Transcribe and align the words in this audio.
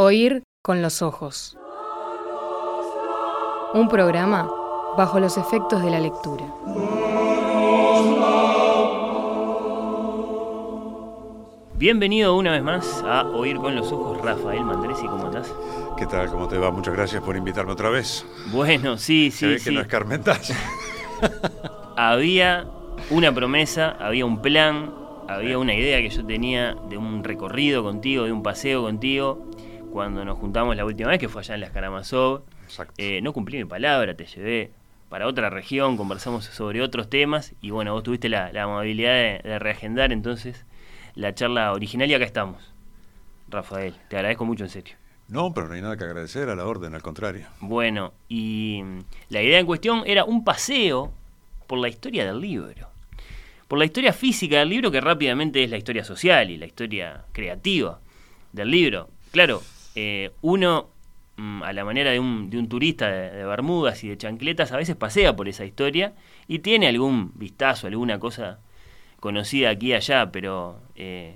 Oír 0.00 0.44
con 0.62 0.80
los 0.80 1.02
ojos. 1.02 1.58
Un 3.74 3.88
programa 3.88 4.48
bajo 4.96 5.18
los 5.18 5.36
efectos 5.36 5.82
de 5.82 5.90
la 5.90 5.98
lectura. 5.98 6.44
Bienvenido 11.74 12.36
una 12.36 12.52
vez 12.52 12.62
más 12.62 13.02
a 13.04 13.24
Oír 13.24 13.56
con 13.56 13.74
los 13.74 13.90
ojos, 13.90 14.20
Rafael 14.22 14.62
Mandresi, 14.64 15.04
¿cómo 15.08 15.26
estás? 15.26 15.52
¿Qué 15.96 16.06
tal? 16.06 16.28
¿Cómo 16.28 16.46
te 16.46 16.58
va? 16.58 16.70
Muchas 16.70 16.94
gracias 16.94 17.20
por 17.20 17.36
invitarme 17.36 17.72
otra 17.72 17.90
vez. 17.90 18.24
Bueno, 18.52 18.98
sí, 18.98 19.32
sí, 19.32 19.38
Se 19.38 19.46
ve 19.48 19.58
sí. 19.58 19.64
que 19.64 19.70
no 19.72 19.80
es 19.80 19.88
Carmentas. 19.88 20.52
Había 21.96 22.68
una 23.10 23.34
promesa, 23.34 23.96
había 23.98 24.24
un 24.24 24.40
plan, 24.42 24.94
había 25.26 25.58
una 25.58 25.74
idea 25.74 25.98
que 25.98 26.10
yo 26.10 26.24
tenía 26.24 26.76
de 26.88 26.96
un 26.96 27.24
recorrido 27.24 27.82
contigo, 27.82 28.26
de 28.26 28.30
un 28.30 28.44
paseo 28.44 28.82
contigo, 28.82 29.47
cuando 29.98 30.24
nos 30.24 30.38
juntamos 30.38 30.76
la 30.76 30.84
última 30.84 31.10
vez, 31.10 31.18
que 31.18 31.28
fue 31.28 31.40
allá 31.40 31.56
en 31.56 31.60
las 31.60 31.72
Karamazov. 31.72 32.44
Eh, 32.98 33.20
no 33.20 33.32
cumplí 33.32 33.58
mi 33.58 33.64
palabra, 33.64 34.14
te 34.14 34.26
llevé 34.26 34.70
para 35.08 35.26
otra 35.26 35.50
región, 35.50 35.96
conversamos 35.96 36.44
sobre 36.44 36.82
otros 36.82 37.10
temas 37.10 37.52
y 37.60 37.70
bueno, 37.70 37.94
vos 37.94 38.04
tuviste 38.04 38.28
la, 38.28 38.52
la 38.52 38.62
amabilidad 38.62 39.12
de, 39.14 39.40
de 39.42 39.58
reagendar 39.58 40.12
entonces 40.12 40.64
la 41.16 41.34
charla 41.34 41.72
original 41.72 42.08
y 42.08 42.14
acá 42.14 42.24
estamos. 42.24 42.72
Rafael, 43.48 43.92
te 44.08 44.14
agradezco 44.14 44.44
mucho 44.44 44.62
en 44.62 44.70
serio. 44.70 44.94
No, 45.26 45.52
pero 45.52 45.66
no 45.66 45.74
hay 45.74 45.82
nada 45.82 45.96
que 45.96 46.04
agradecer 46.04 46.48
a 46.48 46.54
la 46.54 46.64
orden, 46.64 46.94
al 46.94 47.02
contrario. 47.02 47.48
Bueno, 47.58 48.12
y 48.28 48.80
mm, 48.84 48.98
la 49.30 49.42
idea 49.42 49.58
en 49.58 49.66
cuestión 49.66 50.04
era 50.06 50.22
un 50.22 50.44
paseo 50.44 51.12
por 51.66 51.80
la 51.80 51.88
historia 51.88 52.24
del 52.24 52.40
libro. 52.40 52.88
Por 53.66 53.80
la 53.80 53.84
historia 53.84 54.12
física 54.12 54.60
del 54.60 54.68
libro, 54.68 54.92
que 54.92 55.00
rápidamente 55.00 55.64
es 55.64 55.70
la 55.70 55.76
historia 55.76 56.04
social 56.04 56.52
y 56.52 56.56
la 56.56 56.66
historia 56.66 57.24
creativa 57.32 57.98
del 58.52 58.70
libro. 58.70 59.08
Claro, 59.32 59.60
eh, 60.00 60.30
uno, 60.42 60.90
mm, 61.36 61.64
a 61.64 61.72
la 61.72 61.84
manera 61.84 62.12
de 62.12 62.20
un, 62.20 62.50
de 62.50 62.58
un 62.58 62.68
turista 62.68 63.08
de, 63.08 63.44
Bermudas 63.44 64.04
y 64.04 64.08
de 64.08 64.16
chancletas, 64.16 64.70
a 64.70 64.76
veces 64.76 64.94
pasea 64.94 65.34
por 65.34 65.48
esa 65.48 65.64
historia 65.64 66.12
y 66.46 66.60
tiene 66.60 66.86
algún 66.86 67.32
vistazo, 67.34 67.88
alguna 67.88 68.20
cosa 68.20 68.60
conocida 69.18 69.70
aquí 69.70 69.88
y 69.88 69.94
allá, 69.94 70.30
pero 70.30 70.80
eh, 70.94 71.34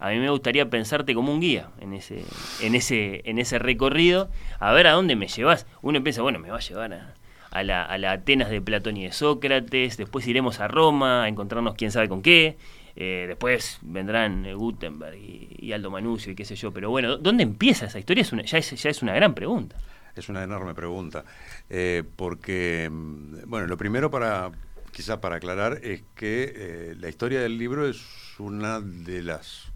a 0.00 0.10
mí 0.10 0.18
me 0.18 0.30
gustaría 0.30 0.68
pensarte 0.68 1.14
como 1.14 1.32
un 1.32 1.40
guía 1.40 1.68
en 1.80 1.92
ese, 1.92 2.24
en 2.60 2.74
ese, 2.74 3.22
en 3.24 3.38
ese 3.38 3.60
recorrido, 3.60 4.30
a 4.58 4.72
ver 4.72 4.88
a 4.88 4.92
dónde 4.92 5.14
me 5.14 5.28
llevas. 5.28 5.68
Uno 5.80 6.02
piensa, 6.02 6.22
bueno, 6.22 6.40
me 6.40 6.50
va 6.50 6.56
a 6.56 6.60
llevar 6.60 6.92
a, 6.94 7.14
a 7.52 7.62
la, 7.62 7.84
a 7.84 7.98
la 7.98 8.12
Atenas 8.12 8.50
de 8.50 8.60
Platón 8.60 8.96
y 8.96 9.04
de 9.04 9.12
Sócrates, 9.12 9.96
después 9.96 10.26
iremos 10.26 10.58
a 10.58 10.66
Roma 10.66 11.22
a 11.22 11.28
encontrarnos 11.28 11.76
quién 11.76 11.92
sabe 11.92 12.08
con 12.08 12.20
qué, 12.20 12.56
eh, 12.96 13.24
después 13.28 13.78
vendrán 13.82 14.44
eh, 14.46 14.54
Gutenberg 14.54 15.16
y, 15.16 15.56
y 15.58 15.72
Aldo 15.72 15.90
Manusio 15.90 16.32
y 16.32 16.34
qué 16.34 16.44
sé 16.44 16.54
yo, 16.56 16.72
pero 16.72 16.90
bueno, 16.90 17.16
¿dónde 17.16 17.42
empieza 17.42 17.86
esa 17.86 17.98
historia? 17.98 18.22
Es 18.22 18.32
una- 18.32 18.42
ya, 18.44 18.58
es, 18.58 18.70
ya 18.82 18.90
es 18.90 19.02
una 19.02 19.14
gran 19.14 19.34
pregunta. 19.34 19.76
Es 20.14 20.28
una 20.28 20.42
enorme 20.42 20.74
pregunta. 20.74 21.24
Eh, 21.70 22.02
porque, 22.16 22.88
mm, 22.90 23.48
bueno, 23.48 23.66
lo 23.66 23.78
primero 23.78 24.10
para, 24.10 24.50
quizá 24.92 25.20
para 25.20 25.36
aclarar, 25.36 25.80
es 25.82 26.02
que 26.14 26.52
eh, 26.54 26.96
la 27.00 27.08
historia 27.08 27.40
del 27.40 27.56
libro 27.56 27.88
es 27.88 28.02
una 28.38 28.80
de 28.80 29.22
las 29.22 29.68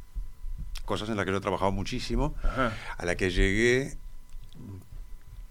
cosas 0.85 1.09
en 1.09 1.17
las 1.17 1.25
que 1.25 1.33
yo 1.33 1.39
he 1.39 1.41
trabajado 1.41 1.73
muchísimo, 1.73 2.35
Ajá. 2.45 2.73
a 2.99 3.05
la 3.07 3.17
que 3.17 3.31
llegué 3.31 3.97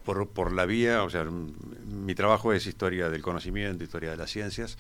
por, 0.06 0.30
por 0.30 0.52
la 0.54 0.66
vía, 0.66 1.04
o 1.04 1.10
sea, 1.10 1.24
mi 1.26 2.14
trabajo 2.14 2.54
es 2.54 2.68
historia 2.68 3.10
del 3.10 3.22
conocimiento, 3.24 3.84
historia 3.84 4.12
de 4.12 4.18
las 4.18 4.30
ciencias, 4.30 4.78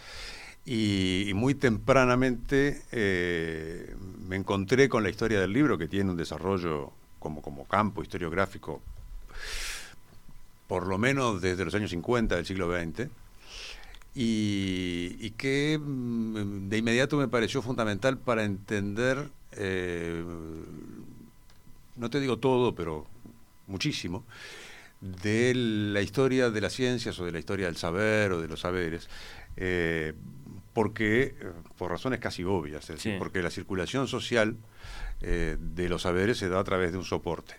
y, 0.65 1.31
muy 1.35 1.53
tempranamente 1.53 2.81
eh, 2.91 3.95
me 4.27 4.35
encontré 4.35 4.89
con 4.89 5.03
la 5.03 5.09
historia 5.09 5.39
del 5.39 5.53
libro, 5.53 5.77
que 5.77 5.87
tiene 5.87 6.09
un 6.09 6.17
desarrollo 6.17 6.91
como, 7.19 7.41
como 7.41 7.65
campo 7.65 8.01
historiográfico, 8.01 8.81
por 10.67 10.87
lo 10.87 10.97
menos 10.97 11.41
desde 11.41 11.65
los 11.65 11.75
años 11.75 11.91
50 11.91 12.35
del 12.35 12.45
siglo 12.45 12.71
XX, 12.75 13.09
y, 14.15 15.17
y 15.19 15.31
que 15.31 15.79
mm, 15.79 16.69
de 16.69 16.77
inmediato 16.77 17.17
me 17.17 17.27
pareció 17.27 17.61
fundamental 17.61 18.17
para 18.17 18.43
entender, 18.43 19.29
eh, 19.51 20.23
no 21.95 22.09
te 22.09 22.19
digo 22.19 22.37
todo, 22.37 22.73
pero 22.73 23.05
muchísimo, 23.67 24.23
de 25.01 25.53
la 25.53 26.01
historia 26.01 26.49
de 26.49 26.61
las 26.61 26.73
ciencias 26.73 27.19
o 27.19 27.25
de 27.25 27.31
la 27.31 27.39
historia 27.39 27.67
del 27.67 27.77
saber 27.77 28.31
o 28.31 28.41
de 28.41 28.47
los 28.47 28.61
saberes, 28.61 29.09
eh, 29.57 30.13
porque, 30.75 31.37
eh, 31.39 31.51
por 31.77 31.89
razones 31.89 32.19
casi 32.19 32.43
obvias, 32.43 32.83
es 32.89 32.97
decir, 32.97 33.13
Sí. 33.13 33.17
porque 33.17 33.41
la 33.41 33.49
circulación 33.49 34.07
social 34.07 34.57
eh, 35.21 35.55
de 35.57 35.87
los 35.89 36.01
saberes 36.03 36.37
se 36.37 36.49
da 36.49 36.59
a 36.59 36.63
través 36.65 36.91
de 36.91 36.97
un 36.97 37.05
soporte, 37.05 37.55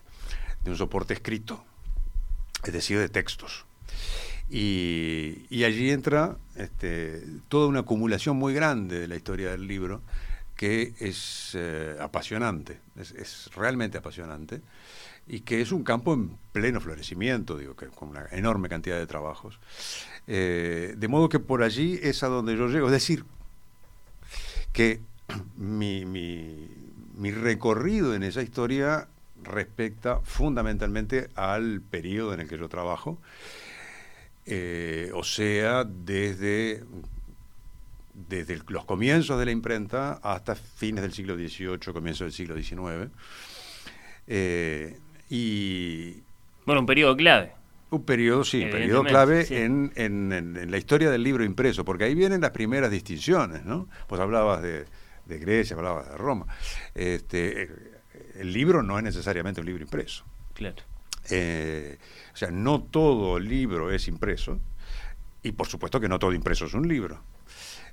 de 0.62 0.70
un 0.70 0.76
soporte 0.76 1.14
escrito, 1.14 1.64
es 2.62 2.72
decir, 2.72 2.98
de 2.98 3.08
textos. 3.08 3.64
Y, 4.50 5.46
y 5.50 5.64
allí 5.64 5.90
entra 5.90 6.36
este, 6.56 7.24
toda 7.48 7.66
una 7.66 7.80
acumulación 7.80 8.36
muy 8.36 8.52
grande 8.54 9.00
de 9.00 9.08
la 9.08 9.16
historia 9.16 9.50
del 9.50 9.66
libro 9.66 10.02
que 10.54 10.94
es 11.00 11.52
eh, 11.54 11.96
apasionante, 12.00 12.80
es, 12.96 13.10
es 13.12 13.50
realmente 13.56 13.98
apasionante 13.98 14.60
y 15.26 15.40
que 15.40 15.60
es 15.60 15.72
un 15.72 15.82
campo 15.82 16.14
en 16.14 16.36
pleno 16.52 16.80
florecimiento, 16.80 17.58
digo, 17.58 17.74
que, 17.74 17.86
con 17.86 18.10
una 18.10 18.26
enorme 18.30 18.68
cantidad 18.68 18.96
de 18.98 19.06
trabajos. 19.06 19.58
Eh, 20.28 20.94
de 20.96 21.08
modo 21.08 21.28
que 21.28 21.38
por 21.38 21.62
allí 21.62 21.98
es 22.02 22.22
a 22.22 22.28
donde 22.28 22.56
yo 22.56 22.68
llego. 22.68 22.86
Es 22.86 22.92
decir, 22.92 23.24
que 24.72 25.00
mi, 25.56 26.04
mi- 26.04 27.30
recorrido 27.30 28.14
en 28.14 28.22
esa 28.22 28.42
historia 28.42 29.08
respecta 29.42 30.20
fundamentalmente 30.22 31.28
al 31.34 31.80
periodo 31.80 32.34
en 32.34 32.40
el 32.40 32.48
que 32.48 32.58
yo 32.58 32.68
trabajo, 32.68 33.18
eh, 34.46 35.10
o 35.14 35.24
sea, 35.24 35.84
desde, 35.84 36.84
desde 38.28 38.60
los 38.68 38.84
comienzos 38.84 39.38
de 39.38 39.44
la 39.46 39.50
imprenta 39.50 40.14
hasta 40.22 40.54
fines 40.54 41.02
del 41.02 41.12
siglo 41.12 41.36
XVIII, 41.36 41.92
comienzos 41.92 42.26
del 42.26 42.32
siglo 42.32 42.54
XIX. 42.56 43.10
Eh, 44.28 44.98
y 45.30 46.22
Bueno, 46.64 46.80
un 46.80 46.86
periodo 46.86 47.16
clave. 47.16 47.52
Un 47.90 48.04
periodo, 48.04 48.44
sí, 48.44 48.64
un 48.64 48.70
periodo 48.70 49.04
clave 49.04 49.44
sí. 49.44 49.54
en, 49.56 49.92
en- 49.96 50.70
la 50.70 50.76
historia 50.76 51.10
del 51.10 51.22
libro 51.22 51.44
impreso, 51.44 51.84
porque 51.84 52.04
ahí 52.04 52.14
vienen 52.14 52.40
las 52.40 52.50
primeras 52.50 52.90
distinciones, 52.90 53.64
¿no? 53.64 53.88
Pues 54.08 54.20
hablabas 54.20 54.62
de, 54.62 54.84
de 55.26 55.38
Grecia, 55.38 55.76
hablabas 55.76 56.08
de 56.10 56.16
Roma. 56.16 56.46
Este, 56.94 57.62
eh, 57.62 57.68
el 58.40 58.52
libro 58.52 58.82
no 58.82 58.98
es 58.98 59.04
necesariamente 59.04 59.60
un 59.60 59.66
libro 59.66 59.82
impreso. 59.84 60.24
Claro. 60.54 60.82
Eh, 61.30 61.98
o 62.32 62.36
sea, 62.36 62.50
no 62.50 62.82
todo 62.82 63.38
libro 63.38 63.90
es 63.90 64.08
impreso, 64.08 64.58
y 65.42 65.52
por 65.52 65.66
supuesto 65.68 66.00
que 66.00 66.08
no 66.08 66.18
todo 66.18 66.32
impreso 66.32 66.66
es 66.66 66.74
un 66.74 66.86
libro. 66.88 67.22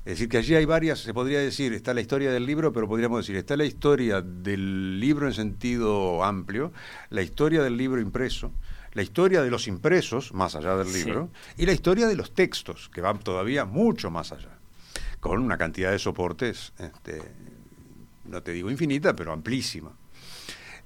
Es 0.05 0.13
decir, 0.15 0.27
que 0.27 0.37
allí 0.37 0.53
hay 0.55 0.65
varias, 0.65 0.99
se 0.99 1.13
podría 1.13 1.39
decir, 1.39 1.71
está 1.71 1.93
la 1.93 2.01
historia 2.01 2.29
del 2.31 2.45
libro, 2.45 2.73
pero 2.73 2.89
podríamos 2.89 3.19
decir, 3.25 3.37
está 3.37 3.55
la 3.55 3.63
historia 3.63 4.21
del 4.21 4.99
libro 4.99 5.27
en 5.27 5.33
sentido 5.33 6.23
amplio, 6.25 6.73
la 7.09 7.21
historia 7.21 7.63
del 7.63 7.77
libro 7.77 8.01
impreso, 8.01 8.51
la 8.93 9.01
historia 9.03 9.41
de 9.41 9.49
los 9.49 9.67
impresos, 9.67 10.33
más 10.33 10.55
allá 10.55 10.75
del 10.77 10.87
Sí. 10.87 11.05
libro, 11.05 11.29
y 11.57 11.65
la 11.65 11.73
historia 11.73 12.07
de 12.07 12.15
los 12.15 12.33
textos, 12.33 12.89
que 12.93 13.01
van 13.01 13.19
todavía 13.19 13.65
mucho 13.65 14.09
más 14.11 14.31
allá, 14.31 14.57
con 15.19 15.39
una 15.41 15.57
cantidad 15.57 15.91
de 15.91 15.99
soportes, 15.99 16.73
este, 16.79 17.21
no 18.25 18.41
te 18.43 18.51
digo 18.51 18.69
infinita, 18.71 19.15
pero 19.15 19.31
amplísima. 19.33 19.91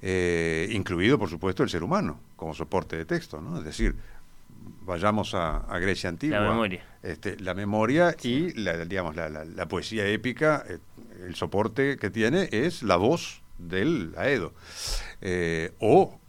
Eh, 0.02 0.70
incluido, 0.72 1.18
por 1.18 1.30
supuesto, 1.30 1.64
el 1.64 1.70
ser 1.70 1.84
humano 1.84 2.20
como 2.36 2.54
soporte 2.54 2.96
de 2.98 3.06
texto, 3.06 3.42
¿no? 3.42 3.58
Es 3.58 3.64
decir, 3.66 3.96
vayamos 4.86 5.34
a, 5.34 5.58
a 5.58 5.80
Grecia 5.80 6.10
antigua. 6.10 6.40
La 6.40 6.50
memoria. 6.50 6.86
Este, 7.02 7.40
la 7.40 7.54
memoria 7.56 8.16
y 8.22 8.54
la, 8.54 8.86
digamos, 8.86 9.16
la, 9.16 9.28
la- 9.28 9.44
la 9.46 9.68
poesía 9.68 10.06
épica, 10.08 10.64
eh, 10.70 10.78
el 11.26 11.36
soporte 11.36 11.98
que 11.98 12.10
tiene 12.12 12.48
es 12.52 12.84
la 12.84 12.96
voz 12.98 13.42
del 13.58 14.14
Aedo. 14.18 14.54
Eh, 15.22 15.74
o 15.80 16.20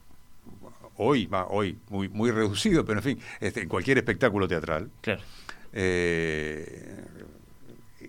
hoy, 0.99 1.27
va, 1.27 1.47
hoy 1.49 1.79
muy, 1.89 2.09
muy 2.09 2.31
reducido, 2.31 2.85
pero 2.85 2.99
en 3.01 3.05
fin, 3.05 3.19
este, 3.41 3.63
en 3.63 3.69
cualquier 3.69 3.99
espectáculo 3.99 4.47
teatral, 4.47 4.91
Claro. 5.01 5.23
eh, 5.73 7.05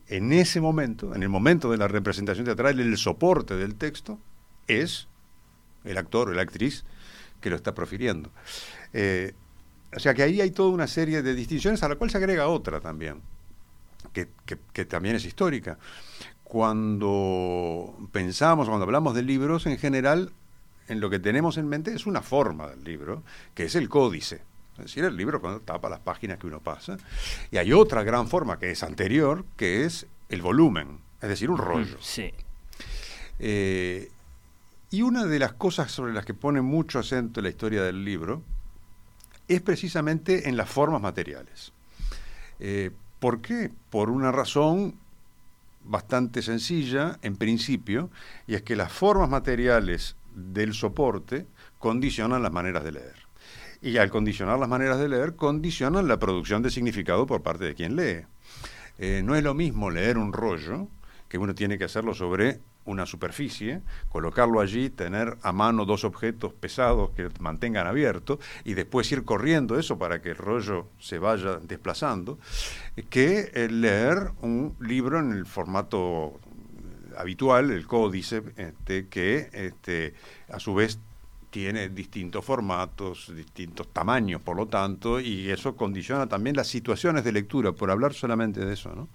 en 0.08 0.34
ese 0.34 0.60
momento, 0.62 1.14
en 1.16 1.24
el 1.24 1.30
momento 1.30 1.72
de 1.72 1.78
la 1.78 1.88
representación 1.88 2.46
teatral, 2.46 2.80
el 2.80 2.98
soporte 2.98 3.56
del 3.56 3.76
texto 3.76 4.20
es 4.68 5.08
el 5.84 5.98
actor 5.98 6.30
o 6.30 6.34
la 6.34 6.42
actriz 6.42 6.84
que 7.42 7.50
lo 7.50 7.56
está 7.56 7.74
profiriendo. 7.74 8.30
Eh, 8.94 9.34
o 9.96 10.00
sea 10.00 10.14
que 10.14 10.24
ahí 10.24 10.42
hay 10.42 10.52
toda 10.52 10.70
una 10.70 10.88
serie 10.88 11.22
de 11.22 11.34
distinciones 11.34 11.82
a 11.84 11.90
la 11.90 11.96
cual 11.96 12.10
se 12.10 12.18
agrega 12.18 12.48
otra 12.48 12.80
también, 12.80 13.22
que, 14.14 14.28
que- 14.46 14.58
que 14.74 14.86
también 14.86 15.16
es 15.16 15.26
histórica. 15.26 15.78
Cuando 16.44 17.96
pensamos, 18.12 18.68
cuando 18.68 18.84
hablamos 18.86 19.14
de 19.16 19.22
libros, 19.24 19.66
en 19.68 19.78
general, 19.78 20.32
en 20.90 21.00
lo 21.00 21.10
que 21.10 21.20
tenemos 21.20 21.58
en 21.58 21.68
mente 21.68 21.94
es 21.94 22.06
una 22.06 22.22
forma 22.22 22.68
del 22.68 22.84
libro, 22.84 23.24
que 23.54 23.66
es 23.66 23.76
el 23.76 23.88
códice. 23.88 24.42
Es 24.78 24.86
decir, 24.86 25.04
el 25.04 25.16
libro 25.16 25.42
cuando 25.42 25.60
tapa 25.62 25.90
las 25.90 26.00
páginas 26.00 26.38
que 26.40 26.48
uno 26.48 26.60
pasa. 26.60 26.98
Y 27.52 27.58
hay 27.58 27.74
otra 27.74 28.04
gran 28.04 28.28
forma 28.28 28.60
que 28.60 28.72
es 28.72 28.84
anterior, 28.84 29.46
que 29.58 29.86
es 29.86 30.08
el 30.30 30.42
volumen, 30.42 31.00
es 31.22 31.30
decir, 31.30 31.50
un 31.50 31.58
rollo. 31.58 31.98
Sí. 32.02 32.34
Eh, 33.40 34.10
Y 34.92 35.04
una 35.04 35.26
de 35.26 35.38
las 35.38 35.54
cosas 35.54 35.92
sobre 35.92 36.14
las 36.14 36.26
que 36.26 36.34
pone 36.34 36.62
mucho 36.62 36.98
acento 36.98 37.42
la 37.42 37.50
historia 37.50 37.84
del 37.84 38.04
libro 38.04 38.42
es 39.48 39.62
precisamente 39.62 40.50
en 40.50 40.58
las 40.58 40.68
formas 40.70 41.00
materiales. 41.02 41.74
Eh, 42.60 42.90
¿Por 43.20 43.42
qué? 43.42 43.70
Por 43.92 44.10
una 44.10 44.32
razón 44.32 44.96
bastante 45.84 46.42
sencilla, 46.42 47.20
en 47.22 47.36
principio, 47.36 48.10
y 48.48 48.56
es 48.56 48.62
que 48.64 48.76
las 48.76 48.92
formas 48.92 49.30
materiales 49.30 50.16
del 50.40 50.74
soporte 50.74 51.48
condicionan 51.78 52.44
las 52.44 52.52
maneras 52.52 52.84
de 52.84 52.94
leer. 52.94 53.16
Y 53.82 53.98
al 53.98 54.10
condicionar 54.10 54.60
las 54.60 54.68
maneras 54.68 55.00
de 55.00 55.10
leer, 55.10 55.36
condicionan 55.36 56.08
la 56.08 56.20
producción 56.20 56.62
de 56.62 56.70
significado 56.70 57.26
por 57.26 57.44
parte 57.44 57.66
de 57.66 57.76
quien 57.76 57.96
lee. 57.96 58.26
Eh, 58.98 59.22
no 59.24 59.36
es 59.36 59.44
lo 59.44 59.54
mismo 59.54 59.90
leer 59.90 60.18
un 60.18 60.34
rollo, 60.34 60.90
que 61.30 61.38
uno 61.38 61.56
tiene 61.56 61.78
que 61.78 61.86
hacerlo 61.86 62.14
sobre 62.14 62.60
una 62.86 63.06
superficie, 63.06 63.82
colocarlo 64.10 64.60
allí, 64.60 64.90
tener 64.90 65.38
a 65.44 65.54
mano 65.54 65.86
dos 65.86 66.04
objetos 66.04 66.54
pesados 66.54 67.12
que 67.12 67.30
mantengan 67.40 67.86
abierto 67.86 68.40
y 68.66 68.74
después 68.74 69.12
ir 69.12 69.24
corriendo 69.24 69.78
eso 69.78 70.00
para 70.00 70.22
que 70.22 70.32
el 70.32 70.38
rollo 70.38 70.88
se 70.98 71.20
vaya 71.20 71.58
desplazando, 71.58 72.40
que 73.10 73.52
leer 73.70 74.32
un 74.42 74.76
libro 74.80 75.20
en 75.20 75.32
el 75.32 75.46
formato 75.46 76.40
habitual, 77.20 77.72
el 77.72 77.86
códice, 77.86 78.42
este, 78.56 79.08
que 79.08 79.50
este, 79.52 80.14
a 80.50 80.60
su 80.60 80.74
vez 80.74 81.00
tiene 81.50 81.90
distintos 81.90 82.46
formatos, 82.46 83.34
distintos 83.36 83.88
tamaños, 83.92 84.42
por 84.42 84.56
lo 84.56 84.68
tanto, 84.68 85.20
y 85.20 85.50
eso 85.50 85.76
condiciona 85.76 86.28
también 86.28 86.56
las 86.56 86.68
situaciones 86.68 87.24
de 87.24 87.32
lectura, 87.32 87.72
por 87.72 87.92
hablar 87.92 88.14
solamente 88.14 88.64
de 88.64 88.74
eso. 88.74 88.94
¿no? 88.96 89.10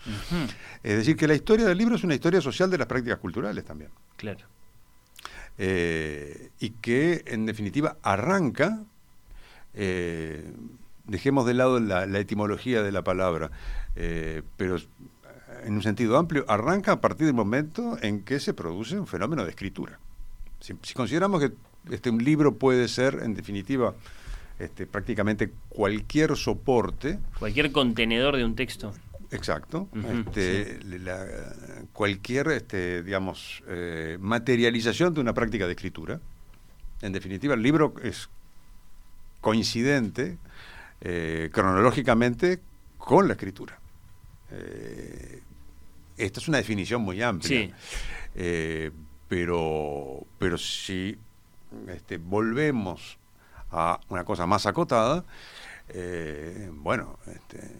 Es 0.82 0.96
decir, 0.96 1.16
que 1.16 1.28
la 1.28 1.34
historia 1.34 1.66
del 1.66 1.78
libro 1.78 1.94
es 1.94 2.04
una 2.04 2.14
historia 2.14 2.40
social 2.40 2.70
de 2.70 2.78
las 2.78 2.86
prácticas 2.86 3.18
culturales 3.18 3.64
también. 3.64 3.90
Claro. 4.16 4.44
Eh, 5.56 6.50
y 6.58 6.70
que, 6.70 7.22
en 7.26 7.46
definitiva, 7.46 7.96
arranca, 8.02 8.82
eh, 9.74 10.52
dejemos 11.06 11.46
de 11.46 11.54
lado 11.54 11.78
la, 11.78 12.04
etimología 12.18 12.82
de 12.82 12.92
la 12.92 13.02
palabra, 13.02 13.50
eh, 13.94 14.42
pero 14.56 14.76
en 15.64 15.74
un 15.74 15.82
sentido 15.82 16.16
amplio, 16.18 16.44
arranca 16.48 16.92
a 16.92 17.00
partir 17.00 17.26
del 17.26 17.34
momento 17.34 17.96
en 18.02 18.22
que 18.22 18.40
se 18.40 18.54
produce 18.54 18.98
un 18.98 19.06
fenómeno 19.06 19.44
de 19.44 19.50
escritura. 19.50 19.98
si 20.60 20.94
consideramos 20.94 21.40
que 21.40 21.52
este, 21.90 22.10
un 22.10 22.22
libro 22.22 22.54
puede 22.54 22.88
ser, 22.88 23.20
en 23.22 23.34
definitiva, 23.34 23.94
este, 24.58 24.86
prácticamente 24.86 25.52
cualquier 25.68 26.36
soporte. 26.36 27.18
Cualquier 27.38 27.72
contenedor 27.72 28.36
de 28.36 28.44
un 28.44 28.54
texto. 28.54 28.92
Exacto. 29.30 29.88
este, 29.94 30.78
cualquier, 31.92 32.48
este, 32.48 33.02
digamos, 33.02 33.62
eh, 33.66 34.16
materialización 34.20 35.12
de 35.12 35.20
una 35.20 35.34
práctica 35.34 35.66
de 35.66 35.72
escritura. 35.72 36.20
En 37.02 37.12
definitiva, 37.12 37.54
el 37.54 37.62
libro 37.62 37.94
es 38.02 38.28
coincidente 39.40 40.38
eh, 41.00 41.50
cronológicamente 41.52 42.60
con 42.96 43.26
la 43.26 43.34
escritura. 43.34 43.78
Eh, 44.52 45.42
esta 46.16 46.40
es 46.40 46.48
una 46.48 46.58
definición 46.58 47.02
muy 47.02 47.22
amplia. 47.22 47.74
Sí. 48.34 48.92
pero, 49.28 50.26
pero 50.38 50.58
si 50.58 51.16
este, 51.88 52.18
volvemos 52.18 53.18
a 53.70 54.00
una 54.08 54.24
cosa 54.24 54.46
más 54.46 54.66
acotada, 54.66 55.24
eh, 55.88 56.70
bueno, 56.72 57.18
este, 57.26 57.70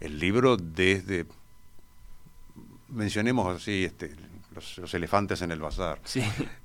el 0.00 0.18
libro 0.18 0.56
desde, 0.56 1.26
mencionemos 2.88 3.56
así, 3.56 3.84
este, 3.84 4.14
los, 4.76 4.94
elefantes 4.94 5.42
en 5.42 5.50
el 5.50 5.60
bazar, 5.60 6.00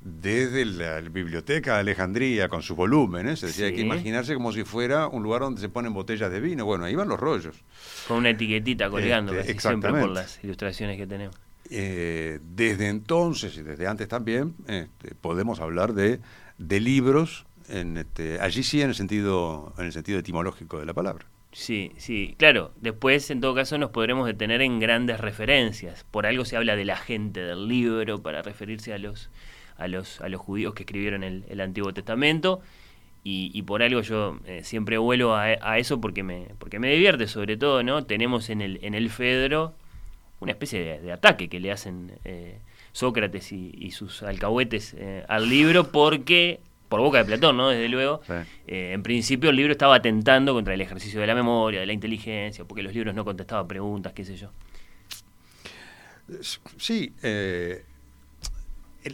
desde 0.02 0.66
la, 0.66 1.02
biblioteca 1.02 1.76
de 1.76 1.80
Alejandría 1.82 2.50
con 2.50 2.62
sus 2.62 2.76
volúmenes, 2.76 3.44
es 3.44 3.50
decir, 3.50 3.66
hay 3.66 3.76
que 3.76 3.82
imaginarse 3.82 4.34
como 4.34 4.52
si 4.52 4.64
fuera 4.64 5.08
un 5.08 5.24
lugar 5.24 5.42
donde 5.42 5.62
se 5.62 5.70
ponen 5.70 5.94
botellas 5.94 6.32
de 6.32 6.40
vino, 6.40 6.66
bueno, 6.66 6.86
ahí 6.86 6.96
van 6.96 7.08
los 7.08 7.20
rollos. 7.20 7.56
Con 8.08 8.18
una 8.18 8.30
etiquetita 8.32 8.90
colgando, 8.90 9.34
este, 9.34 9.60
siempre 9.60 9.92
por 9.92 10.10
las 10.10 10.44
ilustraciones 10.44 10.98
que 10.98 11.08
tenemos. 11.08 11.36
Eh, 11.70 12.40
desde 12.44 12.90
entonces 12.90 13.58
y 13.58 13.62
desde 13.62 13.88
antes 13.88 14.08
también 14.08 14.54
este, 14.68 15.16
podemos 15.16 15.62
hablar 15.62 15.94
de 15.94 16.20
de 16.58 16.80
libros, 16.80 17.46
en 17.70 17.98
este, 17.98 18.40
allí 18.40 18.64
sí 18.64 18.82
en 18.82 18.90
el 18.90 18.96
sentido, 18.96 19.74
en 19.78 19.86
el 19.86 19.94
sentido 19.94 20.20
etimológico 20.20 20.80
de 20.80 20.86
la 20.86 20.94
palabra. 20.94 21.26
Sí, 21.54 21.92
sí, 21.98 22.36
claro. 22.38 22.74
Después, 22.82 23.30
en 23.30 23.40
todo 23.40 23.54
caso, 23.54 23.78
nos 23.78 23.92
podremos 23.92 24.26
detener 24.26 24.62
en 24.62 24.80
grandes 24.80 25.20
referencias. 25.20 26.04
Por 26.04 26.26
algo 26.26 26.46
se 26.46 26.58
habla 26.58 26.76
de 26.76 26.84
la 26.84 26.98
gente 26.98 27.42
del 27.42 27.68
libro 27.68 28.22
para 28.22 28.42
referirse 28.42 28.94
a 28.94 28.98
los, 28.98 29.30
a 29.78 29.88
los, 29.88 30.20
a 30.22 30.30
los 30.30 30.42
judíos 30.42 30.74
que 30.74 30.84
escribieron 30.84 31.24
el, 31.24 31.62
Antiguo 31.62 31.94
Testamento. 31.94 32.62
Y, 33.26 33.62
por 33.62 33.84
algo 33.84 34.02
yo 34.02 34.40
eh, 34.46 34.66
siempre 34.66 34.98
vuelo 34.98 35.36
a, 35.36 35.78
eso 35.78 36.02
porque 36.02 36.24
me, 36.24 36.50
porque 36.58 36.80
me 36.80 36.92
divierte, 36.92 37.28
sobre 37.28 37.56
todo, 37.56 37.82
¿no? 37.82 38.04
Tenemos 38.04 38.50
en 38.50 38.62
el, 38.62 38.80
en 38.84 38.96
el 38.96 39.10
Fedro 39.10 39.76
una 40.42 40.52
especie 40.52 41.00
de, 41.00 41.12
ataque 41.12 41.48
que 41.48 41.62
le 41.62 41.72
hacen 41.72 42.20
eh, 42.26 42.60
Sócrates 42.92 43.54
y, 43.54 43.92
sus 43.92 44.24
alcahuetes 44.24 44.94
eh, 44.98 45.24
al 45.30 45.50
libro 45.50 45.92
porque 45.92 46.60
por 46.94 47.02
boca 47.02 47.18
de 47.18 47.26
Platón, 47.26 47.58
¿no? 47.58 47.70
Desde 47.70 47.90
luego. 47.90 48.22
Eh, 48.68 48.92
en 48.94 49.02
principio 49.02 49.50
el 49.50 49.56
libro 49.56 49.72
estaba 49.72 49.96
atentando 49.96 50.54
contra 50.54 50.76
el 50.76 50.82
ejercicio 50.82 51.20
de 51.20 51.26
la 51.26 51.34
memoria, 51.34 51.80
de 51.80 51.88
la 51.88 51.94
inteligencia, 51.94 52.66
porque 52.66 52.84
los 52.84 52.94
libros 52.94 53.16
no 53.16 53.26
contestaban 53.26 53.68
preguntas, 53.68 54.14
qué 54.14 54.24
sé 54.24 54.38
yo. 54.38 54.52
Sí, 56.78 57.12
eh, 57.24 57.84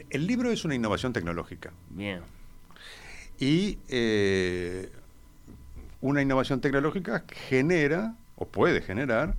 el, 0.10 0.28
libro 0.28 0.52
es 0.52 0.66
una 0.66 0.76
innovación 0.76 1.14
tecnológica. 1.14 1.72
Bien. 1.90 2.20
Y 3.40 3.78
una 6.02 6.22
innovación 6.22 6.60
tecnológica 6.60 7.24
genera, 7.48 8.14
o 8.36 8.46
puede 8.46 8.82
generar, 8.82 9.36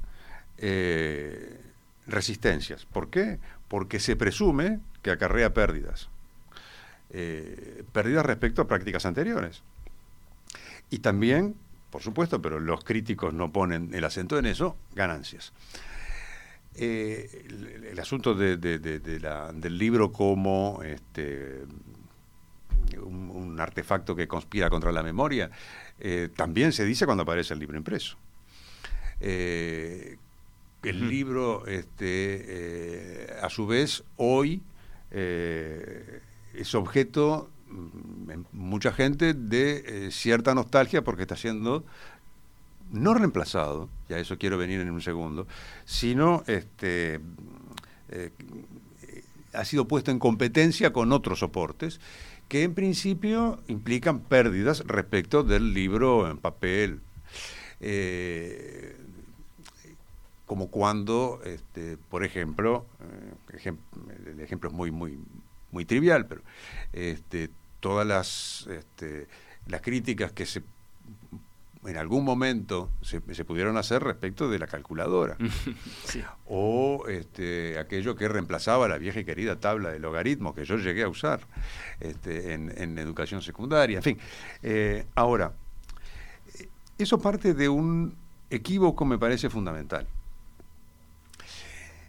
resistencias. 2.06 2.86
¿Por 2.86 3.10
qué? 3.10 3.38
porque 3.70 4.00
se 4.00 4.16
presume 4.16 4.80
que 5.00 5.12
acarrea 5.12 5.54
pérdidas. 5.54 6.09
Eh, 7.12 7.82
pérdidas 7.92 8.24
respecto 8.24 8.62
a 8.62 8.68
prácticas 8.68 9.04
anteriores. 9.04 9.62
Y 10.90 11.00
también, 11.00 11.56
por 11.90 12.02
supuesto, 12.02 12.40
pero 12.40 12.60
los 12.60 12.84
críticos 12.84 13.34
no 13.34 13.52
ponen 13.52 13.92
el 13.94 14.04
acento 14.04 14.38
en 14.38 14.46
eso, 14.46 14.76
ganancias. 14.94 15.52
Eh, 16.76 17.46
el, 17.90 17.98
asunto 17.98 18.34
del 18.34 19.78
libro 19.78 20.12
como 20.12 20.82
este, 20.84 21.64
un, 23.02 23.58
artefacto 23.58 24.14
que 24.14 24.28
conspira 24.28 24.70
contra 24.70 24.92
la 24.92 25.02
memoria, 25.02 25.50
eh, 25.98 26.28
también 26.34 26.72
se 26.72 26.84
dice 26.84 27.06
cuando 27.06 27.24
aparece 27.24 27.54
el 27.54 27.60
libro 27.60 27.76
impreso 27.76 28.16
el 30.82 31.08
libro, 31.08 31.66
este, 31.66 33.28
a 33.42 33.50
su 33.50 33.66
vez, 33.66 34.02
hoy 34.16 34.62
es 36.54 36.74
objeto, 36.74 37.50
mm, 37.68 38.42
mucha 38.52 38.92
gente, 38.92 39.34
de 39.34 40.06
eh, 40.06 40.10
cierta 40.10 40.54
nostalgia 40.54 41.02
porque 41.02 41.22
está 41.22 41.36
siendo 41.36 41.84
no 42.90 43.14
reemplazado, 43.14 43.88
y 44.08 44.14
a 44.14 44.18
eso 44.18 44.36
quiero 44.36 44.58
venir 44.58 44.80
en 44.80 44.90
un 44.90 45.00
segundo, 45.00 45.46
sino 45.84 46.42
este, 46.48 47.20
ha 49.52 49.64
sido 49.64 49.86
puesto 49.86 50.10
en 50.10 50.18
competencia 50.18 50.92
con 50.92 51.12
otros 51.12 51.38
soportes 51.38 52.00
que 52.48 52.64
en 52.64 52.74
principio 52.74 53.60
implican 53.68 54.18
pérdidas 54.18 54.82
respecto 54.88 55.44
del 55.44 55.72
libro 55.72 56.28
en 56.28 56.38
papel. 56.38 57.00
Como 60.50 60.66
cuando, 60.66 61.40
este, 61.44 61.96
por 61.96 62.24
ejemplo, 62.24 62.84
eh, 62.98 63.72
el 64.26 64.40
ejemplo 64.40 64.68
es 64.68 64.74
muy, 64.74 64.90
muy, 64.90 65.16
muy 65.72 65.84
trivial, 65.84 66.26
pero 66.26 66.42
este, 66.92 67.50
todas 67.80 68.06
las, 68.06 68.68
este, 68.70 69.26
las 69.66 69.80
críticas 69.80 70.32
que 70.32 70.46
se 70.46 70.62
en 71.86 71.96
algún 71.96 72.24
momento 72.24 72.90
se, 73.00 73.20
pudieron 73.22 73.78
hacer 73.78 74.02
respecto 74.02 74.50
de 74.50 74.58
la 74.58 74.66
calculadora. 74.66 75.36
O 76.52 77.06
este, 77.08 77.78
aquello 77.78 78.16
que 78.16 78.28
reemplazaba 78.28 78.88
la 78.88 78.98
vieja 78.98 79.20
y 79.20 79.24
querida 79.24 79.60
tabla 79.60 79.90
de 79.90 80.00
logaritmos 80.00 80.52
que 80.54 80.64
yo 80.64 80.76
llegué 80.76 81.04
a 81.04 81.08
usar 81.08 81.40
este, 82.00 82.52
en, 82.54 82.98
educación 82.98 83.40
secundaria. 83.40 83.98
En 83.98 84.02
fin, 84.02 84.18
eh, 84.62 85.06
ahora, 85.14 85.54
eso 86.98 87.20
parte 87.20 87.54
de 87.54 87.68
un 87.68 88.16
equívoco, 88.50 89.04
me 89.04 89.16
parece 89.16 89.48
fundamental 89.48 90.06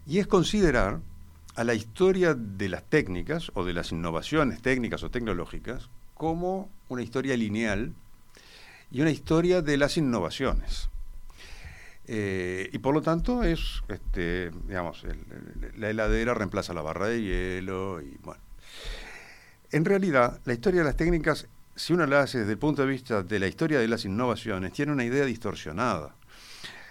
y 0.07 0.19
es 0.19 0.27
considerar 0.27 0.99
a 1.55 1.63
la 1.63 1.73
historia 1.73 2.33
de 2.33 2.69
las 2.69 2.83
técnicas 2.83 3.51
o 3.53 3.63
de 3.65 3.73
las 3.73 3.91
innovaciones 3.91 4.61
técnicas 4.61 5.03
o 5.03 5.11
tecnológicas 5.11 5.89
como 6.13 6.69
una 6.87 7.01
historia 7.01 7.35
lineal 7.35 7.93
y 8.91 9.01
una 9.01 9.11
historia 9.11 9.61
de 9.61 9.77
las 9.77 9.97
innovaciones. 9.97 10.89
Eh, 12.07 12.69
y 12.73 12.79
por 12.79 12.93
lo 12.93 13.01
tanto 13.01 13.43
es, 13.43 13.83
este, 13.87 14.51
digamos, 14.67 15.05
la 15.77 15.89
heladera 15.89 16.33
reemplaza 16.33 16.73
la 16.73 16.81
barra 16.81 17.07
de 17.07 17.21
hielo 17.21 18.01
y 18.01 18.17
bueno. 18.23 18.41
en 19.71 19.85
realidad, 19.85 20.41
la 20.45 20.53
historia 20.53 20.81
de 20.81 20.85
las 20.85 20.97
técnicas, 20.97 21.47
si 21.75 21.93
uno 21.93 22.05
la 22.05 22.21
hace 22.21 22.39
desde 22.39 22.51
el 22.53 22.57
punto 22.57 22.81
de 22.81 22.89
vista 22.89 23.23
de 23.23 23.39
la 23.39 23.47
historia 23.47 23.79
de 23.79 23.87
las 23.87 24.03
innovaciones, 24.05 24.73
tiene 24.73 24.91
una 24.91 25.05
idea 25.05 25.25
distorsionada. 25.25 26.15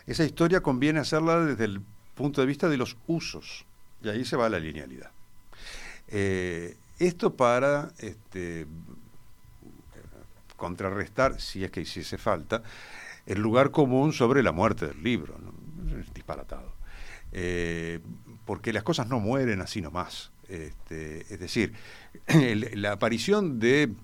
Esa 0.06 0.24
historia 0.24 0.62
conviene 0.62 1.00
hacerla 1.00 1.44
desde 1.44 1.64
el 1.64 1.82
punto 2.14 2.40
de 2.40 2.46
vista 2.46 2.68
de 2.68 2.78
los 2.78 2.96
usos, 3.06 3.66
y 4.02 4.08
ahí 4.08 4.24
se 4.24 4.36
va 4.36 4.48
la 4.48 4.58
linealidad. 4.58 5.10
Eh, 6.08 6.76
esto 6.98 7.34
para 7.34 7.92
este, 7.98 8.66
contrarrestar, 10.56 11.40
si 11.40 11.64
es 11.64 11.70
que 11.70 11.80
hiciese 11.80 12.18
falta, 12.18 12.62
el 13.26 13.40
lugar 13.40 13.70
común 13.70 14.12
sobre 14.12 14.42
la 14.42 14.52
muerte 14.52 14.88
del 14.88 15.02
libro. 15.02 15.36
Disparatado. 16.14 16.72
Eh, 17.32 18.00
porque 18.44 18.72
las 18.72 18.82
cosas 18.82 19.06
no 19.06 19.20
mueren 19.20 19.60
así 19.60 19.80
nomás. 19.80 20.30
Este, 20.48 21.20
es 21.32 21.38
decir, 21.38 21.74
la 22.74 22.92
aparición 22.92 23.60
de 23.60 23.94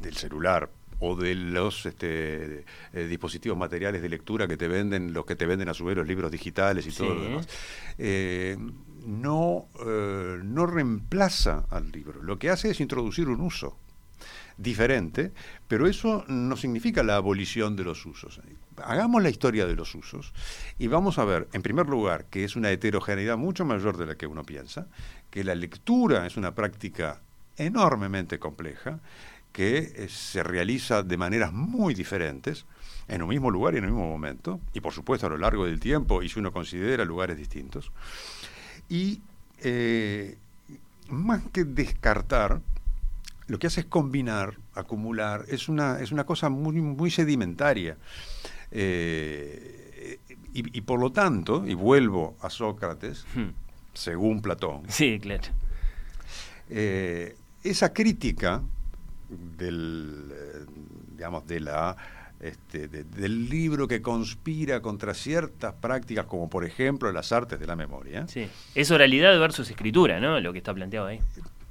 del 0.00 0.16
celular 0.16 0.68
o 1.04 1.16
de 1.16 1.34
los 1.34 1.84
este, 1.84 2.64
eh, 2.92 3.06
dispositivos 3.08 3.58
materiales 3.58 4.02
de 4.02 4.08
lectura 4.08 4.46
que 4.46 4.56
te 4.56 4.68
venden, 4.68 5.12
los 5.12 5.26
que 5.26 5.34
te 5.34 5.46
venden 5.46 5.68
a 5.68 5.74
su 5.74 5.84
vez 5.84 5.96
los 5.96 6.06
libros 6.06 6.30
digitales 6.30 6.86
y 6.86 6.92
todo 6.92 7.14
lo 7.14 7.22
demás, 7.24 7.48
eh, 7.98 8.56
no, 9.04 9.66
no 10.44 10.66
reemplaza 10.66 11.66
al 11.70 11.90
libro. 11.90 12.22
Lo 12.22 12.38
que 12.38 12.50
hace 12.50 12.70
es 12.70 12.80
introducir 12.80 13.28
un 13.28 13.40
uso 13.40 13.76
diferente, 14.56 15.32
pero 15.66 15.88
eso 15.88 16.24
no 16.28 16.56
significa 16.56 17.02
la 17.02 17.16
abolición 17.16 17.74
de 17.74 17.82
los 17.82 18.06
usos. 18.06 18.40
Hagamos 18.76 19.22
la 19.24 19.30
historia 19.30 19.66
de 19.66 19.74
los 19.74 19.94
usos 19.96 20.32
y 20.78 20.86
vamos 20.86 21.18
a 21.18 21.24
ver, 21.24 21.48
en 21.52 21.62
primer 21.62 21.88
lugar, 21.88 22.26
que 22.26 22.44
es 22.44 22.54
una 22.54 22.70
heterogeneidad 22.70 23.36
mucho 23.36 23.64
mayor 23.64 23.96
de 23.96 24.06
la 24.06 24.14
que 24.14 24.28
uno 24.28 24.44
piensa, 24.44 24.86
que 25.30 25.42
la 25.42 25.56
lectura 25.56 26.26
es 26.26 26.36
una 26.36 26.54
práctica 26.54 27.20
enormemente 27.56 28.38
compleja, 28.38 29.00
que 29.52 29.92
eh, 29.96 30.08
se 30.08 30.42
realiza 30.42 31.02
de 31.02 31.16
maneras 31.16 31.52
muy 31.52 31.94
diferentes, 31.94 32.64
en 33.08 33.22
un 33.22 33.28
mismo 33.28 33.50
lugar 33.50 33.74
y 33.74 33.78
en 33.78 33.84
el 33.84 33.90
mismo 33.90 34.08
momento, 34.08 34.60
y 34.72 34.80
por 34.80 34.92
supuesto 34.92 35.26
a 35.26 35.30
lo 35.30 35.38
largo 35.38 35.66
del 35.66 35.80
tiempo, 35.80 36.22
y 36.22 36.28
si 36.28 36.38
uno 36.38 36.52
considera 36.52 37.04
lugares 37.04 37.36
distintos. 37.36 37.92
Y 38.88 39.20
eh, 39.62 40.36
más 41.08 41.42
que 41.52 41.64
descartar, 41.64 42.60
lo 43.46 43.58
que 43.58 43.66
hace 43.66 43.80
es 43.80 43.86
combinar, 43.86 44.56
acumular, 44.74 45.44
es 45.48 45.68
una, 45.68 46.00
es 46.00 46.12
una 46.12 46.24
cosa 46.24 46.48
muy, 46.48 46.80
muy 46.80 47.10
sedimentaria. 47.10 47.96
Eh, 48.70 50.18
y, 50.54 50.80
por 50.82 51.00
lo 51.00 51.12
tanto, 51.12 51.64
y 51.66 51.72
vuelvo 51.72 52.36
a 52.42 52.50
Sócrates, 52.50 53.24
hmm. 53.34 53.48
según 53.94 54.42
Platón. 54.42 54.82
Sí, 54.88 55.18
claro. 55.18 55.44
Eh, 56.68 57.36
esa 57.64 57.92
crítica 57.92 58.62
del, 59.56 60.32
eh, 60.32 60.66
digamos, 61.16 61.46
de 61.46 61.60
la, 61.60 61.96
este, 62.42 62.88
del 62.88 63.48
libro 63.48 63.86
que 63.86 64.02
conspira 64.02 64.82
contra 64.82 65.14
ciertas 65.14 65.74
prácticas, 65.74 66.26
como 66.26 66.50
por 66.50 66.64
ejemplo 66.64 67.10
las 67.12 67.30
artes 67.30 67.60
de 67.60 67.66
la 67.66 67.76
memoria. 67.76 68.26
Sí. 68.26 68.48
Es 68.74 68.90
oralidad 68.90 69.38
versus 69.38 69.70
escritura, 69.70 70.18
¿no? 70.18 70.40
Lo 70.40 70.52
que 70.52 70.58
está 70.58 70.74
planteado 70.74 71.06
ahí. 71.06 71.20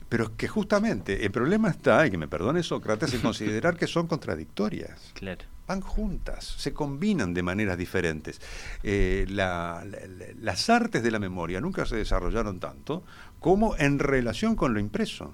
Pero 0.08 0.36
que 0.36 0.48
justamente 0.48 1.26
el 1.26 1.32
problema 1.32 1.70
está, 1.70 2.08
y 2.08 2.12
que 2.12 2.18
me 2.18 2.28
perdone 2.28 2.64
Sócrates, 2.64 3.14
en 3.14 3.22
considerar 3.22 3.78
que 3.78 3.88
son 3.88 4.08
contradictorias. 4.08 5.12
Claro. 5.14 5.46
Van 5.68 5.82
juntas, 5.82 6.46
se 6.46 6.74
combinan 6.74 7.34
de 7.34 7.44
maneras 7.44 7.78
diferentes. 7.78 8.42
Eh, 8.84 9.26
las 9.30 10.70
artes 10.70 11.04
de 11.04 11.12
la 11.12 11.20
memoria 11.20 11.62
nunca 11.62 11.86
se 11.86 11.98
desarrollaron 11.98 12.60
tanto 12.60 13.04
como 13.40 13.76
en 13.78 14.00
relación 14.00 14.56
con 14.56 14.74
lo 14.74 14.80
impreso 14.80 15.34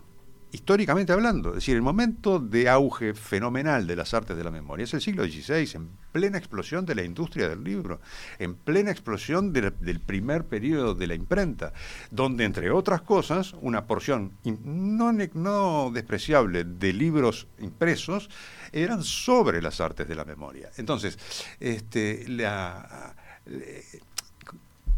históricamente 0.52 1.14
hablando. 1.14 1.50
Es 1.50 1.56
decir, 1.56 1.76
el 1.76 1.82
momento 1.82 2.40
de 2.40 2.70
auge 2.70 3.14
fenomenal 3.14 3.86
de 3.86 3.96
las 3.96 4.14
artes 4.14 4.38
de 4.38 4.44
la 4.44 4.52
memoria 4.52 4.86
es 4.86 4.94
el 4.94 5.02
siglo 5.02 5.26
XVI, 5.26 5.76
en 5.76 5.90
plena 6.12 6.38
explosión 6.38 6.86
de 6.86 6.96
la 6.96 7.04
industria 7.04 7.50
del 7.50 7.64
libro, 7.64 8.00
en 8.40 8.56
plena 8.56 8.92
explosión 8.92 9.54
del 9.54 10.00
primer 10.00 10.46
periodo 10.46 10.96
de 10.96 11.08
la 11.08 11.16
imprenta, 11.16 11.74
donde, 12.12 12.46
entre 12.46 12.72
otras 12.72 13.02
cosas, 13.02 13.54
una 13.62 13.86
porción 13.86 14.32
no, 14.44 15.12
no 15.12 15.92
despreciable 15.94 16.64
de 16.64 16.94
libros 16.94 17.48
impresos 17.60 18.30
eran 18.72 19.04
sobre 19.04 19.62
las 19.62 19.82
artes 19.82 20.08
de 20.08 20.16
la 20.16 20.26
memoria. 20.26 20.70
Entonces, 20.78 21.18
este, 21.60 22.28
la, 22.28 23.16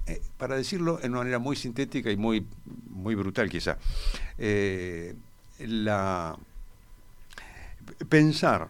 eh, 0.10 0.22
para 0.38 0.56
decirlo 0.56 1.00
en 1.02 1.12
una 1.12 1.20
manera 1.20 1.40
muy 1.40 1.56
sintética 1.56 2.10
y 2.12 2.18
muy, 2.18 2.46
muy 2.90 3.16
brutal 3.16 3.50
quizá, 3.50 3.78
eh, 4.38 5.16
la 5.60 6.38
pensar 8.10 8.70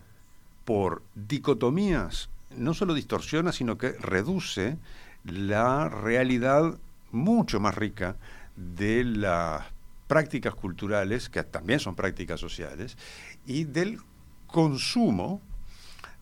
por 0.66 1.02
dicotomías 1.16 2.30
no 2.56 2.74
solo 2.74 2.94
distorsiona, 2.94 3.52
sino 3.52 3.78
que 3.78 3.92
reduce 3.94 4.78
la 5.24 5.90
realidad 5.90 6.78
mucho 7.12 7.60
más 7.60 7.76
rica 7.76 8.16
de 8.56 9.04
las 9.04 9.66
prácticas 10.08 10.56
culturales, 10.56 11.30
que 11.30 11.44
también 11.44 11.80
son 11.80 11.96
prácticas 11.96 12.40
sociales, 12.40 12.98
y 13.46 13.66
del 13.66 14.00
consumo 14.48 15.42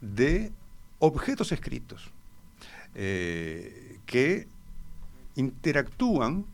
de 0.01 0.51
objetos 0.99 1.51
escritos 1.51 2.11
eh, 2.95 3.99
que 4.05 4.47
interactúan 5.35 6.45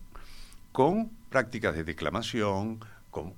con 0.71 1.09
prácticas 1.29 1.75
de 1.75 1.83
declamación, 1.83 2.79
con 3.09 3.33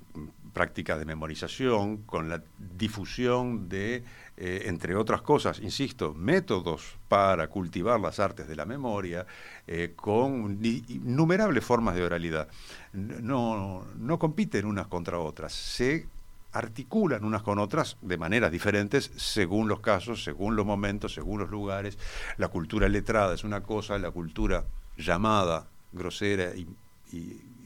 prácticas 0.56 0.98
de 0.98 1.06
memorización, 1.06 1.98
con 2.04 2.30
la 2.30 2.42
difusión 2.78 3.68
de, 3.68 4.06
eh, 4.38 4.64
entre 4.68 4.96
otras 4.96 5.22
cosas, 5.22 5.60
insisto, 5.60 6.14
métodos 6.14 6.96
para 7.10 7.50
cultivar 7.50 8.00
las 8.00 8.22
artes 8.22 8.48
de 8.48 8.56
la 8.56 8.66
memoria, 8.66 9.28
eh, 9.68 9.92
con 9.98 10.58
innumerables 10.64 11.66
formas 11.66 11.94
de 11.96 12.06
oralidad. 12.06 12.48
No, 12.94 13.86
no 13.98 14.18
compiten 14.18 14.66
unas 14.66 14.88
contra 14.88 15.20
otras, 15.20 15.52
se 15.52 16.08
articulan 16.54 17.26
unas 17.26 17.44
con 17.44 17.60
otras 17.60 17.98
de 18.02 18.18
maneras 18.18 18.50
diferentes 18.50 19.12
según 19.18 19.68
los 19.68 19.82
casos, 19.82 20.24
según 20.24 20.56
los 20.56 20.66
momentos, 20.66 21.14
según 21.14 21.42
los 21.42 21.50
lugares. 21.50 21.98
La 22.38 22.48
cultura 22.48 22.88
letrada 22.88 23.34
es 23.34 23.44
una 23.44 23.62
cosa, 23.62 24.00
la 24.00 24.12
cultura 24.12 24.64
llamada 24.96 25.68
grosera 25.92 26.54
y 26.56 26.66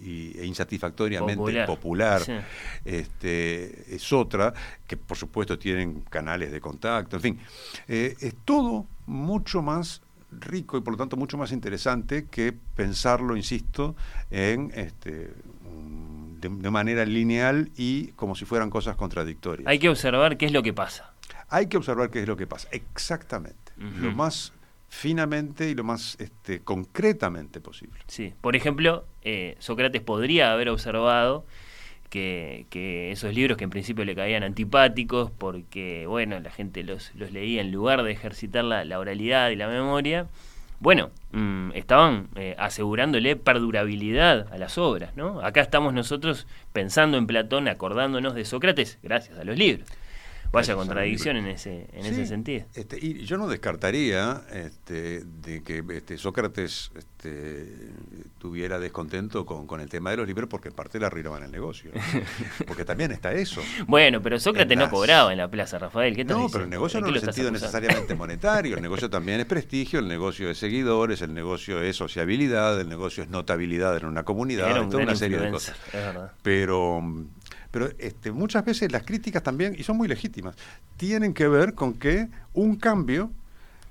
e 0.02 0.46
insatisfactoriamente 0.46 1.66
popular, 1.66 2.22
este, 2.86 3.96
es 3.96 4.14
otra, 4.14 4.54
que 4.88 4.98
por 4.98 5.18
supuesto 5.18 5.58
tienen 5.58 6.02
canales 6.02 6.52
de 6.52 6.62
contacto, 6.62 7.18
en 7.18 7.22
fin, 7.22 7.40
eh, 7.88 8.16
es 8.20 8.36
todo 8.46 8.86
mucho 9.06 9.62
más 9.62 10.02
rico 10.32 10.78
y 10.78 10.82
por 10.82 10.94
lo 10.94 10.98
tanto 10.98 11.18
mucho 11.18 11.38
más 11.38 11.52
interesante 11.52 12.26
que 12.30 12.54
pensarlo, 12.76 13.36
insisto, 13.36 13.96
en 14.30 14.72
este, 14.76 15.34
de, 16.40 16.70
manera 16.70 17.06
lineal 17.06 17.72
y 17.76 18.08
como 18.10 18.36
si 18.36 18.46
fueran 18.46 18.70
cosas 18.70 18.96
contradictorias. 18.96 19.68
Hay 19.68 19.80
que 19.80 19.90
observar 19.90 20.38
qué 20.38 20.46
es 20.46 20.52
lo 20.52 20.64
que 20.64 20.74
pasa. 20.74 21.14
Hay 21.50 21.68
que 21.68 21.78
observar 21.78 22.10
qué 22.10 22.22
es 22.22 22.28
lo 22.28 22.38
que 22.38 22.48
pasa, 22.48 22.68
exactamente. 22.72 23.58
Lo 23.78 24.12
más 24.12 24.52
finamente 24.90 25.70
y 25.70 25.76
lo 25.76 25.84
más 25.84 26.18
este, 26.20 26.60
concretamente 26.60 27.62
posible. 27.62 28.00
Sí, 28.08 28.34
por 28.42 28.56
ejemplo, 28.56 29.06
eh, 29.22 29.56
Sócrates 29.60 30.02
podría 30.02 30.52
haber 30.52 30.70
observado 30.70 31.46
que, 32.10 33.12
esos 33.12 33.34
libros 33.34 33.58
que 33.58 33.64
en 33.64 33.70
principio 33.70 34.04
le 34.04 34.16
caían 34.16 34.44
antipáticos 34.44 35.32
porque, 35.32 36.06
bueno, 36.08 36.40
la 36.40 36.50
gente 36.50 36.84
los, 36.84 37.14
leía 37.16 37.62
en 37.62 37.72
lugar 37.72 38.04
de 38.04 38.12
ejercitar 38.12 38.66
la, 38.66 39.00
oralidad 39.00 39.52
y 39.52 39.56
la 39.56 39.68
memoria, 39.68 40.28
bueno, 40.80 41.12
mm, 41.34 41.72
estaban 41.76 42.30
eh, 42.36 42.56
asegurándole 42.58 43.36
perdurabilidad 43.36 44.52
a 44.52 44.58
las 44.58 44.78
obras, 44.78 45.16
¿no? 45.16 45.42
Acá 45.42 45.62
estamos 45.62 45.94
nosotros 45.94 46.48
pensando 46.74 47.18
en 47.18 47.28
Platón, 47.28 47.68
acordándonos 47.68 48.34
de 48.34 48.46
Sócrates 48.46 48.98
gracias 49.04 49.38
a 49.38 49.44
los 49.44 49.58
libros. 49.58 49.88
Vaya 50.52 50.76
contradicción 50.76 51.38
en 51.38 51.48
ese, 51.48 51.88
en 51.94 52.06
ese 52.06 52.26
sentido. 52.26 52.66
Este, 52.74 52.98
y 53.00 53.24
yo 53.26 53.38
no 53.38 53.48
descartaría 53.48 54.42
este, 54.52 55.24
de 55.24 55.62
que 55.62 55.84
este, 55.92 56.18
Sócrates 56.18 56.92
este, 56.96 57.92
tuviera 58.40 58.80
descontento 58.80 59.46
con, 59.46 59.80
el 59.80 59.90
tema 59.90 60.10
de 60.12 60.18
los 60.18 60.28
libros 60.28 60.50
porque 60.50 60.70
en 60.70 60.74
parte 60.74 61.00
le 61.00 61.06
arruinaban 61.06 61.44
el 61.44 61.52
negocio. 61.52 61.92
Porque 62.68 62.86
también 62.86 63.12
está 63.12 63.32
eso. 63.34 63.62
bueno, 63.88 64.22
pero 64.22 64.40
Sócrates 64.40 64.78
no 64.78 64.90
cobraba 64.90 65.32
en 65.32 65.38
la 65.38 65.48
plaza, 65.50 65.80
Rafael. 65.80 66.16
¿qué 66.16 66.24
no, 66.24 66.48
pero 66.52 66.64
el 66.66 66.70
negocio 66.70 67.00
no 67.00 67.10
en 67.10 67.16
el 67.16 67.22
sentido 67.22 67.52
necesariamente 67.52 68.16
monetario. 68.16 68.76
El 68.76 68.82
negocio 68.82 69.10
también 69.10 69.40
es 69.40 69.46
prestigio, 69.46 70.00
el 70.00 70.08
negocio 70.08 70.50
es 70.50 70.58
seguidores, 70.58 71.22
el 71.22 71.34
negocio 71.34 71.82
es 71.82 71.96
sociabilidad, 71.96 72.80
el 72.80 72.90
negocio 72.90 73.24
es 73.24 73.30
notabilidad 73.30 73.98
en 73.98 74.06
una 74.06 74.24
comunidad, 74.24 74.88
toda 74.90 75.04
una 75.04 75.16
serie 75.16 75.38
de 75.38 75.52
cosas. 75.52 75.76
Pero 76.42 77.02
pero 77.72 77.90
este, 78.00 78.32
muchas 78.32 78.66
veces 78.66 78.92
las 78.92 79.04
críticas 79.04 79.44
también, 79.44 79.76
y 79.78 79.84
son 79.84 79.98
muy 79.98 80.08
legítimas, 80.08 80.56
tienen 80.98 81.34
que 81.34 81.48
ver 81.48 81.74
con 81.74 81.94
que 81.94 82.28
un 82.54 82.76
cambio 82.76 83.32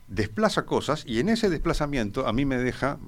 desplaza 0.09 0.65
cosas 0.65 1.05
y 1.07 1.21
en 1.21 1.29
ese 1.29 1.51
desplazamiento 1.51 2.27
a 2.27 2.33
mí 2.33 2.45
me 2.45 2.57
deja, 2.57 2.99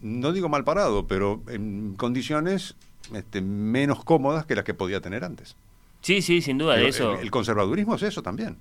no 0.00 0.32
digo 0.32 0.48
mal 0.48 0.64
parado, 0.64 1.06
pero 1.06 1.42
en 1.48 1.94
condiciones 1.96 2.74
este, 3.14 3.40
menos 3.40 4.04
cómodas 4.04 4.46
que 4.46 4.56
las 4.56 4.64
que 4.64 4.74
podía 4.74 5.00
tener 5.00 5.24
antes. 5.24 5.56
Sí, 6.00 6.22
sí, 6.22 6.40
sin 6.40 6.58
duda, 6.58 6.76
de 6.76 6.88
eso. 6.88 7.18
El, 7.18 7.30
conservadurismo 7.30 7.94
es 7.96 8.02
eso 8.02 8.22
también. 8.22 8.56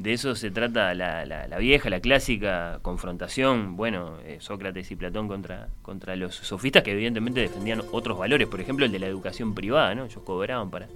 De 0.00 0.14
eso 0.14 0.34
se 0.34 0.50
trata 0.50 0.94
la, 0.94 1.26
la, 1.26 1.58
vieja, 1.58 1.90
la 1.90 2.00
clásica 2.00 2.78
confrontación, 2.80 3.76
bueno, 3.76 4.16
eh, 4.24 4.38
Sócrates 4.40 4.90
y 4.90 4.96
Platón 4.96 5.28
contra, 5.28 5.68
contra 5.82 6.16
los 6.16 6.34
sofistas 6.34 6.82
que 6.82 6.92
evidentemente 6.92 7.42
defendían 7.42 7.82
otros 7.92 8.16
valores, 8.16 8.48
por 8.48 8.62
ejemplo 8.62 8.86
el 8.86 8.92
de 8.92 8.98
la 8.98 9.06
educación 9.08 9.54
privada, 9.54 9.94
¿no? 9.94 10.06
Ellos 10.06 10.22
cobraban 10.24 10.70
para, 10.70 10.88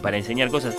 para 0.00 0.16
enseñar 0.16 0.48
cosas. 0.48 0.76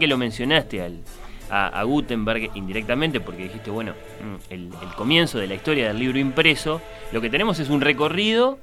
Que 0.00 0.08
lo 0.08 0.18
mencionaste 0.18 0.82
al, 0.82 1.04
a, 1.50 1.82
Gutenberg 1.82 2.50
indirectamente, 2.54 3.20
porque 3.20 3.44
dijiste, 3.44 3.70
bueno, 3.70 3.92
mm, 3.92 4.52
el, 4.52 4.70
comienzo 4.96 5.38
de 5.38 5.46
la 5.46 5.54
historia 5.54 5.88
del 5.88 5.98
libro 5.98 6.18
impreso, 6.18 6.80
lo 7.12 7.20
que 7.20 7.30
tenemos 7.30 7.58
es 7.58 7.68
un 7.68 7.80
recorrido 7.80 8.58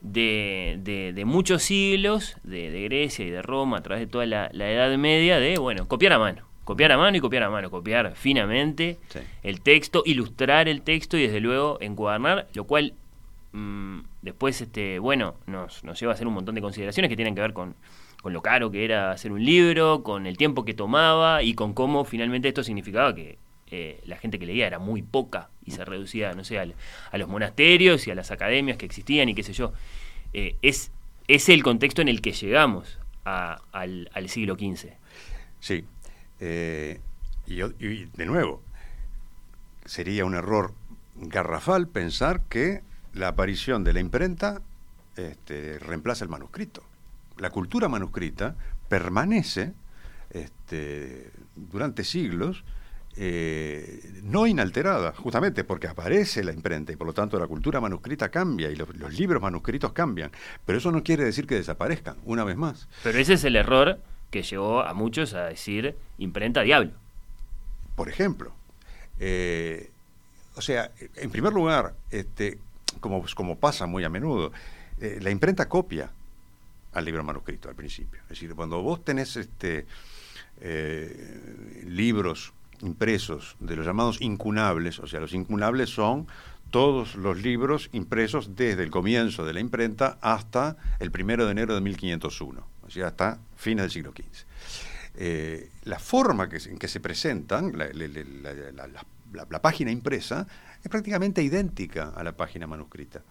de, 0.00 1.22
muchos 1.26 1.62
siglos, 1.62 2.36
de, 2.42 2.82
Grecia 2.84 3.24
y 3.24 3.30
de 3.30 3.42
Roma, 3.42 3.78
a 3.78 3.82
través 3.82 4.00
de 4.00 4.06
toda 4.06 4.26
la, 4.26 4.48
Edad 4.52 4.96
Media, 4.96 5.38
de, 5.38 5.58
bueno, 5.58 5.86
copiar 5.88 6.12
a 6.12 6.18
mano. 6.18 6.42
Copiar 6.64 6.92
a 6.92 6.96
mano 6.96 7.16
y 7.16 7.20
copiar 7.20 7.42
a 7.42 7.50
mano, 7.50 7.70
copiar 7.70 8.14
finamente 8.14 8.96
el 9.42 9.60
texto, 9.62 10.04
ilustrar 10.06 10.68
el 10.68 10.82
texto 10.82 11.16
y 11.16 11.22
desde 11.22 11.40
luego 11.40 11.76
encuadernar, 11.80 12.46
lo 12.54 12.64
cual 12.64 12.94
mm, 13.50 13.98
después, 14.22 14.60
este, 14.60 15.00
bueno, 15.00 15.34
nos, 15.46 15.82
nos 15.82 15.98
lleva 15.98 16.12
a 16.12 16.14
hacer 16.14 16.28
un 16.28 16.34
montón 16.34 16.54
de 16.54 16.60
consideraciones 16.60 17.08
que 17.08 17.16
tienen 17.16 17.34
que 17.34 17.40
ver 17.40 17.52
con, 17.52 17.74
con 18.22 18.32
lo 18.32 18.40
caro 18.40 18.70
que 18.70 18.84
era 18.84 19.10
hacer 19.10 19.32
un 19.32 19.44
libro, 19.44 20.04
con 20.04 20.26
el 20.26 20.36
tiempo 20.36 20.64
que 20.64 20.74
tomaba 20.74 21.42
y 21.42 21.54
con 21.54 21.74
cómo 21.74 22.04
finalmente 22.04 22.48
esto 22.48 22.62
significaba 22.62 23.14
que 23.14 23.36
eh, 23.66 24.00
la 24.06 24.16
gente 24.16 24.38
que 24.38 24.46
leía 24.46 24.66
era 24.66 24.78
muy 24.78 25.02
poca 25.02 25.50
y 25.64 25.72
se 25.72 25.84
reducía, 25.84 26.32
no 26.32 26.44
sé, 26.44 26.58
a 26.58 27.18
los 27.18 27.28
monasterios 27.28 28.06
y 28.06 28.12
a 28.12 28.14
las 28.14 28.30
academias 28.30 28.76
que 28.76 28.86
existían 28.86 29.28
y 29.28 29.34
qué 29.34 29.42
sé 29.42 29.52
yo. 29.52 29.72
Eh, 30.32 30.56
es, 30.62 30.92
es 31.26 31.48
el 31.48 31.64
contexto 31.64 32.00
en 32.00 32.08
el 32.08 32.22
que 32.22 32.32
llegamos 32.32 32.98
al, 33.24 34.08
siglo 34.28 34.54
XV. 34.54 34.90
Sí. 35.58 35.84
Eh, 36.38 37.00
y, 37.46 37.56
de 37.56 38.26
nuevo, 38.26 38.62
sería 39.84 40.24
un 40.24 40.34
error 40.34 40.74
garrafal 41.16 41.88
pensar 41.88 42.42
que 42.48 42.82
la 43.14 43.28
aparición 43.28 43.82
de 43.82 43.92
la 43.94 44.00
imprenta 44.00 44.62
este, 45.16 45.80
reemplaza 45.80 46.24
el 46.24 46.30
manuscrito 46.30 46.84
la 47.42 47.50
cultura 47.50 47.88
manuscrita 47.88 48.54
permanece 48.88 49.72
este, 50.30 51.28
durante 51.56 52.04
siglos 52.04 52.64
eh, 53.16 54.00
no 54.22 54.46
inalterada, 54.46 55.12
justamente 55.12 55.64
porque 55.64 55.88
aparece 55.88 56.44
la 56.44 56.52
imprenta 56.52 56.92
y 56.92 56.96
por 56.96 57.08
lo 57.08 57.12
tanto 57.12 57.38
la 57.40 57.48
cultura 57.48 57.80
manuscrita 57.80 58.30
cambia 58.30 58.70
y 58.70 58.76
los, 58.76 59.12
libros 59.12 59.42
manuscritos 59.42 59.92
cambian. 59.92 60.30
Pero 60.64 60.78
eso 60.78 60.92
no 60.92 61.02
quiere 61.02 61.24
decir 61.24 61.48
que 61.48 61.56
desaparezcan, 61.56 62.16
una 62.24 62.44
vez 62.44 62.56
más. 62.56 62.88
Pero 63.02 63.18
ese 63.18 63.34
es 63.34 63.44
el 63.44 63.56
error 63.56 63.98
que 64.30 64.42
llevó 64.42 64.80
a 64.80 64.94
muchos 64.94 65.34
a 65.34 65.46
decir 65.46 65.96
imprenta 66.18 66.62
diablo. 66.62 66.92
Por 67.96 68.08
ejemplo, 68.08 68.52
eh, 69.18 69.90
o 70.54 70.62
sea, 70.62 70.92
en 71.16 71.30
primer 71.30 71.52
lugar, 71.52 71.94
este, 72.10 72.58
como, 73.00 73.24
como 73.34 73.58
pasa 73.58 73.86
muy 73.86 74.04
a 74.04 74.08
menudo, 74.08 74.52
eh, 75.00 75.18
la 75.20 75.30
imprenta 75.30 75.68
copia 75.68 76.12
al 76.92 77.04
libro 77.04 77.24
manuscrito 77.24 77.68
al 77.68 77.74
principio. 77.74 78.20
Es 78.22 78.30
decir, 78.30 78.54
cuando 78.54 78.82
vos 78.82 79.04
tenés 79.04 79.36
este, 79.36 79.86
eh, 80.60 81.84
libros 81.86 82.52
impresos 82.80 83.56
de 83.60 83.76
los 83.76 83.86
llamados 83.86 84.20
incunables, 84.20 84.98
o 84.98 85.06
sea, 85.06 85.20
los 85.20 85.32
incunables 85.32 85.90
son 85.90 86.26
todos 86.70 87.16
los 87.16 87.40
libros 87.42 87.90
impresos 87.92 88.56
desde 88.56 88.82
el 88.82 88.90
comienzo 88.90 89.44
de 89.44 89.52
la 89.52 89.60
imprenta 89.60 90.18
hasta 90.20 90.76
el 91.00 91.10
primero 91.10 91.44
de 91.44 91.52
enero 91.52 91.74
de 91.74 91.80
1501, 91.80 92.66
o 92.82 92.90
sea, 92.90 93.08
hasta 93.08 93.38
fines 93.56 93.84
del 93.84 93.90
siglo 93.90 94.12
XV. 94.12 94.46
Eh, 95.14 95.70
la 95.84 95.98
forma 95.98 96.48
que, 96.48 96.56
en 96.56 96.78
que 96.78 96.88
se 96.88 96.98
presentan, 96.98 97.72
la, 97.76 99.60
página 99.60 99.90
impresa, 99.90 100.46
es 100.82 100.88
prácticamente 100.88 101.42
idéntica 101.42 102.08
a 102.16 102.24
la 102.24 102.32
página 102.32 102.66
manuscrita. 102.66 103.22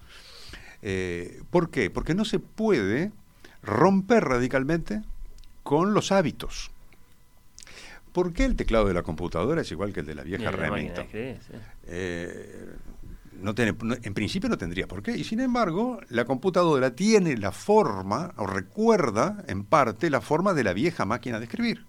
Eh, 0.84 1.42
¿Por 1.50 1.72
qué? 1.72 1.90
Porque 1.90 2.14
no 2.14 2.26
se 2.26 2.40
puede 2.40 3.12
romper 3.64 4.24
radicalmente 4.24 5.02
con 5.64 5.94
los 5.94 6.12
hábitos. 6.12 6.72
¿Por 8.12 8.34
qué 8.34 8.44
el 8.44 8.56
teclado 8.56 8.88
de 8.88 8.94
la 8.94 9.04
computadora 9.04 9.62
es 9.62 9.72
igual 9.72 9.94
que 9.94 10.02
el 10.02 10.06
de 10.06 10.16
la 10.16 10.24
vieja 10.24 10.52
Remington? 10.52 11.08
Eh, 11.88 12.76
no 13.42 13.56
tiene, 13.56 13.74
en 14.04 14.14
principio 14.14 14.50
no 14.50 14.58
tendría 14.58 14.88
por 14.88 15.02
qué. 15.02 15.12
Y 15.12 15.24
sin 15.24 15.40
embargo, 15.40 16.00
la 16.10 16.26
computadora 16.26 16.94
tiene 16.94 17.38
la 17.38 17.52
forma, 17.52 18.34
o 18.36 18.46
recuerda 18.46 19.44
en 19.48 19.64
parte 19.64 20.10
la 20.10 20.22
forma 20.22 20.54
de 20.54 20.64
la 20.64 20.74
vieja 20.74 21.06
máquina 21.06 21.40
de 21.40 21.46
escribir. 21.46 21.86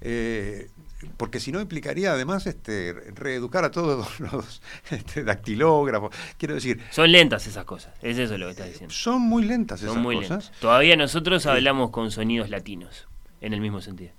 Eh, 0.00 0.70
porque 1.16 1.40
si 1.40 1.50
no 1.52 1.60
implicaría 1.60 2.12
además 2.12 2.46
este, 2.46 2.92
reeducar 3.14 3.64
a 3.64 3.70
todos 3.70 4.20
los 4.32 4.62
este, 4.90 5.24
dactilógrafos. 5.24 6.14
Quiero 6.36 6.54
decir. 6.54 6.82
Son 6.90 7.10
lentas 7.10 7.46
esas 7.46 7.64
cosas, 7.64 7.94
es 8.02 8.18
eso 8.18 8.36
lo 8.36 8.46
que 8.46 8.52
estás 8.52 8.68
diciendo. 8.68 8.94
Son 8.94 9.20
muy 9.22 9.44
lentas 9.44 9.82
esas 9.82 9.96
cosas. 9.96 10.52
Todavía 10.60 10.96
nosotros 10.96 11.46
hablamos 11.46 11.90
con 11.90 12.10
sonidos 12.10 12.50
latinos, 12.50 13.06
en 13.40 13.52
el 13.52 13.60
mismo 13.60 13.80
sentido. 13.80 14.12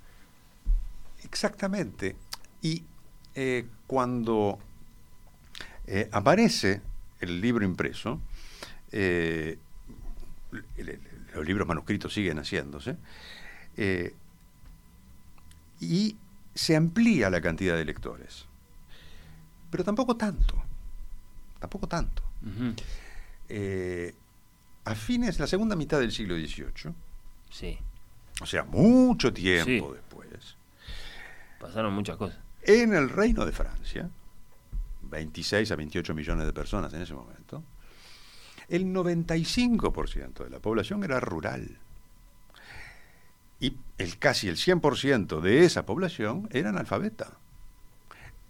Exactamente. 1.24 2.16
Y 2.60 2.84
eh, 3.34 3.66
cuando 3.86 4.58
eh, 5.86 6.08
aparece 6.12 6.80
el 7.20 7.40
libro 7.40 7.64
impreso, 7.64 8.20
eh, 8.90 9.58
los 11.34 11.46
libros 11.46 11.66
manuscritos 11.66 12.12
siguen 12.12 12.38
haciéndose, 12.38 12.96
y 15.80 16.16
se 16.54 16.76
amplía 16.76 17.30
la 17.30 17.40
cantidad 17.40 17.76
de 17.76 17.84
lectores. 17.84 18.46
Pero 19.70 19.84
tampoco 19.84 20.16
tanto. 20.16 20.62
Tampoco 21.58 21.86
tanto. 21.86 22.22
Eh, 23.48 24.14
a 24.84 24.94
fines, 24.94 25.38
la 25.38 25.46
segunda 25.46 25.76
mitad 25.76 26.00
del 26.00 26.12
siglo 26.12 26.34
XVIII, 26.34 26.92
sí. 27.50 27.78
o 28.40 28.46
sea, 28.46 28.64
mucho 28.64 29.32
tiempo 29.32 29.92
después, 29.92 30.56
pasaron 31.60 31.94
muchas 31.94 32.16
cosas. 32.16 32.38
En 32.62 32.94
el 32.94 33.08
Reino 33.08 33.46
de 33.46 33.52
Francia, 33.52 34.10
26 35.02 35.70
a 35.70 35.76
28 35.76 36.14
millones 36.14 36.46
de 36.46 36.52
personas 36.52 36.92
en 36.94 37.02
ese 37.02 37.14
momento, 37.14 37.62
el 38.68 38.86
95% 38.86 40.44
de 40.44 40.50
la 40.50 40.58
población 40.58 41.04
era 41.04 41.20
rural 41.20 41.78
y 43.62 43.76
el, 43.96 44.18
casi 44.18 44.48
el 44.48 44.56
100% 44.56 45.40
de 45.40 45.64
esa 45.64 45.86
población 45.86 46.48
era 46.50 46.70
analfabeta. 46.70 47.38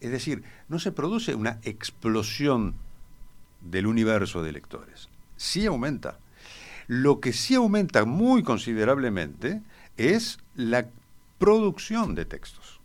Es 0.00 0.10
decir, 0.10 0.42
no 0.68 0.78
se 0.78 0.90
produce 0.90 1.34
una 1.34 1.60
explosión 1.62 2.74
del 3.60 3.86
universo 3.86 4.42
de 4.42 4.52
lectores. 4.52 5.10
Sí 5.36 5.66
aumenta. 5.66 6.18
Lo 6.86 7.20
que 7.20 7.34
sí 7.34 7.54
aumenta 7.54 8.06
muy 8.06 8.42
considerablemente 8.42 9.60
es 9.98 10.38
la 10.56 10.86
producción 11.38 12.14
de 12.14 12.24
textos. 12.24 12.80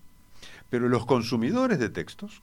Pero 0.70 0.90
los 0.90 1.06
consumidores 1.06 1.80
de 1.80 1.90
textos 1.90 2.42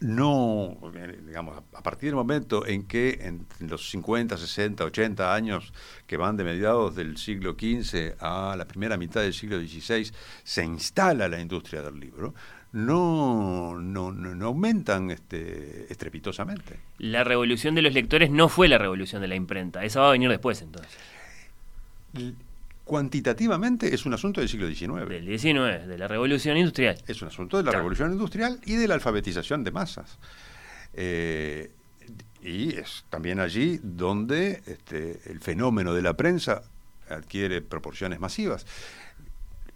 no, 0.00 0.78
digamos, 1.26 1.62
a 1.74 1.82
partir 1.82 2.08
del 2.08 2.16
momento 2.16 2.66
en 2.66 2.86
que 2.86 3.18
en 3.22 3.46
los 3.68 3.90
50, 3.90 4.36
60, 4.36 4.84
80 4.84 5.34
años 5.34 5.72
que 6.06 6.16
van 6.16 6.36
de 6.36 6.44
mediados 6.44 6.96
del 6.96 7.18
siglo 7.18 7.52
XV 7.52 8.14
a 8.18 8.56
la 8.56 8.66
primera 8.66 8.96
mitad 8.96 9.20
del 9.20 9.34
siglo 9.34 9.58
XVI, 9.58 10.10
se 10.42 10.64
instala 10.64 11.28
la 11.28 11.38
industria 11.38 11.82
del 11.82 12.00
libro, 12.00 12.34
no, 12.72 13.76
no, 13.78 14.12
no, 14.12 14.46
aumentan 14.46 15.10
este, 15.10 15.86
estrepitosamente. 15.90 16.78
La 16.98 17.24
revolución 17.24 17.74
de 17.74 17.82
los 17.82 17.92
lectores 17.92 18.30
no 18.30 18.48
fue 18.48 18.68
la 18.68 18.78
revolución 18.78 19.20
de 19.20 19.28
la 19.28 19.34
imprenta, 19.34 19.84
esa 19.84 20.00
va 20.00 20.08
a 20.08 20.12
venir 20.12 20.30
después 20.30 20.62
entonces 20.62 20.98
cuantitativamente 22.90 23.94
es 23.94 24.04
un 24.04 24.14
asunto 24.14 24.40
del 24.40 24.48
siglo 24.48 24.66
XIX. 24.66 25.08
Del 25.08 25.24
XIX, 25.38 25.86
de 25.86 25.96
la 25.96 26.08
revolución 26.08 26.56
industrial. 26.56 27.00
Es 27.06 27.22
un 27.22 27.28
asunto 27.28 27.56
de 27.56 27.62
la 27.62 27.70
revolución 27.70 28.10
industrial 28.10 28.58
y 28.66 28.74
de 28.74 28.88
la 28.88 28.94
alfabetización 28.94 29.62
de 29.62 29.70
masas. 29.70 30.18
Eh, 30.94 31.70
y 32.42 32.74
es 32.74 33.04
también 33.08 33.38
allí 33.38 33.78
donde 33.80 34.60
este, 34.66 35.20
el 35.30 35.38
fenómeno 35.38 35.94
de 35.94 36.02
la 36.02 36.14
prensa 36.14 36.62
adquiere 37.08 37.62
proporciones 37.62 38.18
masivas. 38.18 38.66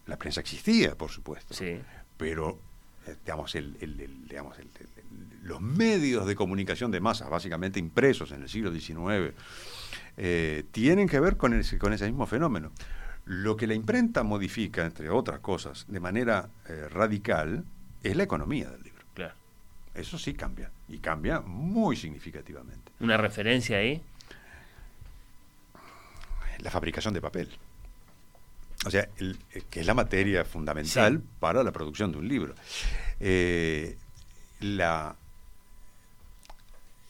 La 0.07 0.17
prensa 0.19 0.41
existía, 0.41 0.97
por 0.97 1.11
supuesto, 1.13 1.55
Sí. 1.55 1.79
pero 2.17 2.59
eh, 3.07 3.15
digamos, 3.25 3.55
el- 3.55 3.77
el- 3.81 4.01
el- 4.01 4.27
digamos, 4.27 4.59
el- 4.59 4.65
el- 4.81 4.89
el- 4.97 5.47
los 5.49 5.61
medios 5.61 6.27
de 6.27 6.35
comunicación 6.35 6.91
de 6.91 6.99
masas, 6.99 7.31
básicamente 7.31 7.79
impresos 7.79 8.33
en 8.33 8.43
el 8.43 8.49
siglo 8.49 8.73
XIX, 8.73 9.35
eh, 10.17 10.65
tienen 10.73 11.07
que 11.09 11.21
ver 11.21 11.37
con 11.37 11.55
ese 11.55 11.79
mismo 12.07 12.27
fenómeno. 12.27 12.73
Lo 13.27 13.57
que 13.57 13.67
la 13.67 13.75
imprenta 13.75 14.23
modifica, 14.23 14.85
entre 14.85 15.09
otras 15.11 15.41
cosas, 15.41 15.87
de 15.89 15.99
manera 16.01 16.49
eh, 16.69 16.89
radical, 16.91 17.65
es 18.03 18.17
la 18.17 18.23
economía 18.25 18.69
del 18.71 18.83
libro. 18.83 19.03
Claro. 19.15 19.35
Eso 19.95 20.19
sí 20.19 20.35
cambia, 20.35 20.71
y 20.89 20.99
cambia 20.99 21.41
muy 21.41 21.97
significativamente. 21.97 22.93
Una 23.01 23.17
referencia 23.17 23.79
ahí. 23.79 24.03
La 26.59 26.71
fabricación 26.71 27.15
de 27.15 27.21
papel. 27.21 27.49
O 28.87 28.91
sea, 28.91 29.09
el- 29.17 29.39
eh, 29.53 29.63
que 29.71 29.81
es 29.81 29.87
la 29.87 29.95
materia 29.95 30.45
fundamental 30.45 31.19
Sí. 31.19 31.25
para 31.41 31.63
la 31.63 31.73
producción 31.73 32.13
de 32.13 32.19
un 32.19 32.29
libro. 32.29 32.55
Eh, 33.21 33.97
la, 34.61 35.17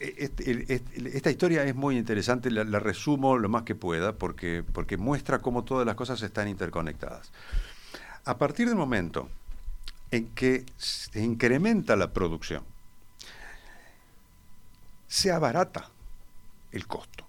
el- 0.04 0.64
este- 0.68 1.16
esta 1.16 1.30
historia 1.30 1.64
es 1.64 1.74
muy 1.74 1.96
interesante, 1.96 2.50
la, 2.50 2.64
la 2.64 2.78
resumo 2.80 3.38
lo 3.38 3.48
más 3.48 3.62
que 3.62 3.74
pueda 3.74 4.12
porque, 4.16 4.64
porque 4.72 4.96
muestra 4.96 5.40
cómo 5.40 5.64
todas 5.64 5.86
las 5.86 5.94
cosas 5.94 6.20
están 6.22 6.48
interconectadas. 6.48 7.32
A 8.24 8.38
partir 8.38 8.68
del 8.68 8.76
momento 8.76 9.28
en 10.10 10.28
que 10.28 10.64
se 10.76 11.22
incrementa 11.22 11.96
la 11.96 12.12
producción, 12.12 12.62
se 15.08 15.30
abarata 15.30 15.90
el 16.72 16.86
costo. 16.86 17.26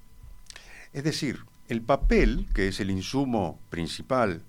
Es 0.93 1.03
decir, 1.03 1.39
el 1.67 1.81
papel, 1.81 2.47
que 2.53 2.67
es 2.67 2.79
el 2.79 2.89
insumo 2.89 3.59
principal 3.69 4.41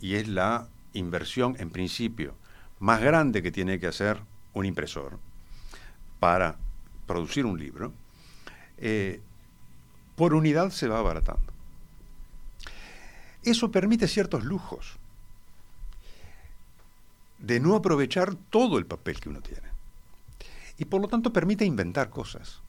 y 0.00 0.14
es 0.14 0.28
la 0.28 0.68
inversión 0.92 1.56
en 1.58 1.70
principio 1.70 2.34
más 2.80 3.00
grande 3.00 3.42
que 3.42 3.52
tiene 3.52 3.78
que 3.78 3.86
hacer 3.86 4.20
un 4.52 4.66
impresor 4.66 5.18
para 6.20 6.56
producir 7.06 7.46
un 7.46 7.58
libro, 7.58 7.92
eh, 8.78 9.20
por 10.16 10.34
unidad 10.34 10.70
se 10.70 10.88
va 10.88 10.98
abaratando. 10.98 11.52
Eso 13.42 13.70
permite 13.70 14.08
ciertos 14.08 14.44
lujos 14.44 14.96
de 17.38 17.60
no 17.60 17.74
aprovechar 17.76 18.34
todo 18.34 18.78
el 18.78 18.86
papel 18.86 19.20
que 19.20 19.28
uno 19.28 19.40
tiene. 19.40 19.68
Y 20.78 20.86
por 20.86 21.00
lo 21.00 21.08
tanto 21.08 21.32
permite 21.32 21.64
inventar 21.64 22.10
cosas. 22.10 22.60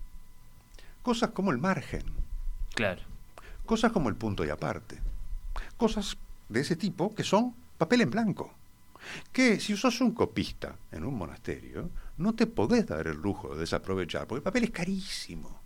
Cosas 1.02 1.30
como 1.32 1.52
el 1.52 1.58
margen, 1.60 2.04
Claro. 2.74 3.02
cosas 3.66 3.92
como 3.92 4.10
el 4.10 4.16
punto 4.16 4.44
y 4.44 4.50
aparte, 4.50 5.00
cosas 5.78 6.18
de 6.50 6.60
ese 6.60 6.76
tipo 6.76 7.14
que 7.16 7.24
son 7.24 7.56
papel 7.78 8.02
en 8.02 8.10
blanco. 8.12 8.54
Que 9.32 9.60
si 9.60 9.76
sos 9.78 10.02
un 10.02 10.12
copista 10.14 10.76
en 10.92 11.06
un 11.06 11.16
monasterio, 11.16 11.90
no 12.18 12.34
te 12.34 12.48
podés 12.48 12.88
dar 12.88 13.08
el 13.08 13.18
lujo 13.18 13.54
de 13.54 13.62
desaprovechar, 13.62 14.28
porque 14.28 14.40
el 14.40 14.44
papel 14.44 14.64
es 14.66 14.72
carísimo. 14.72 15.60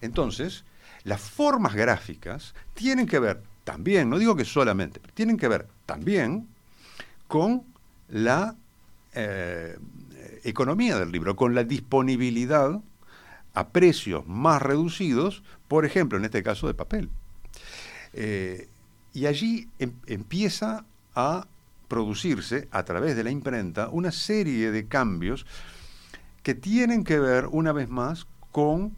Entonces, 0.00 0.64
las 1.04 1.20
formas 1.20 1.74
gráficas 1.74 2.54
tienen 2.74 3.06
que 3.06 3.18
ver 3.18 3.42
también, 3.64 4.08
no 4.08 4.18
digo 4.18 4.36
que 4.36 4.44
solamente, 4.44 5.00
tienen 5.14 5.36
que 5.36 5.48
ver 5.48 5.68
también 5.86 6.48
con 7.26 7.64
la 8.08 8.56
eh, 9.14 9.76
economía 10.44 10.98
del 10.98 11.12
libro, 11.12 11.36
con 11.36 11.54
la 11.54 11.64
disponibilidad 11.64 12.80
a 13.54 13.68
precios 13.68 14.26
más 14.26 14.62
reducidos, 14.62 15.42
por 15.66 15.84
ejemplo, 15.84 16.16
en 16.18 16.24
este 16.24 16.42
caso 16.42 16.66
de 16.66 16.74
papel. 16.74 17.10
Eh, 18.12 18.68
y 19.12 19.26
allí 19.26 19.68
em- 19.78 19.94
empieza 20.06 20.84
a 21.14 21.46
producirse 21.88 22.68
a 22.70 22.84
través 22.84 23.16
de 23.16 23.24
la 23.24 23.30
imprenta 23.30 23.88
una 23.88 24.12
serie 24.12 24.70
de 24.70 24.86
cambios 24.86 25.46
que 26.42 26.54
tienen 26.54 27.02
que 27.04 27.18
ver, 27.18 27.46
una 27.46 27.72
vez 27.72 27.88
más, 27.88 28.26
con 28.52 28.94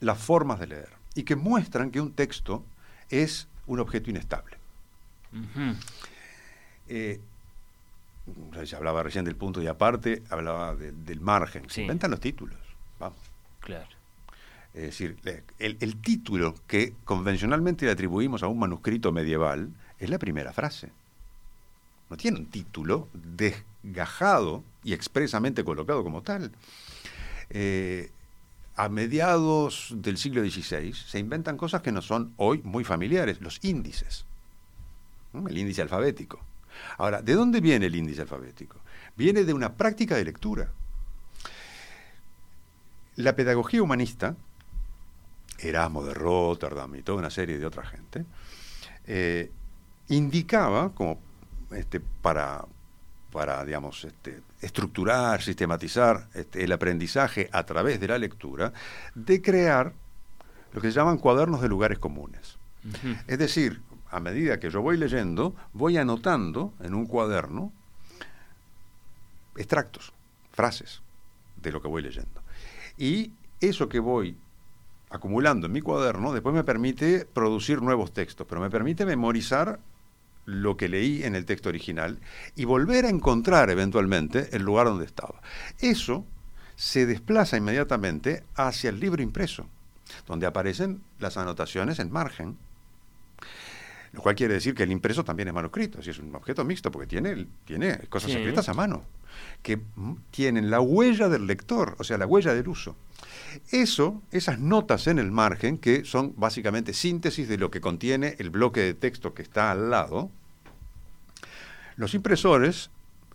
las 0.00 0.18
formas 0.18 0.60
de 0.60 0.68
leer 0.68 0.88
y 1.14 1.24
que 1.24 1.36
muestran 1.36 1.90
que 1.90 2.00
un 2.00 2.12
texto 2.12 2.64
es 3.10 3.48
un 3.66 3.80
objeto 3.80 4.10
inestable. 4.10 4.56
Eh, 6.88 7.20
se 8.64 8.76
hablaba 8.76 9.02
recién 9.02 9.24
del 9.24 9.36
punto 9.36 9.62
y 9.62 9.66
aparte, 9.66 10.22
hablaba 10.30 10.74
de- 10.74 10.92
del 10.92 11.20
margen. 11.20 11.68
Se 11.68 11.82
inventan 11.82 12.10
los 12.10 12.20
títulos. 12.20 12.58
Vamos. 12.98 13.18
Claro. 13.60 13.88
Es 14.74 14.82
decir, 14.82 15.16
el, 15.58 15.76
el 15.80 15.96
título 15.96 16.54
que 16.66 16.94
convencionalmente 17.04 17.86
le 17.86 17.92
atribuimos 17.92 18.42
a 18.42 18.48
un 18.48 18.58
manuscrito 18.58 19.12
medieval 19.12 19.70
es 19.98 20.10
la 20.10 20.18
primera 20.18 20.52
frase. 20.52 20.90
No 22.10 22.16
tiene 22.16 22.38
un 22.38 22.46
título 22.46 23.08
desgajado 23.12 24.64
y 24.82 24.92
expresamente 24.92 25.64
colocado 25.64 26.02
como 26.02 26.22
tal. 26.22 26.52
Eh, 27.50 28.10
a 28.76 28.88
mediados 28.88 29.92
del 29.96 30.16
siglo 30.16 30.42
XVI 30.42 30.92
se 30.94 31.18
inventan 31.18 31.56
cosas 31.56 31.82
que 31.82 31.92
no 31.92 32.00
son 32.00 32.32
hoy 32.36 32.60
muy 32.62 32.84
familiares, 32.84 33.40
los 33.40 33.58
índices. 33.62 34.24
El 35.34 35.58
índice 35.58 35.82
alfabético. 35.82 36.40
Ahora, 36.96 37.20
¿de 37.22 37.34
dónde 37.34 37.60
viene 37.60 37.86
el 37.86 37.96
índice 37.96 38.22
alfabético? 38.22 38.76
Viene 39.16 39.44
de 39.44 39.52
una 39.52 39.74
práctica 39.74 40.16
de 40.16 40.24
lectura. 40.24 40.70
La 43.16 43.34
pedagogía 43.34 43.82
humanista, 43.82 44.36
Erasmo 45.58 46.04
de 46.04 46.14
Rotterdam 46.14 46.94
y 46.94 47.02
toda 47.02 47.18
una 47.18 47.30
serie 47.30 47.58
de 47.58 47.66
otra 47.66 47.84
gente, 47.84 48.24
eh, 49.06 49.50
indicaba, 50.08 50.94
como 50.94 51.18
este, 51.70 52.00
para, 52.00 52.64
para 53.32 53.64
digamos, 53.64 54.04
este, 54.04 54.40
estructurar, 54.60 55.42
sistematizar 55.42 56.28
este, 56.34 56.64
el 56.64 56.72
aprendizaje 56.72 57.48
a 57.52 57.64
través 57.64 58.00
de 58.00 58.08
la 58.08 58.18
lectura, 58.18 58.72
de 59.14 59.42
crear 59.42 59.92
lo 60.72 60.80
que 60.80 60.88
se 60.88 60.94
llaman 60.94 61.18
cuadernos 61.18 61.60
de 61.60 61.68
lugares 61.68 61.98
comunes. 61.98 62.56
Es 63.26 63.38
decir, 63.38 63.82
a 64.10 64.20
medida 64.20 64.58
que 64.58 64.70
yo 64.70 64.80
voy 64.80 64.96
leyendo, 64.96 65.54
voy 65.72 65.98
anotando 65.98 66.72
en 66.80 66.94
un 66.94 67.06
cuaderno 67.06 67.72
extractos, 69.56 70.12
frases 70.52 71.02
de 71.56 71.72
lo 71.72 71.82
que 71.82 71.88
voy 71.88 72.02
leyendo. 72.02 72.42
Y 72.96 73.32
eso 73.60 73.88
que 73.88 73.98
voy 73.98 74.36
acumulando 75.10 75.66
en 75.66 75.72
mi 75.72 75.80
cuaderno 75.80 76.32
después 76.32 76.54
me 76.54 76.64
permite 76.64 77.26
producir 77.26 77.82
nuevos 77.82 78.12
textos, 78.12 78.46
pero 78.48 78.60
me 78.60 78.70
permite 78.70 79.04
memorizar 79.04 79.80
lo 80.48 80.78
que 80.78 80.88
leí 80.88 81.22
en 81.24 81.34
el 81.36 81.44
texto 81.44 81.68
original 81.68 82.18
y 82.56 82.64
volver 82.64 83.04
a 83.04 83.10
encontrar 83.10 83.68
eventualmente 83.68 84.48
el 84.56 84.62
lugar 84.62 84.86
donde 84.86 85.04
estaba. 85.04 85.42
Eso 85.78 86.24
se 86.74 87.04
desplaza 87.04 87.58
inmediatamente 87.58 88.44
hacia 88.54 88.88
el 88.88 88.98
libro 88.98 89.22
impreso, 89.22 89.66
donde 90.26 90.46
aparecen 90.46 91.02
las 91.18 91.36
anotaciones 91.36 91.98
en 91.98 92.10
margen, 92.10 92.56
lo 94.12 94.22
cual 94.22 94.34
quiere 94.36 94.54
decir 94.54 94.74
que 94.74 94.84
el 94.84 94.90
impreso 94.92 95.22
también 95.22 95.48
es 95.48 95.54
manuscrito, 95.54 96.02
si 96.02 96.10
es 96.10 96.18
un 96.18 96.34
objeto 96.34 96.64
mixto, 96.64 96.90
porque 96.90 97.06
tiene, 97.06 97.46
tiene 97.66 97.98
cosas 98.08 98.30
Sí. 98.30 98.38
escritas 98.38 98.68
a 98.70 98.74
mano, 98.74 99.04
que 99.62 99.76
mm, 99.76 100.14
tienen 100.30 100.70
la 100.70 100.80
huella 100.80 101.28
del 101.28 101.46
lector, 101.46 101.94
o 101.98 102.04
sea, 102.04 102.16
la 102.16 102.26
huella 102.26 102.54
del 102.54 102.68
uso. 102.68 102.96
Eso, 103.70 104.22
esas 104.30 104.58
notas 104.58 105.08
en 105.08 105.18
el 105.18 105.30
margen, 105.30 105.76
que 105.76 106.04
son 106.06 106.32
básicamente 106.36 106.94
síntesis 106.94 107.48
de 107.48 107.58
lo 107.58 107.70
que 107.70 107.82
contiene 107.82 108.34
el 108.38 108.48
bloque 108.48 108.80
de 108.80 108.94
texto 108.94 109.34
que 109.34 109.42
está 109.42 109.70
al 109.70 109.90
lado, 109.90 110.30
los 111.98 112.14
impresores 112.14 112.90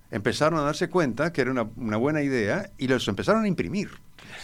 empezaron 0.10 0.58
a 0.58 0.64
darse 0.64 0.90
cuenta 0.90 1.34
que 1.34 1.42
era 1.42 1.52
una, 1.52 1.64
buena 1.98 2.22
idea 2.22 2.72
y 2.78 2.88
los 2.88 3.08
empezaron 3.10 3.44
a 3.44 3.48
imprimir. 3.48 3.92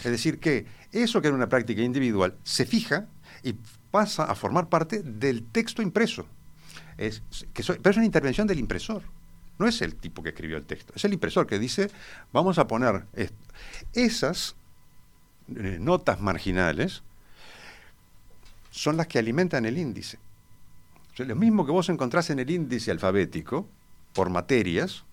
Es 0.04 0.10
decir, 0.10 0.38
que 0.38 0.66
eso 0.92 1.22
que 1.22 1.28
era 1.28 1.36
una 1.36 1.48
práctica 1.48 1.80
individual 1.80 2.36
se 2.44 2.66
fija 2.66 3.06
y 3.42 3.54
pasa 3.90 4.24
a 4.24 4.34
formar 4.34 4.68
parte 4.68 5.02
del 5.02 5.44
texto 5.44 5.80
impreso. 5.80 6.26
Es, 6.98 7.22
que 7.54 7.64
pero 7.64 7.90
es 7.90 7.96
una 7.96 8.04
intervención 8.04 8.46
del 8.46 8.58
impresor. 8.58 9.02
No 9.58 9.66
es 9.66 9.80
el 9.80 9.94
tipo 9.96 10.22
que 10.22 10.30
escribió 10.30 10.58
el 10.58 10.66
texto, 10.66 10.92
es 10.94 11.04
el 11.04 11.14
impresor 11.14 11.46
que 11.46 11.58
dice, 11.58 11.90
vamos 12.30 12.58
a 12.58 12.66
poner 12.66 13.06
esto. 13.14 13.36
Esas 13.94 14.54
eh, 15.56 15.78
notas 15.80 16.20
marginales 16.20 17.02
son 18.70 18.98
las 18.98 19.06
que 19.06 19.18
alimentan 19.18 19.64
el 19.64 19.78
índice. 19.78 20.18
O 21.12 21.16
sea, 21.16 21.26
lo 21.26 21.36
mismo 21.36 21.64
que 21.64 21.72
vos 21.72 21.88
encontrás 21.88 22.28
en 22.30 22.38
el 22.38 22.50
índice 22.50 22.90
alfabético, 22.90 23.66
por 24.12 24.30
materias, 24.30 25.04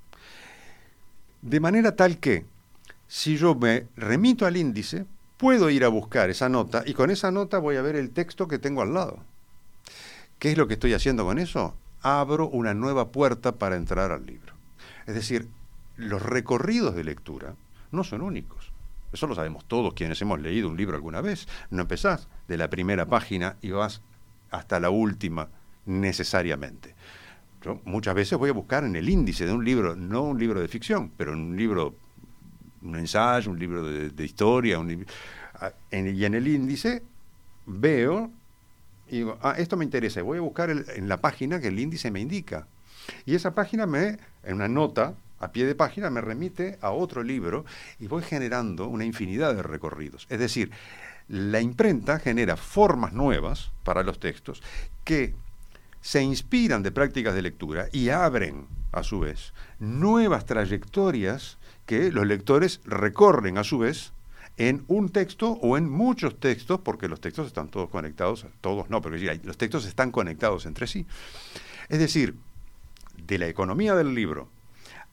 de 1.41 1.60
manera 1.60 1.95
tal 1.95 2.17
que 2.17 2.45
si 3.07 3.38
yo 3.38 3.55
me 3.55 3.88
remito 3.95 4.45
al 4.45 4.57
índice, 4.57 5.05
puedo 5.38 5.69
ir 5.69 5.83
a 5.86 5.89
buscar 5.89 6.29
esa 6.29 6.49
nota 6.49 6.83
y 6.86 6.93
con 6.93 7.10
esa 7.10 7.31
nota 7.31 7.60
voy 7.60 7.77
a 7.77 7.81
ver 7.81 7.95
el 7.95 8.12
texto 8.12 8.47
que 8.47 8.60
tengo 8.60 8.81
al 8.81 8.93
lado. 8.93 9.19
¿Qué 10.39 10.51
es 10.51 10.57
lo 10.57 10.67
que 10.67 10.73
estoy 10.73 10.93
haciendo 10.93 11.25
con 11.25 11.39
eso? 11.39 11.75
Abro 12.01 12.47
una 12.47 12.73
nueva 12.73 13.12
puerta 13.12 13.53
para 13.53 13.75
entrar 13.75 14.12
al 14.12 14.25
libro. 14.25 14.53
Es 15.05 15.15
decir, 15.15 15.47
los 15.95 16.21
recorridos 16.21 16.95
de 16.95 17.03
lectura 17.03 17.55
no 17.91 18.03
son 18.03 18.21
únicos. 18.21 18.71
Eso 19.13 19.25
lo 19.25 19.36
sabemos 19.36 19.65
todos 19.65 19.93
quienes 19.93 20.21
hemos 20.21 20.39
leído 20.41 20.69
un 20.69 20.77
libro 20.77 20.95
alguna 20.95 21.21
vez. 21.21 21.47
No 21.69 21.81
empezás 21.81 22.27
de 22.47 22.57
la 22.57 22.69
primera 22.69 23.05
página 23.05 23.55
y 23.62 23.71
vas 23.71 24.01
hasta 24.51 24.79
la 24.79 24.89
última 24.89 25.49
necesariamente. 25.86 26.93
Muchas 27.86 28.15
veces 28.15 28.38
voy 28.38 28.49
a 28.49 28.53
buscar 28.53 28.84
en 28.84 28.95
el 28.95 29.10
índice 29.10 29.45
de 29.45 29.53
un 29.53 29.63
libro, 29.63 29.95
no 29.95 30.23
un 30.23 30.39
libro 30.39 30.62
de 30.62 30.67
ficción, 30.67 31.12
pero 31.17 31.34
un 31.34 31.56
libro, 31.56 31.95
un 32.82 32.95
ensayo, 32.95 33.51
un 33.51 33.60
libro 33.60 33.84
de, 33.84 34.25
historia, 34.25 34.80
y 35.91 36.25
en 36.25 36.34
el 36.34 36.47
índice 36.47 37.03
veo 37.65 38.32
y 39.10 39.17
digo, 39.17 39.38
ah, 39.41 39.56
esto 39.58 39.77
me 39.77 39.86
interesa, 39.86 40.21
voy 40.21 40.38
a 40.38 40.41
buscar 40.41 40.69
en 40.69 41.08
la 41.08 41.21
página 41.21 41.60
que 41.60 41.67
el 41.67 41.80
índice 41.80 42.12
me 42.12 42.19
indica. 42.19 42.67
Y 43.25 43.36
esa 43.36 43.56
página 43.56 43.86
me, 43.86 44.19
en 44.43 44.56
una 44.56 44.67
nota, 44.67 45.15
a 45.39 45.51
pie 45.51 45.65
de 45.65 45.75
página, 45.75 46.10
me 46.10 46.19
remite 46.19 46.77
a 46.82 46.91
otro 46.91 47.23
libro 47.23 47.63
y 47.99 48.08
voy 48.08 48.23
generando 48.23 48.88
una 48.88 49.06
infinidad 49.06 49.56
de 49.56 49.63
recorridos. 49.63 50.27
Es 50.30 50.39
decir, 50.39 50.71
la 51.30 51.62
imprenta 51.62 52.19
genera 52.19 52.58
formas 52.58 53.13
nuevas 53.13 53.71
para 53.84 54.03
los 54.03 54.19
textos 54.19 54.62
que 55.03 55.36
se 56.08 56.24
inspiran 56.24 56.84
de 56.84 56.93
prácticas 56.93 57.36
de 57.36 57.41
lectura 57.41 57.89
y 57.91 58.08
abren, 58.08 58.65
a 58.93 59.04
su 59.04 59.20
vez, 59.20 59.54
nuevas 59.78 60.46
trayectorias 60.46 61.58
que 61.86 62.13
los 62.13 62.26
lectores 62.26 62.80
recorren 62.86 63.58
a 63.58 63.65
su 63.65 63.80
vez 63.80 64.13
en 64.56 64.86
un 64.88 65.10
texto 65.10 65.60
o 65.62 65.78
en 65.78 65.89
muchos 65.89 66.39
textos, 66.39 66.80
porque 66.80 67.10
los 67.10 67.20
textos 67.20 67.48
están 67.48 67.67
todos 67.67 67.89
conectados, 67.89 68.46
todos 68.62 68.89
no, 68.89 69.02
pero 69.02 69.17
los 69.43 69.58
textos 69.58 69.86
están 69.86 70.12
conectados 70.12 70.65
entre 70.65 70.88
sí. 70.88 71.06
Es 71.89 72.00
decir, 72.00 72.36
de 73.17 73.38
la 73.38 73.48
economía 73.50 73.93
del 73.93 74.15
libro 74.15 74.48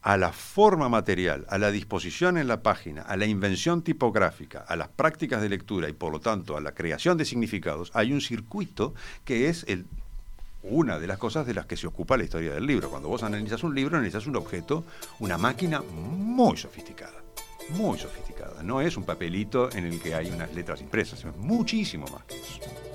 a 0.01 0.17
la 0.17 0.33
forma 0.33 0.89
material, 0.89 1.45
a 1.49 1.59
la 1.59 1.73
disposición 1.73 2.39
en 2.39 2.47
la 2.47 2.63
página, 2.63 3.03
a 3.03 3.17
la 3.17 3.27
invención 3.27 3.83
tipográfica, 3.83 4.61
a 4.61 4.77
las 4.77 4.91
prácticas 4.91 5.43
de 5.43 5.49
lectura 5.49 5.89
y 5.89 5.93
por 5.93 6.13
lo 6.13 6.21
tanto 6.21 6.57
a 6.57 6.61
la 6.61 6.73
creación 6.73 7.19
de 7.19 7.25
significados, 7.25 7.91
hay 7.95 8.13
un 8.13 8.21
circuito 8.21 8.95
que 9.25 9.49
es 9.49 9.65
el, 9.67 9.87
una 10.65 10.99
de 10.99 11.07
las 11.07 11.19
cosas 11.19 11.47
de 11.47 11.55
las 11.55 11.67
que 11.67 11.77
se 11.77 11.87
ocupa 11.87 12.17
la 12.17 12.25
historia 12.25 12.53
del 12.53 12.67
libro. 12.67 12.91
Cuando 12.91 13.09
vos 13.09 13.23
analizas 13.23 13.63
un 13.63 13.75
libro, 13.75 13.97
analizas 13.97 14.27
un 14.27 14.37
objeto, 14.37 14.85
una 15.21 15.39
máquina 15.39 15.83
muy 15.83 16.57
sofisticada 16.57 17.25
muy 17.71 17.99
sofisticada. 17.99 18.63
No 18.63 18.81
es 18.81 18.97
un 18.97 19.05
papelito 19.05 19.71
en 19.73 19.87
el 19.87 20.01
que 20.01 20.15
hay 20.15 20.31
unas 20.31 20.55
letras 20.55 20.81
impresas, 20.81 21.25
es 21.25 21.37
muchísimo 21.37 22.07
más 22.09 22.25
que 22.25 22.37
eso. 22.37 22.94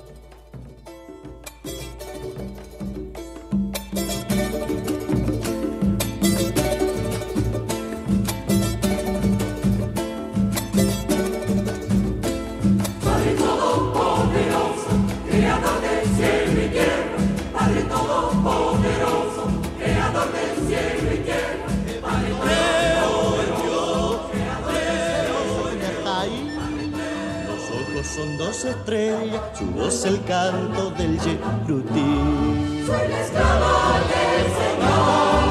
Su 29.54 29.66
voz 29.66 30.04
el 30.04 30.22
canto 30.24 30.90
del 30.90 31.18
Yeruti. 31.18 32.84
Soy 32.86 33.08
la 33.08 33.20
esclava 33.20 34.00
del 34.10 34.46
Señor, 34.60 35.50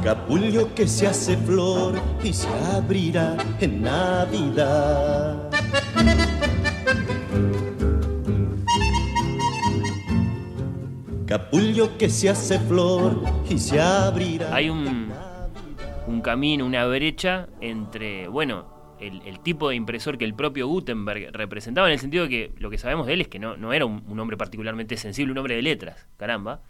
que 0.00 0.08
Capullo 0.08 0.74
que 0.74 0.86
se 0.88 1.06
hace 1.06 1.36
flor 1.36 1.94
y 2.22 2.32
se 2.32 2.48
abrirá 2.74 3.36
en 3.60 3.82
Navidad. 3.82 5.50
Capullo 11.26 11.96
que 11.98 12.08
se 12.10 12.30
hace 12.30 12.58
flor 12.58 13.22
y 13.48 13.58
se 13.58 13.80
abrirá. 13.80 14.54
Hay 14.54 14.70
un, 14.70 15.12
un 16.06 16.20
camino, 16.20 16.64
una 16.66 16.86
brecha 16.86 17.48
entre, 17.60 18.28
bueno, 18.28 18.73
el, 19.06 19.40
tipo 19.40 19.68
de 19.68 19.76
impresor 19.76 20.18
que 20.18 20.24
el 20.24 20.34
propio 20.34 20.66
Gutenberg 20.66 21.30
representaba, 21.32 21.88
en 21.88 21.94
el 21.94 21.98
sentido 21.98 22.24
de 22.24 22.30
que 22.30 22.52
lo 22.58 22.70
que 22.70 22.78
sabemos 22.78 23.06
de 23.06 23.14
él 23.14 23.20
es 23.20 23.28
que 23.28 23.38
no, 23.38 23.56
no 23.56 23.72
era 23.72 23.86
un, 23.86 24.18
hombre 24.18 24.36
particularmente 24.36 24.96
sensible, 24.96 25.32
un 25.32 25.38
hombre 25.38 25.56
de 25.56 25.62
letras, 25.62 26.06
caramba, 26.16 26.60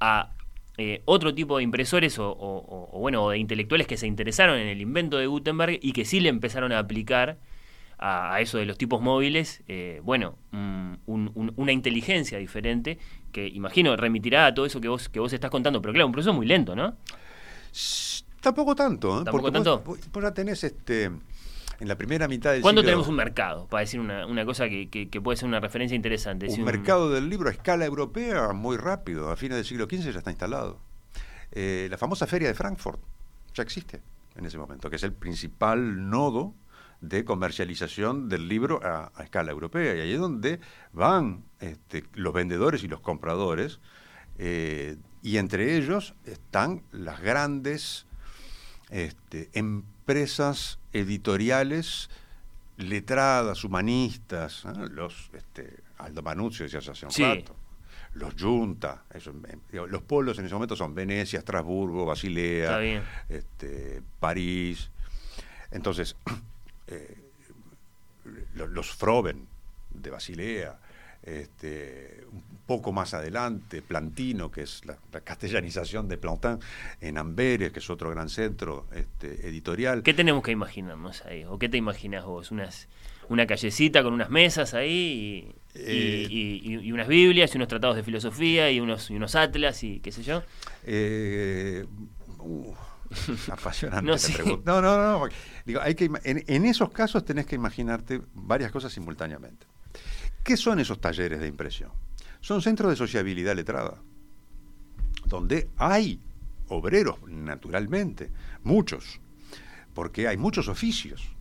a 0.00 0.30
eh, 0.78 1.02
otro 1.04 1.34
tipo 1.34 1.58
de 1.58 1.62
impresores 1.62 2.16
o, 2.18 2.90
bueno, 2.94 3.28
de 3.30 3.38
intelectuales 3.38 3.86
que 3.86 3.96
se 3.96 4.06
interesaron 4.06 4.58
en 4.58 4.68
el 4.68 4.80
invento 4.80 5.18
de 5.18 5.26
Gutenberg 5.26 5.78
y 5.82 5.92
que 5.92 6.04
sí 6.04 6.20
le 6.20 6.28
empezaron 6.28 6.72
a 6.72 6.78
aplicar 6.78 7.38
a, 7.98 8.40
eso 8.40 8.56
de 8.56 8.64
los 8.64 8.78
tipos 8.78 9.02
móviles, 9.02 9.62
eh, 9.68 10.00
bueno, 10.02 10.36
una 11.06 11.72
inteligencia 11.72 12.38
diferente 12.38 12.98
que 13.30 13.46
imagino 13.46 13.94
remitirá 13.96 14.46
a 14.46 14.54
todo 14.54 14.64
eso 14.64 14.80
que 14.80 14.88
vos, 14.88 15.08
que 15.10 15.20
vos 15.20 15.32
estás 15.32 15.50
contando, 15.50 15.82
pero 15.82 15.92
claro, 15.92 16.06
un 16.06 16.12
proceso 16.12 16.32
muy 16.32 16.46
lento, 16.46 16.74
¿no? 16.74 16.96
Tampoco 18.40 18.74
tanto, 18.74 19.20
¿eh? 19.20 19.24
¿Tampoco 19.24 19.52
tanto? 19.52 19.82
Vos, 19.84 19.98
ya 20.22 20.32
tenés 20.32 20.64
este 20.64 21.10
en 21.80 21.88
la 21.88 21.96
primera 21.96 22.28
mitad 22.28 22.52
del 22.52 22.60
¿Cuándo 22.60 22.82
tenemos 22.82 23.08
un 23.08 23.16
mercado? 23.16 23.66
Para 23.66 23.80
decir 23.80 23.98
una, 23.98 24.44
cosa 24.44 24.68
que, 24.68 25.20
puede 25.22 25.36
ser 25.36 25.48
una 25.48 25.60
referencia 25.60 25.96
interesante. 25.96 26.46
Un, 26.46 26.62
mercado 26.62 27.10
del 27.10 27.28
libro 27.28 27.48
a 27.48 27.52
escala 27.52 27.86
europea 27.86 28.52
muy 28.52 28.76
rápido. 28.76 29.30
A 29.30 29.36
fines 29.36 29.56
del 29.56 29.64
siglo 29.64 29.86
XV 29.86 30.12
ya 30.12 30.18
está 30.18 30.30
instalado. 30.30 30.78
Eh, 31.52 31.88
la 31.90 31.96
famosa 31.96 32.26
feria 32.26 32.48
de 32.48 32.54
Frankfurt 32.54 33.00
ya 33.54 33.62
existe 33.62 34.02
en 34.36 34.44
ese 34.44 34.58
momento, 34.58 34.90
que 34.90 34.96
es 34.96 35.02
el 35.02 35.12
principal 35.12 36.08
nodo 36.08 36.54
de 37.00 37.24
comercialización 37.24 38.28
del 38.28 38.46
libro 38.46 38.80
a, 38.84 39.10
escala 39.22 39.50
europea. 39.50 39.96
Y 39.96 40.00
ahí 40.00 40.12
es 40.12 40.20
donde 40.20 40.60
van 40.92 41.44
este, 41.60 42.04
los 42.12 42.34
vendedores 42.34 42.84
y 42.84 42.88
los 42.88 43.00
compradores. 43.00 43.80
Eh, 44.38 44.96
y 45.22 45.38
entre 45.38 45.76
ellos 45.76 46.14
están 46.24 46.82
las 46.92 47.20
grandes 47.20 48.06
este, 48.90 49.48
empresas 49.52 50.78
editoriales 50.92 52.10
letradas, 52.76 53.64
humanistas, 53.64 54.64
los 54.90 55.30
este, 55.32 55.76
Aldo 55.98 56.22
Manuzio 56.22 56.64
decía 56.64 56.80
hace 56.80 57.06
un 57.06 57.12
rato, 57.12 57.54
los 58.14 58.34
Junta, 58.34 59.04
los 59.72 60.02
polos 60.02 60.38
en 60.38 60.46
ese 60.46 60.54
momento 60.54 60.76
son 60.76 60.94
Venecia, 60.94 61.38
Estrasburgo, 61.38 62.04
Basilea, 62.04 63.02
este, 63.28 64.02
París. 64.18 64.90
Entonces, 65.70 66.16
eh, 66.88 67.16
los, 68.54 68.68
los 68.70 68.90
Froben 68.90 69.46
de 69.90 70.10
Basilea, 70.10 70.78
este, 71.22 72.24
un 72.32 72.42
poco 72.66 72.92
más 72.92 73.14
adelante, 73.14 73.82
Plantino, 73.82 74.50
que 74.50 74.62
es 74.62 74.84
la, 74.84 74.96
castellanización 75.22 76.08
de 76.08 76.16
Plantin, 76.16 76.58
en 77.00 77.18
Amberes, 77.18 77.72
que 77.72 77.80
es 77.80 77.90
otro 77.90 78.10
gran 78.10 78.28
centro 78.28 78.86
este, 78.94 79.48
editorial. 79.48 80.02
¿Qué 80.02 80.14
tenemos 80.14 80.42
que 80.42 80.52
imaginarnos 80.52 81.24
ahí? 81.26 81.44
¿O 81.44 81.58
qué 81.58 81.68
te 81.68 81.76
imaginas 81.76 82.24
vos? 82.24 82.50
Unas, 82.50 82.88
una 83.28 83.46
callecita 83.46 84.02
con 84.02 84.14
unas 84.14 84.30
mesas 84.30 84.74
ahí 84.74 85.54
y, 85.74 86.90
unas 86.92 87.08
Biblias 87.08 87.54
y 87.54 87.58
unos 87.58 87.68
tratados 87.68 87.96
de 87.96 88.02
filosofía 88.02 88.70
y 88.70 88.80
unos, 88.80 89.10
unos 89.10 89.34
atlas 89.34 89.82
y 89.84 90.00
qué 90.00 90.12
sé 90.12 90.22
yo. 90.22 90.42
Eh, 90.84 91.84
uh, 92.38 92.74
apasionante 93.52 94.06
no, 94.06 94.16
pregunta. 94.16 94.72
No, 94.72 94.80
no, 94.80 94.96
no. 94.96 95.28
Digo, 95.64 95.80
hay 95.82 95.94
que, 95.94 96.10
en, 96.24 96.44
en 96.46 96.64
esos 96.64 96.90
casos 96.90 97.24
tenés 97.24 97.46
que 97.46 97.56
imaginarte 97.56 98.20
varias 98.32 98.72
cosas 98.72 98.92
simultáneamente. 98.92 99.66
¿Qué 100.42 100.56
son 100.56 100.80
esos 100.80 101.00
talleres 101.00 101.40
de 101.40 101.48
impresión? 101.48 101.90
Son 102.40 102.62
centros 102.62 102.90
de 102.90 102.96
sociabilidad 102.96 103.54
letrada, 103.54 104.00
donde 105.26 105.68
hay 105.76 106.20
obreros, 106.68 107.16
naturalmente, 107.28 108.30
muchos, 108.62 109.20
porque 109.94 110.26
hay 110.26 110.36
muchos 110.36 110.68
oficios. 110.68 111.36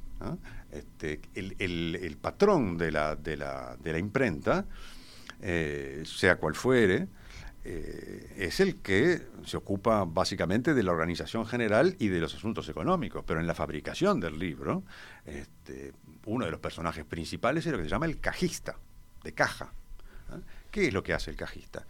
Este, 0.72 1.22
el, 1.34 2.18
patrón 2.22 2.78
de 2.78 2.92
la, 2.92 3.98
imprenta, 3.98 4.66
eh, 5.42 6.04
sea 6.06 6.36
cual 6.36 6.56
fuere, 6.56 7.08
eh, 7.64 8.36
es 8.38 8.60
el 8.60 8.82
que 8.82 9.22
se 9.46 9.56
ocupa 9.56 10.04
básicamente 10.04 10.74
de 10.74 10.84
la 10.84 10.92
organización 10.92 11.46
general 11.46 11.96
y 12.00 12.10
de 12.10 12.20
los 12.20 12.36
asuntos 12.36 12.68
económicos, 12.68 13.24
pero 13.26 13.40
en 13.40 13.48
la 13.48 13.56
fabricación 13.56 14.20
del 14.20 14.38
libro, 14.38 14.84
este, 15.26 15.94
uno 16.26 16.46
de 16.46 16.52
los 16.52 16.60
personajes 16.60 17.06
principales 17.06 17.66
es 17.66 17.72
lo 17.72 17.78
que 17.78 17.86
se 17.86 17.90
llama 17.90 18.06
el 18.06 18.20
cajista 18.20 18.78
de 19.24 19.34
caja. 19.34 19.72
¿Qué 20.72 20.88
es 20.88 20.94
lo 20.94 21.04
que 21.04 21.14
hace 21.14 21.32
el 21.32 21.38
cajista? 21.38 21.86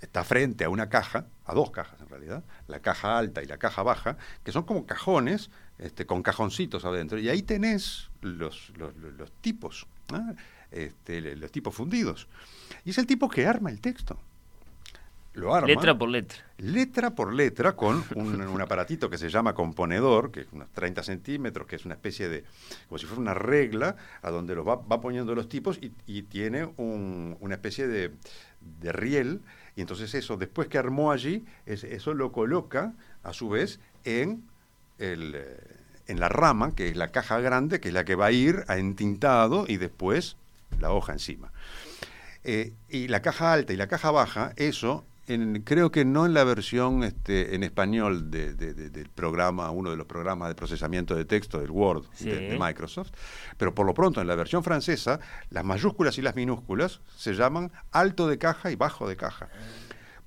Está 0.00 0.24
frente 0.24 0.64
a 0.64 0.68
una 0.68 0.88
caja, 0.88 1.26
a 1.46 1.54
dos 1.54 1.70
cajas 1.70 2.00
en 2.00 2.08
realidad, 2.08 2.44
la 2.68 2.80
caja 2.80 3.16
alta 3.16 3.42
y 3.42 3.46
la 3.46 3.58
caja 3.58 3.82
baja, 3.82 4.16
que 4.42 4.52
son 4.52 4.64
como 4.64 4.86
cajones 4.86 5.50
este, 5.78 6.04
con 6.04 6.22
cajoncitos 6.22 6.84
adentro, 6.84 7.18
y 7.18 7.28
ahí 7.28 7.42
tenés 7.42 8.10
los, 8.20 8.72
los, 8.76 9.32
tipos, 9.40 9.86
este, 10.70 11.36
los 11.36 11.50
tipos 11.50 11.74
fundidos. 11.74 12.28
Y 12.84 12.90
es 12.90 12.98
el 12.98 13.06
tipo 13.06 13.28
que 13.28 13.46
arma 13.46 13.70
el 13.70 13.80
texto. 13.80 14.18
Lo 15.34 15.54
arma. 15.54 15.66
Letra 15.68 15.98
por 15.98 16.08
letra. 16.08 16.38
Letra 16.58 17.10
por 17.14 17.32
letra 17.34 17.72
con 17.76 18.04
un, 18.14 18.40
un 18.48 18.60
aparatito 18.60 19.10
que 19.10 19.18
se 19.18 19.28
llama 19.28 19.52
componedor, 19.54 20.30
que 20.30 20.40
es 20.40 20.46
unos 20.52 20.70
30 20.72 21.02
centímetros, 21.02 21.66
que 21.66 21.76
es 21.76 21.84
una 21.84 21.94
especie 21.94 22.28
de, 22.28 22.44
como 22.88 22.98
si 22.98 23.06
fuera 23.06 23.20
una 23.20 23.34
regla, 23.34 23.96
a 24.22 24.30
donde 24.30 24.54
los 24.54 24.66
va, 24.66 24.76
va 24.76 25.00
poniendo 25.00 25.34
los 25.34 25.48
tipos 25.48 25.78
y, 25.82 25.92
y 26.06 26.22
tiene 26.22 26.64
un- 26.76 27.36
una 27.40 27.54
especie 27.56 27.86
de, 27.88 28.12
de 28.80 28.92
riel. 28.92 29.40
Y 29.76 29.80
entonces 29.80 30.14
eso, 30.14 30.36
después 30.36 30.68
que 30.68 30.78
armó 30.78 31.10
allí, 31.12 31.44
es- 31.66 31.84
eso 31.84 32.14
lo 32.14 32.30
coloca 32.32 32.92
a 33.24 33.32
su 33.32 33.48
vez 33.48 33.80
en, 34.04 34.44
el, 34.98 35.34
eh, 35.34 35.56
en 36.06 36.20
la 36.20 36.28
rama, 36.28 36.74
que 36.76 36.88
es 36.88 36.96
la 36.96 37.08
caja 37.10 37.40
grande, 37.40 37.80
que 37.80 37.88
es 37.88 37.94
la 37.94 38.04
que 38.04 38.14
va 38.14 38.26
a 38.26 38.32
ir 38.32 38.64
a 38.68 38.76
entintado 38.78 39.64
y 39.66 39.78
después 39.78 40.36
la 40.78 40.92
hoja 40.92 41.12
encima. 41.12 41.50
Eh, 42.44 42.72
y 42.88 43.08
la 43.08 43.22
caja 43.22 43.52
alta 43.52 43.72
y 43.72 43.76
la 43.76 43.88
caja 43.88 44.10
baja, 44.10 44.52
eso, 44.56 45.04
en- 45.26 45.62
creo 45.62 45.90
que 45.90 46.04
no 46.04 46.26
en 46.26 46.34
la 46.34 46.44
versión 46.44 47.02
este, 47.02 47.54
en 47.54 47.62
español 47.62 48.30
de- 48.30 48.54
de- 48.54 48.74
de- 48.74 48.90
del 48.90 49.08
programa, 49.08 49.70
uno 49.70 49.90
de 49.90 49.96
los 49.96 50.06
programas 50.06 50.48
de 50.48 50.54
procesamiento 50.54 51.14
de 51.14 51.24
texto 51.24 51.58
del 51.60 51.70
Word 51.70 52.04
Sí. 52.14 52.28
de, 52.30 52.58
Microsoft, 52.58 53.10
pero 53.56 53.74
por 53.74 53.86
lo 53.86 53.94
pronto 53.94 54.20
en 54.20 54.26
la 54.26 54.34
versión 54.34 54.62
francesa, 54.62 55.20
las 55.50 55.64
mayúsculas 55.64 56.18
y 56.18 56.22
las 56.22 56.36
minúsculas 56.36 57.00
se 57.16 57.34
llaman 57.34 57.72
alto 57.92 58.28
de 58.28 58.38
caja 58.38 58.70
y 58.70 58.76
bajo 58.76 59.08
de 59.08 59.16
caja. 59.16 59.48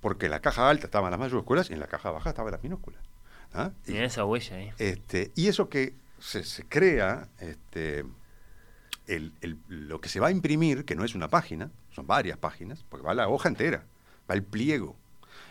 Porque 0.01 0.25
en 0.25 0.31
la 0.31 0.39
caja 0.41 0.69
alta 0.69 0.85
estaban 0.85 1.11
las 1.11 1.19
mayúsculas 1.19 1.69
y 1.69 1.73
en 1.73 1.79
la 1.79 1.87
caja 1.87 2.11
baja 2.11 2.29
estaban 2.29 2.51
las 2.51 2.63
minúsculas. 2.63 3.01
¿ah? 3.53 3.71
Y- 3.83 3.91
Tiene 3.91 4.05
esa 4.05 4.25
huella 4.25 4.55
ahí. 4.57 4.71
este, 4.77 5.31
y 5.35 5.47
eso 5.47 5.69
que 5.69 5.93
se, 6.19 6.43
se 6.43 6.63
crea, 6.65 7.27
este, 7.39 8.03
el- 9.07 9.31
el- 9.41 9.57
lo 9.69 10.01
que 10.01 10.09
se 10.09 10.19
va 10.19 10.27
a 10.27 10.31
imprimir, 10.31 10.83
que 10.85 10.95
no 10.95 11.03
es 11.05 11.15
una 11.15 11.27
página, 11.29 11.71
son 11.91 12.05
varias 12.07 12.37
páginas, 12.37 12.83
porque 12.89 13.05
va 13.05 13.13
la 13.13 13.27
hoja 13.29 13.47
entera, 13.49 13.83
va 14.29 14.35
el 14.35 14.43
pliego. 14.43 14.95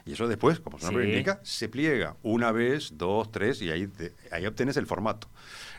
Y 0.04 0.12
eso 0.12 0.28
después, 0.28 0.60
como 0.60 0.78
su 0.78 0.86
nombre 0.86 1.04
Sí. 1.04 1.10
indica, 1.10 1.40
se 1.42 1.68
pliega 1.68 2.16
una 2.22 2.52
vez, 2.52 2.92
dos, 2.96 3.30
tres, 3.32 3.60
y 3.62 3.70
ahí, 3.70 3.86
te- 3.88 4.12
ahí 4.30 4.46
obtienes 4.46 4.76
el 4.76 4.86
formato, 4.86 5.28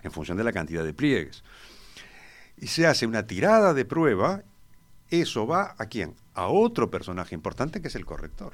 en 0.03 0.12
función 0.12 0.38
de 0.38 0.43
la 0.43 0.51
cantidad 0.51 0.83
de 0.83 0.93
pliegues. 0.93 1.43
Y 2.57 2.67
se 2.67 2.88
hace 2.88 3.05
una 3.05 3.25
tirada 3.25 3.73
de 3.73 3.86
prueba, 3.86 4.43
eso 5.10 5.47
va 5.47 5.75
a 5.77 5.86
quién? 5.86 6.15
A 6.33 6.47
otro 6.47 6.89
personaje 6.91 7.36
importante 7.36 7.81
que 7.81 7.88
es 7.88 7.95
el 7.95 8.05
corrector 8.05 8.53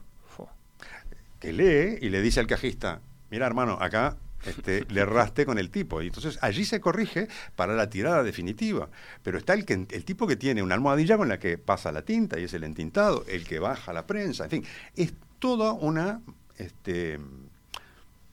que 1.39 1.51
lee 1.51 1.97
y 1.99 2.09
le 2.09 2.21
dice 2.21 2.39
al 2.39 2.47
cajista, 2.47 3.01
mira 3.29 3.45
hermano, 3.45 3.77
acá 3.81 4.15
este, 4.45 4.85
le 4.89 5.01
erraste 5.01 5.45
con 5.45 5.57
el 5.59 5.69
tipo. 5.69 6.01
Y 6.01 6.07
entonces 6.07 6.37
allí 6.41 6.65
se 6.65 6.79
corrige 6.81 7.27
para 7.55 7.75
la 7.75 7.89
tirada 7.89 8.23
definitiva. 8.23 8.89
Pero 9.23 9.37
está 9.37 9.53
el, 9.53 9.65
que, 9.65 9.73
el 9.73 10.05
tipo 10.05 10.27
que 10.27 10.35
tiene 10.35 10.61
una 10.63 10.75
almohadilla 10.75 11.17
con 11.17 11.29
la 11.29 11.39
que 11.39 11.57
pasa 11.57 11.91
la 11.91 12.03
tinta 12.03 12.39
y 12.39 12.43
es 12.43 12.53
el 12.53 12.63
entintado, 12.63 13.25
el 13.27 13.45
que 13.45 13.59
baja 13.59 13.93
la 13.93 14.05
prensa, 14.07 14.45
en 14.45 14.49
fin, 14.49 14.65
es 14.95 15.13
toda 15.39 15.73
una... 15.73 16.21
Este, 16.57 17.19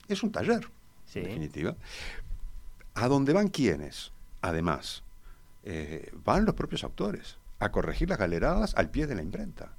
es 0.09 0.23
un 0.23 0.33
taller, 0.33 0.68
Sí. 1.07 1.20
en 1.20 1.25
definitiva. 1.27 1.77
¿A 2.94 3.09
dónde 3.09 3.33
van 3.33 3.49
quiénes? 3.49 4.12
Además, 4.42 5.03
eh, 5.64 6.12
van 6.25 6.44
los 6.44 6.55
propios 6.55 6.85
autores 6.85 7.38
a 7.59 7.70
corregir 7.70 8.09
las 8.09 8.18
galeradas 8.18 8.75
al 8.75 8.90
pie 8.90 9.07
de 9.07 9.14
la 9.14 9.23
imprenta. 9.23 9.73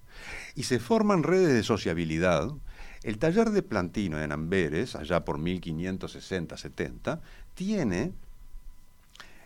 Y 0.56 0.64
se 0.64 0.80
forman 0.80 1.24
redes 1.24 1.54
de 1.54 1.64
sociabilidad. 1.64 2.50
El 3.04 3.18
taller 3.18 3.50
de 3.50 3.64
Plantino 3.64 4.22
en 4.22 4.32
Amberes, 4.32 4.96
allá 4.96 5.26
por 5.26 5.40
1560-70, 5.40 7.20
tiene, 7.56 8.14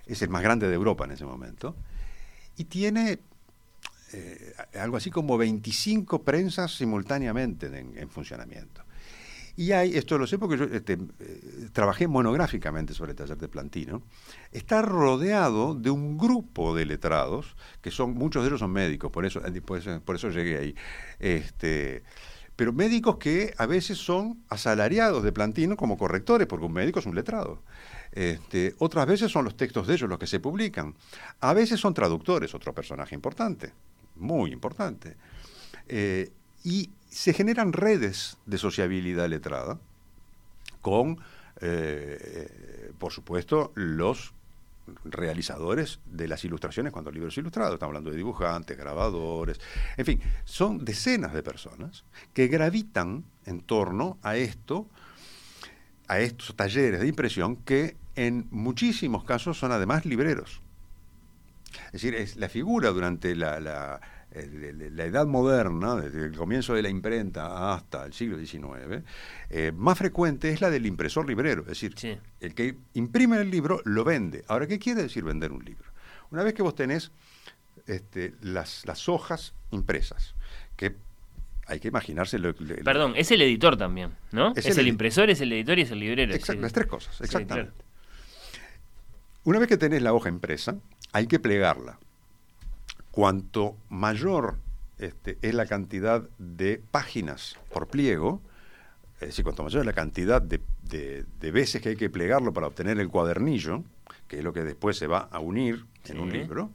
es 0.05 0.21
el 0.21 0.29
más 0.29 0.43
grande 0.43 0.67
de 0.67 0.75
Europa 0.75 1.05
en 1.05 1.11
ese 1.11 1.25
momento, 1.25 1.75
y 2.57 2.65
tiene 2.65 3.19
eh, 4.13 4.53
algo 4.79 4.97
así 4.97 5.09
como 5.09 5.37
25 5.37 6.23
prensas 6.23 6.75
simultáneamente 6.75 7.67
en, 7.67 7.97
en 7.97 8.09
funcionamiento. 8.09 8.85
Y 9.57 9.71
hay, 9.71 9.95
esto 9.95 10.17
lo 10.17 10.27
sé 10.27 10.37
porque 10.37 10.57
yo 10.57 10.65
este, 10.65 10.93
eh, 10.93 11.69
trabajé 11.71 12.07
monográficamente 12.07 12.93
sobre 12.93 13.11
el 13.11 13.17
taller 13.17 13.37
de 13.37 13.47
Plantino, 13.47 14.01
está 14.51 14.81
rodeado 14.81 15.75
de 15.75 15.89
un 15.89 16.17
grupo 16.17 16.75
de 16.75 16.85
letrados, 16.85 17.55
que 17.81 17.89
son, 17.89 18.15
muchos 18.15 18.43
de 18.43 18.49
ellos 18.49 18.59
son 18.59 18.71
médicos, 18.71 19.11
por 19.11 19.25
eso, 19.25 19.45
eh, 19.45 19.61
por 19.61 19.77
eso, 19.77 20.01
por 20.01 20.17
eso 20.17 20.29
llegué 20.29 20.57
ahí. 20.57 20.75
Este, 21.19 22.03
pero 22.55 22.71
médicos 22.73 23.17
que 23.17 23.53
a 23.57 23.65
veces 23.65 23.97
son 23.97 24.43
asalariados 24.49 25.23
de 25.23 25.31
Plantino 25.31 25.75
como 25.75 25.97
correctores, 25.97 26.47
porque 26.47 26.65
un 26.65 26.73
médico 26.73 26.99
es 26.99 27.05
un 27.05 27.15
letrado. 27.15 27.61
Este, 28.11 28.75
otras 28.79 29.05
veces 29.07 29.31
son 29.31 29.43
los 29.43 29.57
textos 29.57 29.87
de 29.87 29.95
ellos 29.95 30.09
los 30.09 30.19
que 30.19 30.27
se 30.27 30.39
publican. 30.39 30.95
A 31.41 31.53
veces 31.53 31.79
son 31.79 31.93
traductores, 31.93 32.55
otro 32.55 32.73
personaje 32.73 33.13
importante, 33.13 33.73
muy 34.15 34.51
importante. 34.51 35.17
Eh, 35.87 36.31
y 36.63 36.89
se 37.09 37.33
generan 37.33 37.73
redes 37.73 38.37
de 38.45 38.57
sociabilidad 38.57 39.27
letrada 39.27 39.79
con, 40.81 41.19
eh, 41.61 42.91
por 42.97 43.11
supuesto, 43.11 43.71
los 43.75 44.33
realizadores 45.03 45.99
de 46.05 46.27
las 46.27 46.43
ilustraciones 46.45 46.91
cuando 46.91 47.09
el 47.09 47.15
libro 47.15 47.29
es 47.29 47.37
ilustrado. 47.37 47.73
Estamos 47.73 47.91
hablando 47.91 48.11
de 48.11 48.17
dibujantes, 48.17 48.77
grabadores, 48.77 49.59
en 49.97 50.05
fin, 50.05 50.21
son 50.43 50.83
decenas 50.85 51.33
de 51.33 51.43
personas 51.43 52.05
que 52.33 52.47
gravitan 52.47 53.25
en 53.45 53.61
torno 53.61 54.17
a 54.21 54.35
esto, 54.37 54.87
a 56.07 56.19
estos 56.19 56.55
talleres 56.55 56.99
de 56.99 57.07
impresión 57.07 57.55
que 57.57 57.97
en 58.15 58.47
muchísimos 58.51 59.23
casos 59.23 59.57
son 59.57 59.71
además 59.71 60.05
libreros. 60.05 60.61
Es 61.87 61.93
decir, 61.93 62.15
es 62.15 62.37
la 62.37 62.49
figura 62.49 62.89
durante 62.91 63.35
la, 63.35 63.59
la, 63.59 63.99
la 64.35 65.03
edad 65.05 65.25
moderna, 65.25 65.95
desde 65.95 66.25
el 66.25 66.35
comienzo 66.35 66.73
de 66.73 66.81
la 66.81 66.89
imprenta 66.89 67.73
hasta 67.73 68.05
el 68.05 68.13
siglo 68.13 68.37
XIX, 68.37 69.03
eh, 69.49 69.71
más 69.75 69.97
frecuente 69.97 70.49
es 70.51 70.61
la 70.61 70.69
del 70.69 70.85
impresor 70.85 71.27
librero. 71.27 71.61
Es 71.63 71.67
decir, 71.69 71.93
Sí. 71.97 72.17
el 72.41 72.53
que 72.53 72.75
imprime 72.93 73.37
el 73.37 73.49
libro 73.49 73.81
lo 73.85 74.03
vende. 74.03 74.43
Ahora, 74.47 74.67
¿qué 74.67 74.77
quiere 74.79 75.03
decir 75.03 75.23
vender 75.23 75.51
un 75.51 75.63
libro? 75.63 75.85
Una 76.31 76.43
vez 76.43 76.53
que 76.53 76.61
vos 76.63 76.75
tenés 76.75 77.11
este, 77.87 78.33
las, 78.41 78.85
las 78.85 79.07
hojas 79.07 79.53
impresas, 79.71 80.35
que 80.75 80.95
hay 81.67 81.79
que 81.79 81.87
imaginarse 81.87 82.37
lo, 82.37 82.53
Perdón, 82.83 83.13
es 83.15 83.31
el 83.31 83.41
editor 83.41 83.77
también, 83.77 84.11
¿no? 84.31 84.51
Es 84.55 84.65
Es, 84.65 84.77
el 84.77 84.87
impresor, 84.87 85.29
es 85.29 85.41
el 85.41 85.51
editor 85.53 85.79
y 85.79 85.83
es 85.83 85.91
el 85.91 85.99
librero. 85.99 86.33
Exacto, 86.33 86.61
las 86.61 86.73
tres 86.73 86.87
cosas, 86.87 87.15
Sí, 87.17 87.23
exactamente. 87.23 87.71
claro. 87.71 87.85
Una 89.45 89.59
vez 89.59 89.67
que 89.67 89.77
tenés 89.77 90.01
la 90.01 90.13
hoja 90.13 90.29
impresa, 90.29 90.75
hay 91.11 91.27
que 91.27 91.39
plegarla. 91.39 91.99
Cuanto 93.15 93.77
mayor 93.87 94.57
este, 94.97 95.37
es 95.41 95.53
la 95.53 95.65
cantidad 95.67 96.27
de 96.37 96.81
páginas 96.91 97.55
por 97.73 97.87
pliego, 97.87 98.41
es 99.21 99.27
decir, 99.29 99.45
cuanto 99.45 99.63
mayor 99.63 99.79
es 99.83 99.85
la 99.85 99.93
cantidad 99.93 100.41
de, 100.41 100.59
de- 100.83 101.23
de 101.39 101.51
veces 101.51 101.81
que 101.81 101.89
hay 101.89 101.95
que 101.95 102.09
plegarlo 102.09 102.51
para 102.51 102.67
obtener 102.67 102.99
el 102.99 103.07
cuadernillo, 103.07 103.85
que 104.27 104.39
es 104.39 104.43
lo 104.43 104.51
que 104.51 104.63
después 104.63 104.97
se 104.97 105.07
va 105.07 105.19
a 105.31 105.39
unir 105.39 105.85
en 106.03 106.19
un 106.19 106.29
libro, 106.33 106.71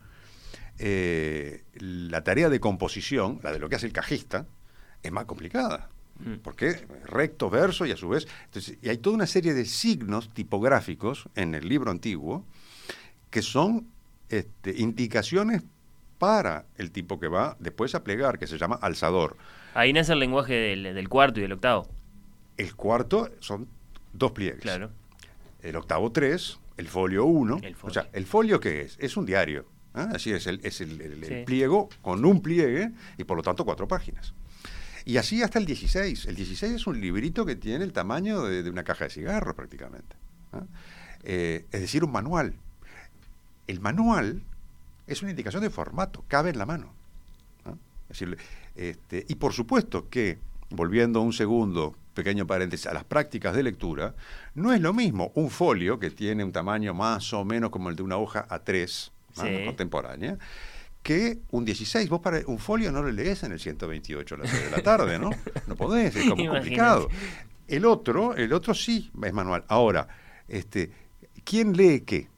eh, 0.78 1.64
la 1.74 2.24
tarea 2.24 2.48
de 2.48 2.58
composición, 2.58 3.38
la 3.42 3.52
de 3.52 3.58
lo 3.58 3.68
que 3.68 3.76
hace 3.76 3.84
el 3.86 3.92
cajista, 3.92 4.46
es 5.02 5.12
más 5.12 5.26
complicada. 5.26 5.90
Mm. 6.20 6.36
Porque 6.42 6.86
recto, 7.04 7.50
verso 7.50 7.84
y 7.84 7.92
a 7.92 7.98
su 7.98 8.08
vez. 8.08 8.26
Entonces, 8.46 8.78
y 8.80 8.88
hay 8.88 8.96
toda 8.96 9.14
una 9.16 9.26
serie 9.26 9.52
de 9.52 9.66
signos 9.66 10.32
tipográficos 10.32 11.28
en 11.34 11.54
el 11.54 11.68
libro 11.68 11.90
antiguo 11.90 12.46
que 13.28 13.42
son 13.42 13.88
este, 14.30 14.74
indicaciones 14.80 15.62
para 16.20 16.66
el 16.76 16.92
tipo 16.92 17.18
que 17.18 17.26
va 17.28 17.56
después 17.58 17.94
a 17.96 18.04
plegar, 18.04 18.38
que 18.38 18.46
se 18.46 18.58
llama 18.58 18.78
alzador. 18.80 19.36
Ahí 19.74 19.92
nace 19.92 20.12
el 20.12 20.18
lenguaje 20.20 20.52
del, 20.54 20.82
del 20.94 21.08
cuarto 21.08 21.40
y 21.40 21.42
del 21.42 21.52
octavo. 21.52 21.88
El 22.58 22.76
cuarto 22.76 23.30
son 23.40 23.66
dos 24.12 24.32
pliegues. 24.32 24.60
Claro. 24.60 24.90
El 25.62 25.76
octavo 25.76 26.12
tres, 26.12 26.60
el 26.76 26.88
folio 26.88 27.24
uno. 27.24 27.58
El 27.62 27.72
O 27.74 27.78
folio. 27.78 27.94
sea, 27.94 28.08
¿el 28.12 28.26
folio 28.26 28.60
qué 28.60 28.82
es? 28.82 28.96
Es 29.00 29.16
un 29.16 29.24
diario. 29.24 29.64
¿ah? 29.94 30.10
Así 30.14 30.30
es, 30.30 30.46
el, 30.46 30.60
es 30.62 30.80
el, 30.82 31.00
el- 31.00 31.24
el 31.24 31.24
Sí. 31.24 31.42
pliego 31.46 31.88
con 32.02 32.22
un 32.24 32.42
pliegue 32.42 32.92
y 33.16 33.24
por 33.24 33.36
lo 33.38 33.42
tanto 33.42 33.64
cuatro 33.64 33.88
páginas. 33.88 34.34
Y 35.06 35.16
así 35.16 35.42
hasta 35.42 35.58
el 35.58 35.64
16. 35.64 36.26
El 36.26 36.34
16 36.36 36.74
es 36.74 36.86
un 36.86 37.00
librito 37.00 37.46
que 37.46 37.56
tiene 37.56 37.82
el 37.84 37.94
tamaño 37.94 38.42
de, 38.42 38.62
de 38.62 38.68
una 38.70 38.84
caja 38.84 39.04
de 39.04 39.10
cigarros 39.10 39.54
prácticamente. 39.54 40.16
¿ah? 40.52 40.64
Eh, 41.22 41.64
es 41.72 41.80
decir, 41.80 42.04
un 42.04 42.12
manual. 42.12 42.54
El 43.66 43.80
manual 43.80 44.42
es 45.06 45.22
una 45.22 45.30
indicación 45.30 45.62
de 45.62 45.70
formato, 45.70 46.24
cabe 46.28 46.50
en 46.50 46.58
la 46.58 46.66
mano. 46.66 46.92
Es 48.08 48.18
decir, 48.18 48.36
este, 48.74 49.24
y 49.28 49.36
por 49.36 49.52
supuesto 49.52 50.08
que, 50.08 50.38
volviendo 50.70 51.20
un 51.20 51.32
segundo, 51.32 51.94
pequeño 52.14 52.46
paréntesis, 52.46 52.86
a 52.86 52.94
las 52.94 53.04
prácticas 53.04 53.54
de 53.54 53.62
lectura, 53.62 54.14
no 54.54 54.72
es 54.72 54.80
lo 54.80 54.92
mismo 54.92 55.30
un 55.34 55.48
folio 55.48 55.98
que 55.98 56.10
tiene 56.10 56.42
un 56.42 56.52
tamaño 56.52 56.92
más 56.92 57.32
o 57.32 57.44
menos 57.44 57.70
como 57.70 57.88
el 57.88 57.96
de 57.96 58.02
una 58.02 58.16
hoja 58.16 58.46
A3 58.48 59.10
¿ah? 59.36 59.42
Sí. 59.44 59.64
contemporánea, 59.64 60.38
que 61.02 61.38
un 61.50 61.64
16. 61.64 62.08
Vos 62.08 62.20
para 62.20 62.40
un 62.46 62.58
folio 62.58 62.92
no 62.92 63.02
lo 63.02 63.10
lees 63.10 63.42
en 63.42 63.52
el 63.52 63.60
128 63.60 64.34
a 64.34 64.38
las 64.38 64.50
6 64.50 64.64
de 64.64 64.70
la 64.70 64.82
tarde, 64.82 65.18
¿no? 65.18 65.30
No 65.66 65.76
podés, 65.76 66.14
es 66.16 66.28
como 66.28 66.46
complicado. 66.46 67.08
El 67.66 67.84
otro, 67.84 68.34
el 68.34 68.52
otro 68.52 68.74
sí 68.74 69.10
es 69.22 69.32
manual. 69.32 69.64
Ahora, 69.68 70.08
este, 70.48 70.90
¿quién 71.44 71.76
lee 71.76 72.00
qué 72.00 72.28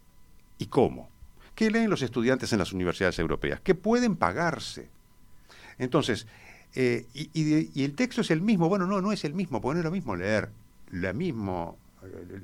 y 0.58 0.66
cómo? 0.66 1.11
¿Qué 1.54 1.70
leen 1.70 1.90
los 1.90 2.02
estudiantes 2.02 2.52
en 2.52 2.58
las 2.58 2.72
universidades 2.72 3.18
europeas? 3.18 3.60
¿Qué 3.60 3.74
pueden 3.74 4.16
pagarse? 4.16 4.88
Entonces, 5.78 6.26
Eh, 6.74 7.06
y, 7.12 7.84
el 7.84 7.94
texto 7.94 8.22
es 8.22 8.30
el 8.30 8.40
mismo. 8.40 8.68
Bueno, 8.68 8.86
no, 8.86 9.02
no 9.02 9.12
es 9.12 9.24
el 9.24 9.34
mismo, 9.34 9.60
porque 9.60 9.74
no 9.74 9.80
es 9.80 9.84
lo 9.84 9.90
mismo 9.90 10.16
leer 10.16 10.48
mismo, 11.14 11.78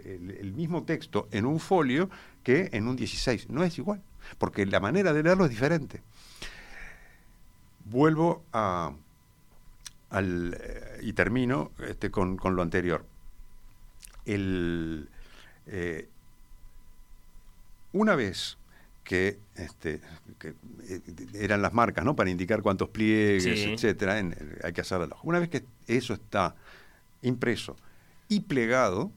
el, 0.05 0.53
mismo 0.53 0.85
texto 0.85 1.29
en 1.31 1.47
un 1.47 1.61
folio 1.61 2.11
que 2.43 2.69
en 2.73 2.89
un 2.89 2.97
16. 2.97 3.51
No 3.51 3.63
es 3.65 3.79
igual, 3.79 4.03
porque 4.39 4.65
la 4.67 4.81
manera 4.81 5.13
de 5.13 5.23
leerlo 5.23 5.45
es 5.45 5.51
diferente. 5.51 6.03
Vuelvo 7.85 8.45
a, 8.53 8.93
al, 10.11 10.57
eh, 10.61 11.01
y 11.03 11.13
termino 11.13 11.73
este, 11.87 12.11
con, 12.11 12.37
con 12.37 12.55
lo 12.55 12.63
anterior. 12.63 13.05
El, 14.27 15.09
eh, 15.67 16.09
una 17.93 18.15
vez 18.15 18.58
que, 19.09 19.39
este, 19.55 20.03
que, 20.39 20.49
eh, 20.87 21.01
eran 21.33 21.63
las 21.63 21.73
marcas, 21.73 22.05
¿no? 22.05 22.15
Para 22.15 22.29
indicar 22.29 22.61
cuántos 22.61 22.91
pliegues, 22.91 23.43
Sí. 23.43 23.73
etcétera, 23.73 24.19
en- 24.19 24.37
hay 24.63 24.75
que 24.75 24.83
hacerlo. 24.83 25.17
Una 25.23 25.39
vez 25.39 25.49
que 25.49 25.65
eso 25.87 26.13
está 26.13 26.55
impreso 27.23 27.75
y 28.29 28.41
plegado, 28.41 29.11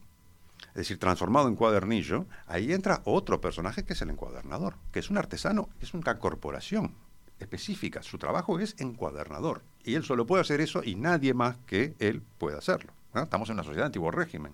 es 0.70 0.76
decir, 0.76 0.98
transformado 0.98 1.50
en 1.50 1.58
cuadernillo, 1.58 2.26
ahí 2.48 2.72
entra 2.72 3.02
otro 3.04 3.42
personaje 3.42 3.84
que 3.84 3.92
es 3.92 4.02
el 4.02 4.12
encuadernador, 4.12 4.76
que 4.94 5.00
es 5.00 5.10
un 5.10 5.18
artesano, 5.18 5.68
es 5.82 5.94
una 5.94 6.18
corporación 6.20 6.96
específica. 7.42 8.02
Su 8.02 8.18
trabajo 8.18 8.58
es 8.62 8.76
encuadernador. 8.80 9.62
Y 9.84 9.96
él 9.96 10.06
solo 10.06 10.26
puede 10.26 10.42
hacer 10.42 10.62
eso 10.62 10.84
y 10.86 10.96
nadie 10.96 11.34
más 11.34 11.58
que 11.68 11.96
él 12.00 12.22
puede 12.38 12.58
hacerlo. 12.58 12.94
¿no? 13.14 13.24
Estamos 13.24 13.50
en 13.50 13.56
una 13.56 13.64
sociedad 13.64 13.84
de 13.84 13.88
antiguo 13.88 14.10
régimen. 14.10 14.54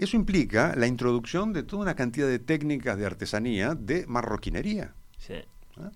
Eso 0.00 0.16
implica 0.16 0.74
la 0.76 0.86
introducción 0.86 1.52
de 1.52 1.62
toda 1.62 1.82
una 1.82 1.94
cantidad 1.94 2.26
de 2.26 2.38
técnicas 2.38 2.96
de 2.96 3.04
artesanía 3.04 3.74
de 3.74 4.06
marroquinería. 4.06 4.94
Sí. 5.18 5.34
¿ah? 5.76 5.90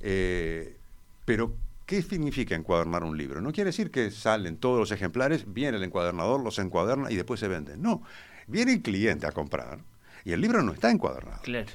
Eh, 0.00 0.76
pero, 1.24 1.54
¿qué 1.86 2.02
significa 2.02 2.56
encuadernar 2.56 3.04
un 3.04 3.16
libro? 3.16 3.40
No 3.40 3.52
quiere 3.52 3.68
decir 3.68 3.92
que 3.92 4.10
salen 4.10 4.56
todos 4.56 4.80
los 4.80 4.90
ejemplares, 4.90 5.44
viene 5.46 5.76
el 5.76 5.84
encuadernador, 5.84 6.42
los 6.42 6.58
encuaderna 6.58 7.12
y 7.12 7.14
después 7.14 7.38
se 7.38 7.46
venden. 7.46 7.80
No, 7.80 8.02
viene 8.48 8.72
el 8.72 8.82
cliente 8.82 9.28
a 9.28 9.30
comprar 9.30 9.78
y 10.24 10.32
el 10.32 10.40
libro 10.40 10.60
no 10.64 10.72
está 10.72 10.90
encuadernado. 10.90 11.42
Claro. 11.42 11.70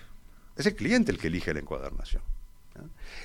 Es 0.58 0.66
el 0.66 0.76
cliente 0.76 1.14
el 1.14 1.18
que 1.18 1.28
elige 1.28 1.54
la 1.54 1.62
encuadernación. 1.62 2.22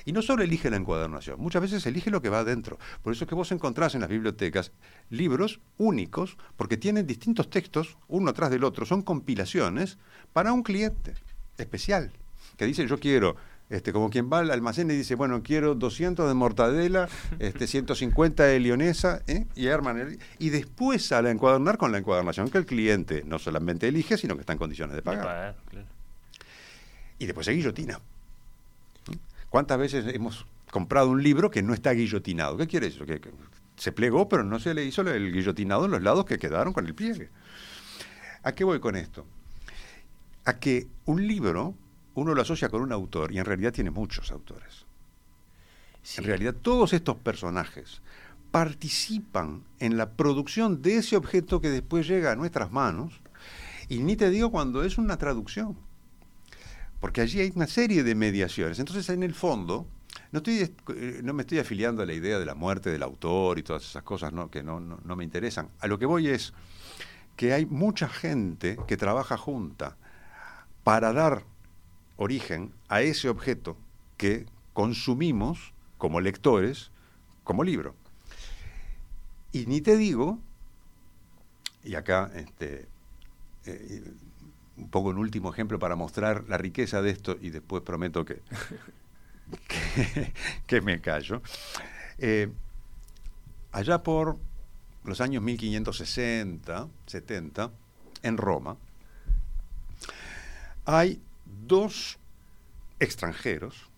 Y 0.05 0.11
no 0.11 0.21
solo 0.21 0.43
elige 0.43 0.69
la 0.69 0.77
encuadernación, 0.77 1.39
muchas 1.39 1.61
veces 1.61 1.85
elige 1.85 2.09
lo 2.11 2.21
que 2.21 2.29
va 2.29 2.39
adentro. 2.39 2.77
Por 3.01 3.13
eso 3.13 3.23
es 3.25 3.29
que 3.29 3.35
vos 3.35 3.51
encontrás 3.51 3.95
en 3.95 4.01
las 4.01 4.09
bibliotecas 4.09 4.71
libros 5.09 5.59
únicos, 5.77 6.37
porque 6.57 6.77
tienen 6.77 7.05
distintos 7.07 7.49
textos, 7.49 7.97
uno 8.07 8.33
tras 8.33 8.51
del 8.51 8.63
otro, 8.63 8.85
son 8.85 9.01
compilaciones 9.01 9.97
para 10.33 10.53
un 10.53 10.63
cliente 10.63 11.13
especial, 11.57 12.11
que 12.57 12.65
dice 12.65 12.85
yo 12.87 12.99
quiero, 12.99 13.35
este, 13.69 13.91
como 13.91 14.11
quien 14.11 14.29
va 14.31 14.39
al 14.39 14.51
almacén 14.51 14.91
y 14.91 14.95
dice, 14.95 15.15
bueno, 15.15 15.41
quiero 15.41 15.73
200 15.73 16.27
de 16.27 16.33
mortadela, 16.35 17.09
este, 17.39 17.65
150 17.65 18.43
de 18.43 18.59
lionesa, 18.59 19.23
¿eh? 19.25 19.47
y 19.55 19.67
arman 19.69 19.97
el- 19.97 20.19
y 20.37 20.49
después 20.49 21.03
sale 21.05 21.29
a 21.29 21.31
encuadernar 21.31 21.77
con 21.79 21.91
la 21.91 21.97
encuadernación 21.97 22.49
que 22.49 22.59
el 22.59 22.65
cliente 22.67 23.23
no 23.25 23.39
solamente 23.39 23.87
elige, 23.87 24.17
sino 24.17 24.35
que 24.35 24.41
está 24.41 24.53
en 24.53 24.59
condiciones 24.59 24.91
de 24.93 24.97
De 24.97 25.01
pagar. 25.01 25.55
claro. 25.69 25.87
Y 27.17 27.25
después 27.25 27.45
se 27.45 27.53
guillotina. 27.53 27.99
¿Cuántas 29.49 29.77
veces 29.77 30.05
hemos 30.13 30.45
comprado 30.71 31.09
un 31.09 31.23
libro 31.23 31.49
que 31.49 31.61
no 31.61 31.73
está 31.73 31.91
guillotinado? 31.91 32.57
¿Qué 32.57 32.67
quiere 32.67 32.87
eso? 32.87 33.05
Que, 33.05 33.19
que 33.19 33.31
se 33.77 33.91
plegó, 33.91 34.27
pero 34.29 34.43
no 34.43 34.59
se 34.59 34.73
le 34.73 34.85
hizo 34.85 35.01
el 35.01 35.31
guillotinado 35.31 35.85
en 35.85 35.91
los 35.91 36.01
lados 36.01 36.25
que 36.25 36.37
quedaron 36.37 36.73
con 36.73 36.85
el 36.85 36.95
pliegue. 36.95 37.29
¿A 38.43 38.53
qué 38.53 38.63
voy 38.63 38.79
con 38.79 38.95
esto? 38.95 39.25
A 40.45 40.59
que 40.59 40.87
un 41.05 41.25
libro 41.27 41.75
uno 42.15 42.33
lo 42.33 42.41
asocia 42.41 42.69
con 42.69 42.81
un 42.81 42.91
autor 42.91 43.31
y 43.31 43.39
en 43.39 43.45
realidad 43.45 43.73
tiene 43.73 43.91
muchos 43.91 44.31
autores. 44.31 44.85
Sí. 46.01 46.21
En 46.21 46.27
realidad 46.27 46.55
todos 46.55 46.93
estos 46.93 47.17
personajes 47.17 48.01
participan 48.51 49.63
en 49.79 49.97
la 49.97 50.11
producción 50.11 50.81
de 50.81 50.97
ese 50.97 51.17
objeto 51.17 51.59
que 51.59 51.69
después 51.69 52.07
llega 52.07 52.31
a 52.31 52.35
nuestras 52.35 52.71
manos 52.71 53.21
y 53.89 53.99
ni 53.99 54.15
te 54.15 54.29
digo 54.29 54.49
cuando 54.49 54.83
es 54.83 54.97
una 54.97 55.17
traducción 55.17 55.77
porque 57.05 57.21
allí 57.21 57.39
hay 57.39 57.51
una 57.53 57.67
serie 57.67 58.01
de 58.03 58.15
mediaciones. 58.15 58.79
Entonces, 58.79 59.07
en 59.09 59.21
el 59.21 59.35
fondo, 59.35 59.85
no, 60.31 60.39
estoy, 60.39 60.73
eh, 60.95 61.19
no 61.23 61.33
me 61.33 61.43
estoy 61.43 61.59
afiliando 61.59 62.01
a 62.01 62.05
la 62.07 62.13
idea 62.13 62.39
de 62.39 62.47
la 62.47 62.55
muerte 62.55 62.89
del 62.89 63.03
autor 63.03 63.59
y 63.59 63.61
todas 63.61 63.83
esas 63.83 64.01
cosas 64.01 64.33
que 64.49 64.63
no, 64.63 64.79
no- 64.79 64.99
no 65.05 65.15
me 65.15 65.23
interesan. 65.23 65.69
A 65.81 65.85
lo 65.85 65.99
que 65.99 66.07
voy 66.07 66.29
es 66.29 66.51
que 67.35 67.53
hay 67.53 67.67
mucha 67.67 68.09
gente 68.09 68.79
que 68.87 68.97
trabaja 68.97 69.37
junta 69.37 69.97
para 70.83 71.13
dar 71.13 71.43
origen 72.17 72.73
a 72.87 73.03
ese 73.03 73.29
objeto 73.29 73.77
que 74.17 74.47
consumimos 74.73 75.73
como 75.99 76.21
lectores, 76.21 76.89
como 77.43 77.63
libro. 77.63 77.93
Y 79.51 79.67
ni 79.67 79.79
te 79.79 79.95
digo, 79.95 80.39
y 81.83 81.93
acá 81.93 82.31
este, 82.33 82.87
eh, 83.67 84.11
un 84.77 84.89
poco 84.89 85.09
un 85.09 85.17
último 85.17 85.51
ejemplo 85.51 85.79
para 85.79 85.95
mostrar 85.95 86.45
la 86.47 86.57
riqueza 86.57 87.01
de 87.01 87.11
esto 87.11 87.37
y 87.41 87.49
después 87.49 87.83
prometo 87.83 88.25
que, 88.25 88.41
que, 89.67 90.33
que 90.67 90.81
me 90.81 91.01
callo. 91.01 91.41
Eh, 92.17 92.49
allá 93.71 94.03
por 94.03 94.37
los 95.03 95.21
años 95.21 95.43
1560, 95.43 96.87
70, 97.05 97.71
en 98.23 98.37
Roma, 98.37 98.77
hay 100.85 101.21
dos 101.67 102.17
extranjeros, 102.99 103.89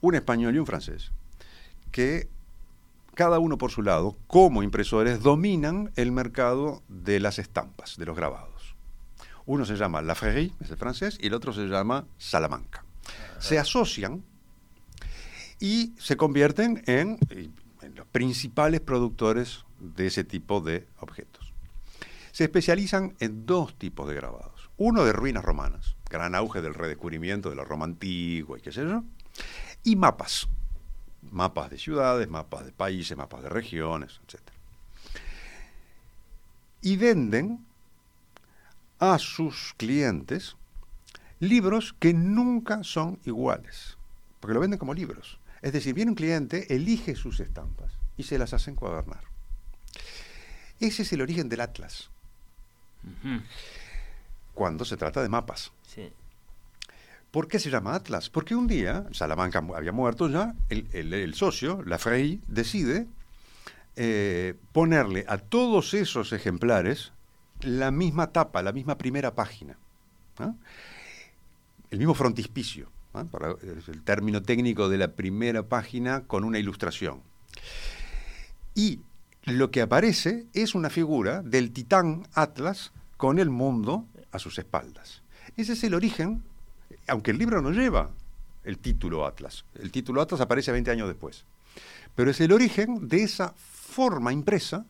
un 0.00 0.14
español 0.14 0.54
y 0.54 0.58
un 0.58 0.66
francés, 0.66 1.10
que 1.90 2.28
cada 3.14 3.38
uno 3.38 3.58
por 3.58 3.70
su 3.70 3.82
lado, 3.82 4.16
como 4.26 4.62
impresores, 4.62 5.20
dominan 5.20 5.92
el 5.96 6.12
mercado 6.12 6.82
de 6.88 7.20
las 7.20 7.38
estampas, 7.38 7.96
de 7.98 8.06
los 8.06 8.16
grabados. 8.16 8.51
Uno 9.46 9.64
se 9.64 9.76
llama 9.76 10.02
Lafrairie, 10.02 10.52
es 10.60 10.70
el 10.70 10.76
francés, 10.76 11.18
y 11.20 11.26
el 11.26 11.34
otro 11.34 11.52
se 11.52 11.66
llama 11.66 12.06
Salamanca. 12.18 12.84
Se 13.38 13.58
asocian 13.58 14.22
y 15.58 15.94
se 15.98 16.16
convierten 16.16 16.82
en, 16.86 17.18
en 17.30 17.94
los 17.94 18.06
principales 18.06 18.80
productores 18.80 19.64
de 19.78 20.06
ese 20.06 20.24
tipo 20.24 20.60
de 20.60 20.86
objetos. 21.00 21.52
Se 22.30 22.44
especializan 22.44 23.14
en 23.20 23.44
dos 23.44 23.76
tipos 23.76 24.08
de 24.08 24.14
grabados. 24.14 24.70
Uno 24.76 25.04
de 25.04 25.12
ruinas 25.12 25.44
romanas, 25.44 25.96
gran 26.08 26.34
auge 26.34 26.62
del 26.62 26.74
redescubrimiento 26.74 27.50
de 27.50 27.56
la 27.56 27.64
Roma 27.64 27.84
antigua 27.84 28.58
y 28.58 28.62
qué 28.62 28.72
sé 28.72 28.82
yo, 28.82 29.04
y 29.84 29.96
mapas, 29.96 30.48
mapas 31.30 31.70
de 31.70 31.78
ciudades, 31.78 32.28
mapas 32.28 32.64
de 32.64 32.72
países, 32.72 33.16
mapas 33.16 33.42
de 33.42 33.48
regiones, 33.48 34.20
etc. 34.26 34.40
Y 36.80 36.96
venden 36.96 37.64
a 39.04 39.18
sus 39.18 39.74
clientes 39.76 40.56
libros 41.40 41.92
que 41.98 42.14
nunca 42.14 42.84
son 42.84 43.18
iguales, 43.24 43.98
porque 44.38 44.54
lo 44.54 44.60
venden 44.60 44.78
como 44.78 44.94
libros. 44.94 45.40
Es 45.60 45.72
decir, 45.72 45.92
viene 45.92 46.12
un 46.12 46.14
cliente, 46.14 46.72
elige 46.72 47.16
sus 47.16 47.40
estampas 47.40 47.92
y 48.16 48.22
se 48.22 48.38
las 48.38 48.52
hacen 48.54 48.76
cuadernar. 48.76 49.24
Ese 50.78 51.02
es 51.02 51.12
el 51.12 51.20
origen 51.20 51.48
del 51.48 51.62
Atlas, 51.62 52.10
cuando 54.54 54.84
se 54.84 54.96
trata 54.96 55.20
de 55.20 55.28
mapas. 55.28 55.72
Sí. 55.86 56.12
¿Por 57.32 57.48
qué 57.48 57.58
se 57.58 57.70
llama 57.70 57.94
Atlas? 57.94 58.30
Porque 58.30 58.54
un 58.54 58.66
día, 58.68 59.06
Salamanca 59.12 59.64
había 59.74 59.90
muerto 59.92 60.28
ya, 60.28 60.54
el, 60.68 60.86
el- 60.92 61.12
el 61.14 61.34
socio, 61.34 61.82
la 61.84 61.98
Frey, 61.98 62.40
decide 62.46 63.06
eh, 63.96 64.54
ponerle 64.72 65.24
a 65.28 65.38
todos 65.38 65.92
esos 65.94 66.32
ejemplares 66.32 67.12
la 67.62 67.90
misma 67.90 68.32
tapa, 68.32 68.62
la 68.62 68.72
misma 68.72 68.98
primera 68.98 69.34
página. 69.34 69.78
¿ah? 70.38 70.54
El 71.90 71.98
mismo 71.98 72.14
frontispicio, 72.14 72.90
¿ah? 73.14 73.24
El 73.62 74.02
término 74.02 74.42
técnico 74.42 74.88
de 74.88 74.98
la 74.98 75.12
primera 75.12 75.62
página 75.62 76.24
con 76.24 76.44
una 76.44 76.58
ilustración. 76.58 77.22
Y 78.74 79.00
lo 79.44 79.70
que 79.70 79.82
aparece 79.82 80.46
es 80.54 80.74
una 80.74 80.90
figura 80.90 81.42
del 81.42 81.72
titán 81.72 82.26
Atlas 82.32 82.92
con 83.16 83.38
el 83.38 83.50
mundo 83.50 84.06
a 84.30 84.38
sus 84.38 84.58
espaldas. 84.58 85.22
Ese 85.56 85.74
es 85.74 85.84
el 85.84 85.94
origen, 85.94 86.42
aunque 87.08 87.32
el 87.32 87.38
libro 87.38 87.60
no 87.60 87.70
lleva 87.70 88.10
el 88.64 88.78
título 88.78 89.26
Atlas. 89.26 89.64
El 89.74 89.90
título 89.90 90.22
Atlas 90.22 90.40
aparece 90.40 90.72
20 90.72 90.90
años 90.90 91.08
después. 91.08 91.44
Pero 92.14 92.30
es 92.30 92.40
el 92.40 92.52
origen 92.52 93.08
de 93.08 93.22
esa 93.22 93.54
forma 93.56 94.32
impresa 94.32 94.86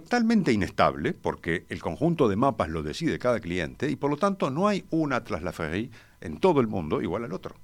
totalmente 0.00 0.52
inestable, 0.52 1.12
porque 1.12 1.66
el 1.68 1.80
conjunto 1.80 2.28
de 2.28 2.34
mapas 2.34 2.68
lo 2.68 2.82
decide 2.82 3.20
cada 3.20 3.38
cliente, 3.38 3.88
y 3.88 3.94
por 3.94 4.10
lo 4.10 4.16
tanto 4.16 4.50
no 4.50 4.66
hay 4.66 4.84
un 4.90 5.12
Atlas 5.12 5.42
Lafayette 5.42 5.92
en 6.20 6.38
todo 6.38 6.60
el 6.60 6.66
mundo 6.66 7.00
igual 7.00 7.22
al 7.22 7.32
otro. 7.32 7.54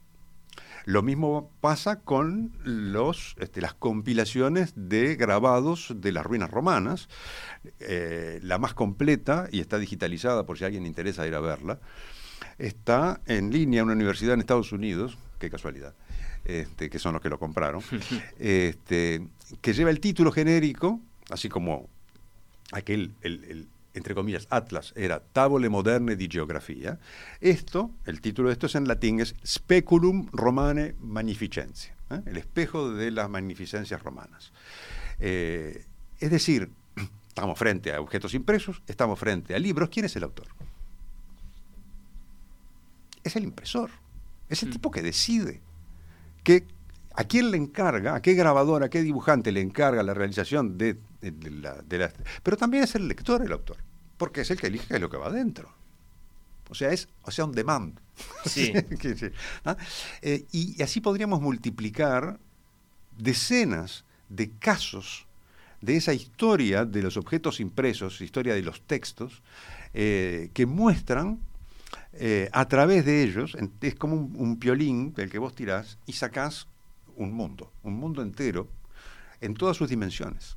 Lo 0.85 1.03
mismo 1.03 1.51
pasa 1.61 2.01
con 2.01 2.53
los, 2.63 3.35
este, 3.41 3.61
las 3.61 3.75
compilaciones 3.75 4.73
de 4.77 5.17
grabados 5.17 5.93
de 5.97 6.13
las 6.13 6.25
ruinas 6.25 6.53
romanas. 6.53 7.09
Eh, 7.81 8.39
la 8.45 8.59
más 8.59 8.75
completa, 8.75 9.49
y 9.51 9.59
está 9.59 9.79
digitalizada 9.79 10.47
por 10.47 10.57
si 10.57 10.63
a 10.63 10.69
alguien 10.69 10.87
interesa 10.87 11.27
ir 11.27 11.35
a 11.35 11.41
verla, 11.41 11.81
está 12.59 13.21
en 13.27 13.51
línea 13.51 13.81
en 13.81 13.87
una 13.87 13.95
universidad 13.95 14.35
en 14.35 14.41
Estados 14.41 14.71
Unidos, 14.71 15.19
qué 15.41 15.51
casualidad, 15.51 15.95
este, 16.45 16.89
que 16.91 17.01
son 17.01 17.15
los 17.15 17.23
que 17.23 17.29
lo 17.29 17.41
compraron, 17.41 17.83
este, 18.39 19.27
que 19.61 19.73
lleva 19.73 19.91
el 19.91 19.99
título 19.99 20.31
genérico, 20.31 21.01
así 21.29 21.49
como 21.49 21.90
aquel, 22.73 23.15
el, 23.23 23.69
entre 23.95 24.15
comillas, 24.15 24.47
Atlas 24.51 24.93
era 24.97 25.21
Tabole 25.21 25.69
Moderne 25.69 26.17
di 26.17 26.29
Geografía. 26.29 26.99
Esto, 27.41 27.91
el 28.07 28.21
título 28.21 28.49
de 28.49 28.55
esto 28.55 28.67
es 28.67 28.75
en 28.75 28.87
latín, 28.87 29.21
es 29.21 29.35
Speculum 29.45 30.29
Romane 30.33 30.95
Magnificentia, 31.01 31.95
¿eh? 32.11 32.21
el 32.27 32.37
espejo 32.37 32.91
de 32.93 33.11
las 33.11 33.29
magnificencias 33.29 34.03
romanas. 34.03 34.53
Eh, 35.19 35.85
es 36.19 36.31
decir, 36.31 36.71
estamos 37.29 37.59
frente 37.59 37.93
a 37.93 38.01
objetos 38.01 38.35
impresos, 38.35 38.83
estamos 38.87 39.19
frente 39.19 39.55
a 39.55 39.59
libros. 39.59 39.89
¿Quién 39.89 40.07
es 40.07 40.17
el 40.17 40.25
autor? 40.25 40.47
Es 43.23 43.37
el 43.37 43.45
impresor, 43.45 43.91
es 44.49 44.63
el 44.63 44.71
mm. 44.71 44.73
tipo 44.73 44.91
que 44.91 45.03
decide 45.03 45.61
que 46.43 46.67
¿A 47.15 47.25
quién 47.25 47.51
le 47.51 47.57
encarga, 47.57 48.15
a 48.15 48.23
qué 48.23 48.35
grabador, 48.35 48.85
a 48.85 48.89
qué 48.89 49.03
dibujante 49.03 49.51
le 49.51 49.61
encarga 49.61 50.03
la 50.03 50.15
realización 50.15 50.79
de, 50.79 50.97
la, 51.23 51.83
Pero 52.43 52.57
también 52.57 52.85
es 52.85 52.95
el 52.95 53.09
lector 53.09 53.43
el 53.45 53.53
autor, 53.53 53.77
porque 54.17 54.43
es 54.43 54.51
el 54.51 54.59
que 54.59 54.69
elige 54.69 54.99
lo 54.99 55.11
que 55.11 55.17
va 55.17 55.27
adentro. 55.27 55.73
O 56.71 56.75
sea, 56.75 56.93
es 56.93 57.09
o 57.23 57.31
sea, 57.31 57.45
un 57.45 57.53
demand. 57.53 57.99
Sí. 58.45 58.73
¿Ah? 59.65 59.77
Eh, 60.23 60.45
y, 60.53 60.83
así 60.83 61.01
podríamos 61.01 61.41
multiplicar 61.41 62.39
decenas 63.17 64.05
de 64.29 64.51
casos 64.51 65.27
de 65.81 65.97
esa 65.97 66.13
historia 66.13 66.85
de 66.85 67.03
los 67.03 67.17
objetos 67.17 67.61
impresos, 67.61 68.21
historia 68.21 68.55
de 68.55 68.63
los 68.63 68.83
textos, 68.83 69.43
eh, 69.95 70.51
que 70.53 70.67
muestran 70.67 71.41
eh, 72.13 72.51
a 72.53 72.69
través 72.69 73.05
de 73.05 73.23
ellos, 73.23 73.57
es 73.81 73.95
como 73.95 74.17
un, 74.17 74.35
un, 74.37 74.57
piolín 74.59 75.15
del 75.15 75.31
que 75.31 75.39
vos 75.39 75.55
tirás 75.55 75.99
y 76.07 76.13
sacás 76.13 76.69
un 77.17 77.33
mundo, 77.33 77.73
un 77.83 77.95
mundo 77.95 78.21
entero, 78.23 78.69
en 79.41 79.55
todas 79.55 79.77
sus 79.77 79.89
dimensiones. 79.89 80.57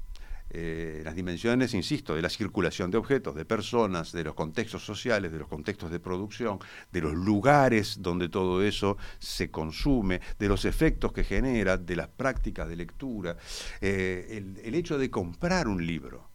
Eh, 0.56 1.02
las 1.04 1.16
dimensiones, 1.16 1.74
insisto, 1.74 2.16
de 2.16 2.22
la 2.22 2.30
circulación 2.30 2.92
de 2.92 2.98
objetos, 2.98 3.34
de 3.36 3.44
personas, 3.44 4.12
de 4.12 4.24
los 4.24 4.36
contextos 4.36 4.86
sociales, 4.86 5.32
de 5.32 5.40
los 5.40 5.48
contextos 5.48 5.90
de 5.90 6.00
producción, 6.00 6.60
de 6.92 7.02
los 7.02 7.14
lugares 7.14 7.98
donde 8.02 8.30
todo 8.30 8.62
eso 8.62 8.98
se 9.18 9.50
consume, 9.50 10.22
de 10.38 10.48
los 10.48 10.66
efectos 10.66 11.12
que 11.12 11.24
genera, 11.24 11.78
de 11.78 11.96
las 11.96 12.08
prácticas 12.08 12.70
de 12.70 12.76
lectura, 12.76 13.36
eh, 13.82 14.44
el, 14.64 14.76
hecho 14.76 14.98
de 14.98 15.10
comprar 15.10 15.68
un 15.68 15.86
libro. 15.86 16.28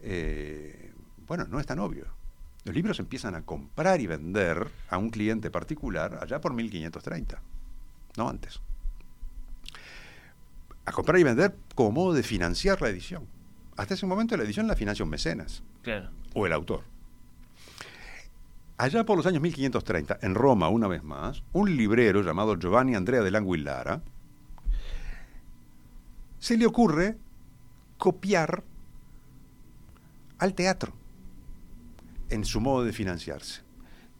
Eh, 0.00 0.92
bueno, 1.26 1.46
no 1.48 1.58
es 1.58 1.66
tan 1.66 1.80
obvio. 1.80 2.06
Los 2.64 2.74
libros 2.74 3.00
empiezan 3.00 3.34
a 3.34 3.42
comprar 3.42 4.00
y 4.00 4.06
vender 4.06 4.68
a 4.90 4.98
un 4.98 5.10
cliente 5.10 5.50
particular 5.50 6.18
allá 6.22 6.40
por 6.40 6.54
1530 6.54 7.42
no 8.18 8.28
antes. 8.28 8.60
A 10.88 10.92
comprar 10.92 11.20
y 11.20 11.22
vender 11.22 11.54
como 11.74 11.92
modo 11.92 12.14
de 12.14 12.22
financiar 12.22 12.80
la 12.80 12.88
edición. 12.88 13.26
Hasta 13.76 13.92
ese 13.92 14.06
momento 14.06 14.38
la 14.38 14.44
edición 14.44 14.66
la 14.66 14.74
financia 14.74 15.04
un 15.04 15.10
mecenas. 15.10 15.62
O 16.34 16.46
el 16.46 16.52
autor. 16.54 16.82
Allá 18.78 19.04
por 19.04 19.18
los 19.18 19.26
años 19.26 19.42
1530, 19.42 20.20
en 20.22 20.34
Roma, 20.34 20.70
una 20.70 20.88
vez 20.88 21.04
más, 21.04 21.42
un 21.52 21.76
librero 21.76 22.22
llamado 22.22 22.58
Giovanni 22.58 22.94
Andrea 22.94 23.20
de 23.20 23.30
Languillara 23.30 24.00
se 26.38 26.56
le 26.56 26.64
ocurre 26.64 27.18
copiar 27.98 28.64
al 30.38 30.54
teatro 30.54 30.94
en 32.30 32.46
su 32.46 32.62
modo 32.62 32.84
de 32.84 32.94
financiarse, 32.94 33.60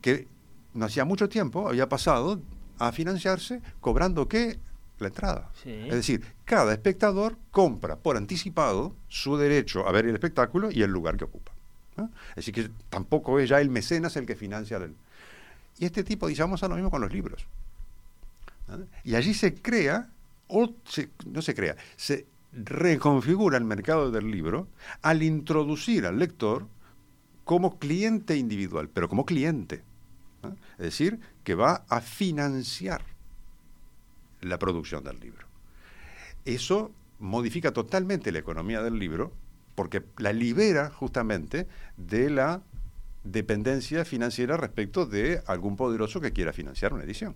que 0.02 0.28
no 0.74 0.84
hacía 0.84 1.06
mucho 1.06 1.30
tiempo 1.30 1.66
había 1.66 1.88
pasado 1.88 2.42
a 2.78 2.92
financiarse 2.92 3.62
cobrando 3.80 4.28
qué? 4.28 4.58
La 4.98 5.08
entrada. 5.08 5.50
Es 5.64 5.94
decir, 5.94 6.24
cada 6.44 6.72
espectador 6.72 7.36
compra 7.50 7.96
por 7.96 8.16
anticipado 8.16 8.94
su 9.08 9.36
derecho 9.36 9.86
a 9.86 9.92
ver 9.92 10.06
el 10.06 10.14
espectáculo 10.14 10.70
y 10.72 10.82
el 10.82 10.90
lugar 10.90 11.16
que 11.16 11.24
ocupa. 11.24 11.52
Es 12.30 12.46
decir, 12.46 12.54
que 12.54 12.70
tampoco 12.90 13.38
es 13.38 13.48
ya 13.48 13.60
el 13.60 13.70
mecenas 13.70 14.16
el 14.16 14.26
que 14.26 14.34
financia. 14.36 14.76
El... 14.78 14.94
Y 15.78 15.84
este 15.84 16.04
tipo 16.04 16.26
dice, 16.26 16.42
vamos 16.42 16.62
a 16.62 16.68
lo 16.68 16.74
mismo 16.74 16.90
con 16.90 17.00
los 17.00 17.12
libros. 17.12 17.46
Y 19.04 19.14
allí 19.14 19.34
se 19.34 19.54
crea, 19.54 20.08
o 20.48 20.70
no 21.26 21.42
se 21.42 21.54
crea, 21.54 21.76
se 21.96 22.26
reconfigura 22.52 23.56
el 23.56 23.64
mercado 23.64 24.10
del 24.10 24.30
libro 24.30 24.68
al 25.02 25.22
introducir 25.22 26.06
al 26.06 26.18
lector 26.18 26.66
como 27.44 27.78
cliente 27.78 28.36
individual, 28.36 28.88
pero 28.88 29.08
como 29.08 29.24
cliente. 29.24 29.82
Es 30.78 30.84
decir, 30.84 31.18
que 31.44 31.54
va 31.54 31.84
a 31.88 32.00
financiar 32.00 33.02
la 34.40 34.58
producción 34.58 35.04
del 35.04 35.20
libro. 35.20 35.46
Eso 36.44 36.92
modifica 37.18 37.72
totalmente 37.72 38.32
la 38.32 38.38
economía 38.38 38.82
del 38.82 38.98
libro 38.98 39.32
porque 39.74 40.02
la 40.16 40.32
libera 40.32 40.90
justamente 40.90 41.66
de 41.96 42.30
la 42.30 42.62
dependencia 43.24 44.04
financiera 44.04 44.56
respecto 44.56 45.06
de 45.06 45.42
algún 45.46 45.76
poderoso 45.76 46.20
que 46.20 46.32
quiera 46.32 46.52
financiar 46.52 46.92
una 46.92 47.04
edición. 47.04 47.34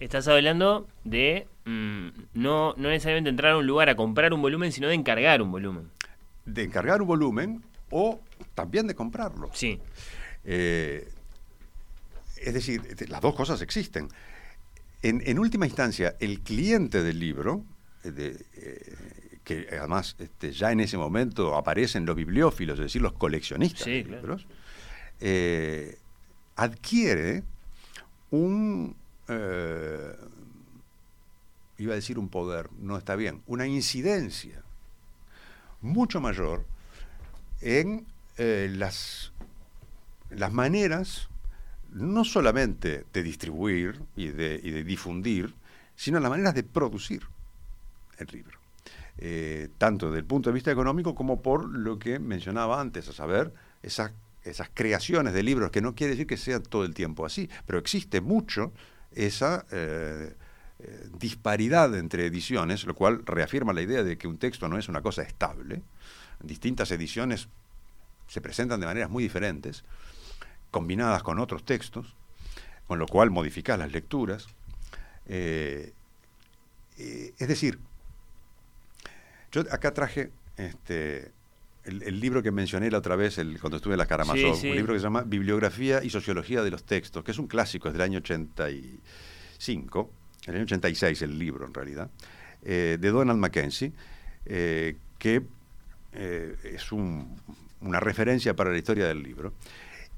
Estás 0.00 0.26
hablando 0.28 0.88
de 1.04 1.46
mm, 1.64 2.08
no, 2.34 2.74
no 2.76 2.88
necesariamente 2.88 3.30
entrar 3.30 3.52
a 3.52 3.58
un 3.58 3.66
lugar 3.66 3.88
a 3.88 3.96
comprar 3.96 4.32
un 4.32 4.42
volumen, 4.42 4.72
sino 4.72 4.88
de 4.88 4.94
encargar 4.94 5.40
un 5.40 5.52
volumen. 5.52 5.88
De 6.44 6.64
encargar 6.64 7.00
un 7.00 7.08
volumen 7.08 7.62
o 7.90 8.20
también 8.54 8.86
de 8.86 8.94
comprarlo. 8.94 9.50
Sí. 9.52 9.80
Eh, 10.44 11.08
es 12.36 12.54
decir, 12.54 12.82
las 13.08 13.20
dos 13.20 13.34
cosas 13.34 13.62
existen. 13.62 14.08
En, 15.06 15.38
última 15.38 15.66
instancia, 15.66 16.16
el 16.18 16.40
cliente 16.40 17.02
del 17.02 17.20
libro, 17.20 17.62
eh, 18.04 18.42
eh, 18.54 18.96
que 19.44 19.68
además 19.78 20.16
este, 20.18 20.50
ya 20.50 20.72
en 20.72 20.80
ese 20.80 20.96
momento 20.96 21.56
aparecen 21.56 22.06
los 22.06 22.16
bibliófilos, 22.16 22.78
es 22.78 22.86
decir, 22.86 23.02
los 23.02 23.12
coleccionistas 23.12 23.84
de 23.84 24.02
libros, 24.02 24.46
eh, 25.20 25.98
adquiere 26.56 27.42
un, 28.30 28.96
iba 29.28 30.16
a 31.92 31.96
decir 31.96 32.18
un 32.18 32.30
poder, 32.30 32.70
no 32.80 32.96
está 32.96 33.14
bien, 33.14 33.42
una 33.46 33.66
incidencia 33.66 34.62
mucho 35.82 36.22
mayor 36.22 36.64
en 37.60 38.06
las, 38.38 39.34
las 40.30 40.52
maneras 40.54 41.28
no 41.94 42.24
solamente 42.24 43.06
de 43.12 43.22
distribuir 43.22 44.00
y 44.16 44.28
de, 44.28 44.84
difundir, 44.84 45.54
sino 45.96 46.18
las 46.20 46.30
maneras 46.30 46.54
de 46.54 46.64
producir 46.64 47.22
el 48.18 48.26
libro. 48.32 48.58
Eh, 49.16 49.68
tanto 49.78 50.06
desde 50.06 50.18
el 50.18 50.24
punto 50.24 50.50
de 50.50 50.54
vista 50.54 50.72
económico 50.72 51.14
como 51.14 51.40
por 51.40 51.68
lo 51.68 51.98
que 51.98 52.18
mencionaba 52.18 52.80
antes, 52.80 53.08
a 53.08 53.12
saber, 53.12 53.52
esas, 53.82 54.10
esas 54.42 54.68
creaciones 54.74 55.32
de 55.34 55.44
libros, 55.44 55.70
que 55.70 55.80
no 55.80 55.94
quiere 55.94 56.12
decir 56.12 56.26
que 56.26 56.36
sea 56.36 56.60
todo 56.60 56.84
el 56.84 56.94
tiempo 56.94 57.24
así, 57.24 57.48
pero 57.64 57.78
existe 57.78 58.20
mucho 58.20 58.72
esa 59.12 59.64
eh, 59.70 60.34
eh, 60.80 61.08
disparidad 61.16 61.96
entre 61.96 62.26
ediciones, 62.26 62.84
lo 62.84 62.96
cual 62.96 63.24
reafirma 63.24 63.72
la 63.72 63.82
idea 63.82 64.02
de 64.02 64.18
que 64.18 64.26
un 64.26 64.38
texto 64.38 64.68
no 64.68 64.78
es 64.78 64.88
una 64.88 65.00
cosa 65.00 65.22
estable. 65.22 65.82
Distintas 66.42 66.90
ediciones 66.90 67.48
se 68.26 68.40
presentan 68.40 68.80
de 68.80 68.86
maneras 68.86 69.10
muy 69.10 69.22
diferentes 69.22 69.84
combinadas 70.74 71.22
con 71.22 71.38
otros 71.38 71.64
textos, 71.64 72.16
con 72.88 72.98
lo 72.98 73.06
cual 73.06 73.30
modificás 73.30 73.78
las 73.78 73.92
lecturas. 73.92 74.48
Eh, 75.28 75.92
eh, 76.98 77.32
es 77.38 77.46
decir, 77.46 77.78
yo 79.52 79.60
acá 79.70 79.94
traje 79.94 80.32
este, 80.56 81.30
el, 81.84 82.18
libro 82.18 82.42
que 82.42 82.50
mencioné 82.50 82.90
la 82.90 82.98
otra 82.98 83.14
vez 83.14 83.38
el, 83.38 83.60
cuando 83.60 83.76
estuve 83.76 83.94
en 83.94 83.98
la 83.98 84.06
Caramazón, 84.06 84.50
un 84.50 84.74
libro 84.74 84.94
que 84.94 84.98
se 84.98 85.04
llama 85.04 85.22
Bibliografía 85.22 86.02
y 86.02 86.10
Sociología 86.10 86.64
de 86.64 86.72
los 86.72 86.82
Textos, 86.82 87.22
que 87.22 87.30
es 87.30 87.38
un 87.38 87.46
clásico, 87.46 87.86
es 87.86 87.94
del 87.94 88.02
año 88.02 88.18
85, 88.18 90.10
el 90.46 90.54
año 90.56 90.64
86 90.64 91.22
el 91.22 91.38
libro 91.38 91.66
en 91.66 91.72
realidad, 91.72 92.10
eh, 92.64 92.98
de 93.00 93.10
Donald 93.10 93.38
Mackenzie, 93.38 93.92
que 94.44 95.40
es 96.12 96.92
una 96.92 98.00
referencia 98.00 98.56
para 98.56 98.72
la 98.72 98.78
historia 98.78 99.06
del 99.06 99.22
libro. 99.22 99.52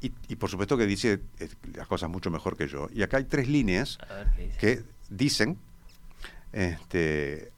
Y, 0.00 0.36
por 0.36 0.50
supuesto 0.50 0.76
que 0.76 0.86
dice 0.86 1.20
eh, 1.38 1.48
las 1.74 1.86
cosas 1.88 2.10
mucho 2.10 2.30
mejor 2.30 2.56
que 2.56 2.68
yo. 2.68 2.88
Y 2.92 3.02
acá 3.02 3.16
hay 3.16 3.24
tres 3.24 3.48
líneas 3.48 3.98
que 4.60 4.84
dicen, 5.08 5.58
este, 6.52 7.50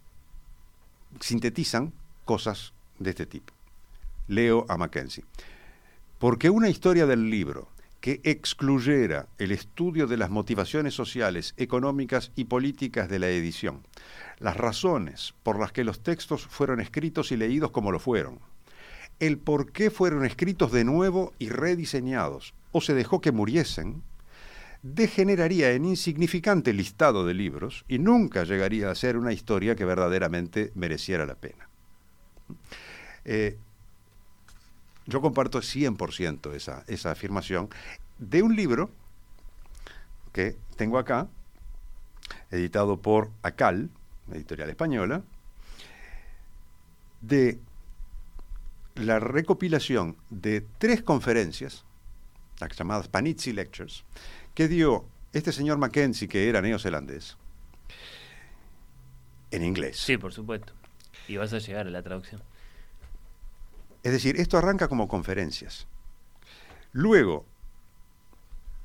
sintetizan 1.21 1.93
cosas 2.25 2.73
de 2.99 3.11
este 3.11 3.27
tipo. 3.27 3.53
Leo 4.29 4.67
a 4.69 4.77
Mackenzie. 4.77 5.25
Porque 6.19 6.51
una 6.51 6.69
historia 6.69 7.07
del 7.07 7.31
libro 7.31 7.69
que 8.01 8.21
excluyera 8.25 9.27
el 9.39 9.51
estudio 9.51 10.07
de 10.07 10.17
las 10.17 10.31
motivaciones 10.31 10.95
sociales, 10.95 11.55
económicas 11.57 12.33
y 12.37 12.45
políticas 12.45 13.09
de 13.09 13.19
la 13.19 13.29
edición, 13.29 13.83
las 14.39 14.57
razones 14.57 15.35
por 15.43 15.59
las 15.59 15.73
que 15.73 15.85
los 15.85 16.03
textos 16.03 16.47
fueron 16.47 16.81
escritos 16.81 17.33
y 17.33 17.37
leídos 17.37 17.73
como 17.73 17.91
lo 17.91 17.99
fueron, 17.99 18.39
el 19.21 19.39
por 19.39 19.73
qué 19.73 19.91
fueron 19.91 20.25
escritos 20.25 20.73
de 20.73 20.85
nuevo 20.85 21.33
y 21.39 21.49
rediseñados, 21.49 22.55
o 22.73 22.81
se 22.81 22.95
dejó 22.95 23.21
que 23.21 23.33
muriesen, 23.33 24.03
degeneraría 24.83 25.73
en 25.73 25.85
insignificante 25.85 26.73
listado 26.73 27.27
de 27.27 27.35
libros 27.35 27.85
y 27.89 27.99
nunca 27.99 28.45
llegaría 28.45 28.91
a 28.91 28.95
ser 28.95 29.17
una 29.17 29.33
historia 29.33 29.75
que 29.75 29.85
verdaderamente 29.85 30.71
mereciera 30.75 31.27
la 31.27 31.35
pena. 31.35 31.69
Eh, 33.25 33.59
yo 35.07 35.21
comparto 35.21 35.61
100% 35.61 36.55
esa, 36.55 36.85
esa 36.87 37.11
afirmación 37.11 37.69
de 38.19 38.43
un 38.43 38.55
libro 38.55 38.91
que 40.33 40.57
tengo 40.77 40.99
acá, 40.99 41.29
editado 42.51 43.01
por 43.01 43.31
ACAL, 43.43 43.91
editorial 44.31 44.71
española, 44.71 45.23
de 47.21 47.59
la 48.99 49.21
recopilación 49.21 50.17
de 50.31 50.65
tres 50.79 51.03
conferencias, 51.03 51.85
las 52.61 52.77
llamadas 52.77 53.09
Panizzi 53.09 53.53
Lectures, 53.53 54.05
que 54.55 54.69
dio 54.69 55.07
este 55.33 55.53
señor 55.53 55.79
Mackenzie, 55.79 56.29
que 56.29 56.49
era 56.49 56.61
neozelandés, 56.61 57.37
en 59.51 59.65
inglés. 59.65 59.99
Sí, 59.99 60.17
por 60.17 60.33
supuesto. 60.33 60.73
Y 61.29 61.37
vas 61.37 61.53
a 61.53 61.59
llegar 61.59 61.87
a 61.87 61.91
la 61.91 62.03
traducción. 62.03 62.43
Es 64.03 64.13
decir, 64.13 64.41
esto 64.41 64.59
arranca 64.59 64.89
como 64.89 65.09
conferencias. 65.09 65.87
Luego 66.93 67.47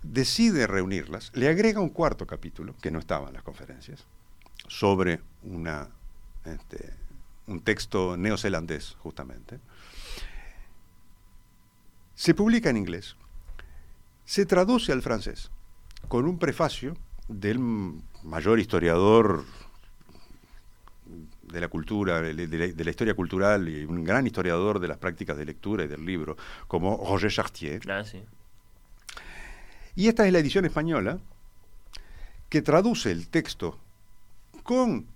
decide 0.01 0.68
reunirlas, 0.68 1.32
le 1.34 1.47
agrega 1.47 1.80
un 1.80 1.89
cuarto 1.89 2.28
capítulo, 2.28 2.76
que 2.82 2.91
no 2.91 2.99
estaba 2.99 3.30
en 3.30 3.36
las 3.36 3.43
conferencias, 3.43 4.05
sobre 4.68 5.22
una, 5.43 5.89
este, 6.45 6.93
un 7.47 7.61
texto 7.61 8.18
neozelandés, 8.18 8.95
justamente. 8.99 9.59
Se 12.16 12.34
publica 12.34 12.70
en 12.70 12.78
inglés, 12.78 13.16
se 14.26 14.45
traduce 14.45 14.91
al 14.91 15.01
francés, 15.01 15.51
con 16.07 16.26
un 16.26 16.38
prefacio 16.38 16.95
del 17.28 17.59
mayor 18.24 18.59
historiador 18.59 19.45
de 21.43 21.61
la 21.61 21.68
cultura, 21.68 22.22
de 22.22 22.84
la, 22.84 22.89
historia 22.89 23.14
cultural 23.14 23.70
y 23.70 23.86
un 23.86 24.03
gran 24.03 24.26
historiador 24.26 24.80
de 24.80 24.88
las 24.88 24.97
prácticas 24.97 25.38
de 25.38 25.45
lectura 25.45 25.84
y 25.84 25.88
del 25.88 26.05
libro, 26.05 26.36
como 26.68 26.97
Roger 26.97 27.32
Chartier. 27.32 27.91
Ah, 27.91 28.03
sí. 28.03 28.24
Y 29.95 30.07
esta 30.07 30.26
es 30.26 30.34
la 30.34 30.39
edición 30.39 30.66
española 30.66 31.20
que 32.49 32.61
traduce 32.61 33.11
el 33.11 33.28
texto 33.30 33.80
con 34.64 35.07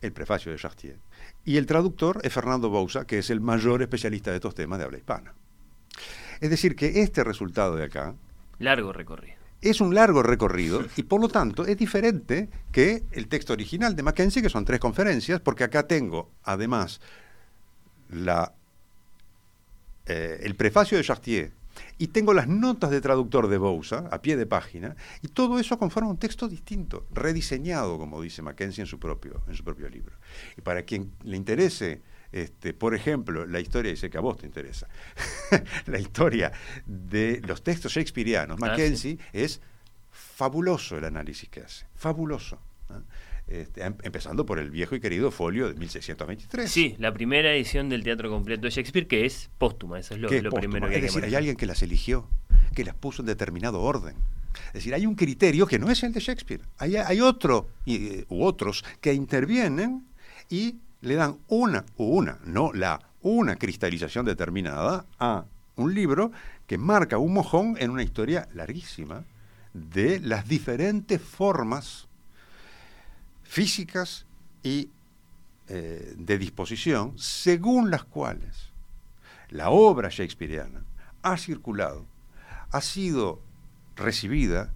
el 0.00 0.12
prefacio 0.12 0.50
de 0.50 0.58
Chartier. 0.58 0.98
Y 1.44 1.56
el 1.56 1.66
traductor 1.66 2.20
es 2.22 2.32
Fernando 2.32 2.70
Bouza, 2.70 3.06
que 3.06 3.18
es 3.18 3.30
el 3.30 3.40
mayor 3.40 3.82
especialista 3.82 4.30
de 4.30 4.36
estos 4.36 4.54
temas 4.54 4.78
de 4.78 4.84
habla 4.84 4.98
hispana. 4.98 5.34
Es 6.40 6.50
decir, 6.50 6.76
que 6.76 7.02
este 7.02 7.24
resultado 7.24 7.76
de 7.76 7.84
acá... 7.84 8.14
Largo 8.58 8.92
recorrido. 8.92 9.36
Es 9.60 9.80
un 9.80 9.94
largo 9.94 10.22
recorrido 10.22 10.84
y 10.96 11.02
por 11.02 11.20
lo 11.20 11.28
tanto 11.28 11.66
es 11.66 11.76
diferente 11.76 12.48
que 12.70 13.02
el 13.10 13.26
texto 13.26 13.52
original 13.52 13.96
de 13.96 14.04
Mackenzie, 14.04 14.42
que 14.42 14.48
son 14.48 14.64
tres 14.64 14.78
conferencias, 14.78 15.40
porque 15.40 15.64
acá 15.64 15.86
tengo 15.86 16.30
además 16.44 17.00
la, 18.10 18.54
eh, 20.06 20.40
el 20.42 20.54
prefacio 20.54 20.96
de 20.96 21.04
Chartier 21.04 21.52
y 21.98 22.08
tengo 22.08 22.32
las 22.34 22.48
notas 22.48 22.90
de 22.90 23.00
traductor 23.00 23.48
de 23.48 23.58
Bouza 23.58 24.08
a 24.10 24.22
pie 24.22 24.36
de 24.36 24.46
página, 24.46 24.96
y 25.22 25.28
todo 25.28 25.58
eso 25.58 25.78
conforma 25.78 26.10
un 26.10 26.18
texto 26.18 26.48
distinto, 26.48 27.06
rediseñado, 27.12 27.98
como 27.98 28.22
dice 28.22 28.42
Mackenzie 28.42 28.82
en 28.82 28.86
su 28.86 28.98
propio, 28.98 29.42
en 29.48 29.54
su 29.54 29.64
propio 29.64 29.88
libro. 29.88 30.16
Y 30.56 30.60
para 30.60 30.82
quien 30.82 31.12
le 31.24 31.36
interese, 31.36 32.02
este, 32.32 32.74
por 32.74 32.94
ejemplo, 32.94 33.46
la 33.46 33.60
historia, 33.60 33.90
dice 33.90 34.10
que 34.10 34.18
a 34.18 34.20
vos 34.20 34.36
te 34.36 34.46
interesa, 34.46 34.88
la 35.86 35.98
historia 35.98 36.52
de 36.86 37.40
los 37.46 37.62
textos 37.62 37.92
shakespearianos, 37.92 38.58
ah, 38.60 38.66
Mackenzie 38.66 39.18
es 39.32 39.60
fabuloso 40.10 40.98
el 40.98 41.04
análisis 41.04 41.48
que 41.48 41.60
hace, 41.60 41.86
fabuloso. 41.94 42.60
Este, 43.46 43.82
em, 43.82 43.94
empezando 44.02 44.44
por 44.44 44.58
el 44.58 44.70
viejo 44.70 44.94
y 44.94 45.00
querido 45.00 45.30
folio 45.30 45.68
de 45.68 45.74
1623. 45.74 46.70
Sí, 46.70 46.96
la 46.98 47.14
primera 47.14 47.54
edición 47.54 47.88
del 47.88 48.04
teatro 48.04 48.28
completo 48.28 48.62
de 48.62 48.70
Shakespeare, 48.70 49.06
que 49.06 49.24
es 49.24 49.48
póstuma, 49.56 49.98
eso 49.98 50.14
es 50.14 50.20
lo, 50.20 50.28
primero 50.28 50.86
que 50.88 50.96
Es 50.96 51.02
decir, 51.02 51.24
hay 51.24 51.34
alguien 51.34 51.56
que 51.56 51.64
las 51.64 51.82
eligió, 51.82 52.28
que 52.74 52.84
las 52.84 52.94
puso 52.94 53.22
en 53.22 53.26
determinado 53.26 53.80
orden. 53.80 54.16
Es 54.68 54.74
decir, 54.74 54.94
hay 54.94 55.06
un 55.06 55.14
criterio 55.14 55.66
que 55.66 55.78
no 55.78 55.90
es 55.90 56.02
el 56.02 56.12
de 56.12 56.20
Shakespeare. 56.20 56.60
Hay, 56.76 56.96
hay 56.96 57.20
otro 57.22 57.70
y, 57.86 58.24
u 58.28 58.44
otros 58.44 58.84
que 59.00 59.14
intervienen 59.14 60.06
y 60.50 60.76
le 61.00 61.14
dan 61.14 61.38
una, 61.48 61.84
una, 61.96 62.38
no 62.44 62.72
la, 62.72 63.00
una 63.22 63.56
cristalización 63.56 64.26
determinada 64.26 65.06
a 65.18 65.44
un 65.76 65.94
libro 65.94 66.32
que 66.66 66.78
marca 66.78 67.18
un 67.18 67.32
mojón 67.32 67.76
en 67.78 67.90
una 67.90 68.02
historia 68.02 68.48
larguísima 68.52 69.24
de 69.72 70.20
las 70.20 70.48
diferentes 70.48 71.20
formas 71.20 72.08
físicas 73.42 74.26
y 74.62 74.90
eh, 75.68 76.14
de 76.16 76.38
disposición, 76.38 77.18
según 77.18 77.90
las 77.90 78.04
cuales 78.04 78.70
la 79.50 79.70
obra 79.70 80.08
shakespeariana 80.08 80.82
ha 81.22 81.36
circulado, 81.36 82.06
ha 82.70 82.80
sido 82.80 83.40
recibida, 83.96 84.72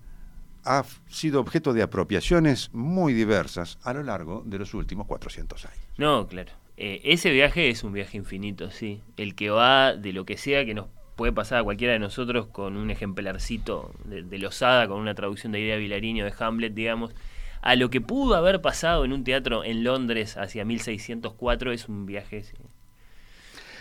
ha 0.65 0.85
sido 1.09 1.41
objeto 1.41 1.73
de 1.73 1.83
apropiaciones 1.83 2.71
muy 2.73 3.13
diversas 3.13 3.79
a 3.83 3.93
lo 3.93 4.03
largo 4.03 4.43
de 4.47 4.59
los 4.59 4.75
últimos 4.75 5.07
400 5.07 5.65
años. 5.65 5.79
No, 5.99 6.27
claro. 6.27 6.53
Eh, 6.77 7.01
ese 7.05 7.31
viaje 7.31 7.69
es 7.69 7.85
un 7.85 7.93
viaje 7.93 8.17
infinito, 8.17 8.71
sí. 8.71 9.01
El 9.17 9.35
que 9.35 9.51
va 9.51 9.95
de 9.95 10.13
lo 10.13 10.25
que 10.25 10.37
sea 10.37 10.65
que 10.65 10.75
nos 10.75 10.87
puede 11.17 11.33
pasar 11.33 11.59
a 11.59 11.65
cualquiera 11.65 11.93
de 11.93 11.99
nosotros 11.99 12.47
con 12.47 12.77
un 12.77 12.91
ejemplarcito 12.91 13.93
de, 14.05 14.23
de 14.23 14.39
Losada, 14.39 14.89
con 14.89 14.99
una 14.99 15.15
traducción 15.15 15.53
de 15.53 15.61
Idea 15.61 15.77
Vilariño 15.77 16.25
de 16.25 16.33
Hamlet, 16.39 16.75
digamos, 16.75 17.15
a 17.63 17.77
lo 17.77 17.91
que 17.91 18.01
pudo 18.01 18.35
haber 18.35 18.61
pasado 18.61 19.05
en 19.05 19.13
un 19.13 19.23
teatro 19.23 19.65
en 19.65 19.85
Londres 19.85 20.37
hacia 20.37 20.65
1604 20.65 21.73
es 21.73 21.89
un 21.89 22.07
viaje. 22.07 22.45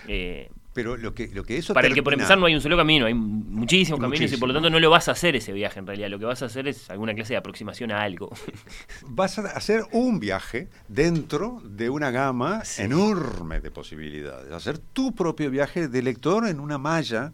Eh, 0.08 0.50
pero 0.74 0.96
lo 0.96 1.14
que, 1.14 1.28
lo 1.28 1.44
que 1.44 1.58
eso 1.58 1.74
para 1.74 1.88
el 1.88 1.94
que 1.94 2.02
por 2.02 2.14
empezar 2.14 2.38
no 2.38 2.46
hay 2.46 2.56
un 2.56 2.62
solo 2.62 2.78
camino, 2.78 3.06
hay 3.06 3.14
muchísimos 3.14 4.00
caminos 4.00 4.32
y 4.32 4.38
por 4.38 4.48
lo 4.48 4.54
tanto 4.54 4.70
no 4.70 4.80
lo 4.80 4.90
vas 4.90 5.10
a 5.10 5.12
hacer 5.12 5.36
ese 5.36 5.52
viaje 5.52 5.80
en 5.80 5.88
realidad. 5.88 6.10
Lo 6.10 6.18
que 6.18 6.26
vas 6.26 6.42
a 6.42 6.46
hacer 6.46 6.68
es 6.68 6.90
alguna 6.90 7.14
clase 7.14 7.34
de 7.34 7.38
aproximación 7.38 7.92
a 7.92 8.02
algo. 8.02 8.30
Vas 9.08 9.38
a 9.38 9.42
hacer 9.48 9.84
un 9.92 10.20
viaje 10.20 10.70
dentro 10.88 11.62
de 11.66 11.90
una 11.90 12.12
gama 12.12 12.64
enorme 12.78 13.60
de 13.60 13.72
posibilidades. 13.72 14.52
Hacer 14.52 14.78
tu 14.78 15.14
propio 15.14 15.50
viaje 15.50 15.88
de 15.88 16.02
lector 16.02 16.48
en 16.48 16.60
una 16.60 16.78
malla 16.78 17.34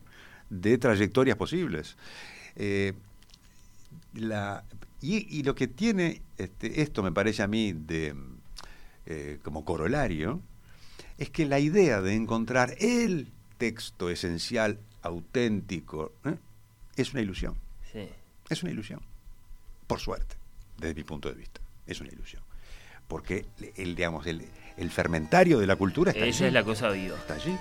de 0.50 0.78
trayectorias 0.78 1.38
posibles. 1.38 1.96
Eh, 2.56 2.94
la, 4.14 4.64
y, 5.02 5.44
lo 5.44 5.54
que 5.54 5.68
tiene 5.68 6.22
este, 6.38 6.82
esto, 6.82 7.04
me 7.04 7.12
parece 7.12 7.44
a 7.44 7.48
mí, 7.48 7.74
de, 7.74 8.16
eh, 9.06 9.40
como 9.44 9.64
corolario, 9.64 10.42
es 11.18 11.30
que 11.30 11.46
la 11.46 11.60
idea 11.60 12.02
de 12.02 12.14
encontrar 12.14 12.76
el 12.80 13.32
texto 13.58 14.10
esencial, 14.10 14.80
auténtico, 15.02 16.14
¿eh? 16.26 16.36
es 16.96 17.14
una 17.14 17.22
ilusión. 17.22 17.56
Sí. 17.92 18.08
Es 18.50 18.64
una 18.64 18.72
ilusión. 18.72 19.02
Por 19.88 20.00
suerte, 20.00 20.36
desde 20.78 20.96
mi 20.96 21.04
punto 21.04 21.30
de 21.30 21.36
vista. 21.36 21.62
Es 21.86 22.02
una 22.02 22.10
ilusión. 22.10 22.42
Porque 23.08 23.46
el, 23.78 23.96
digamos, 23.96 24.28
el, 24.28 24.44
fermentario 24.92 25.60
de 25.60 25.68
la 25.68 25.76
cultura 25.76 26.12
está 26.12 26.24
allí. 26.24 26.32
Esa 26.32 26.48
es 26.48 26.54
la 26.54 26.64
cosa 26.64 26.90
viva. 26.90 27.18
Está 27.18 27.36
allí. 27.36 27.58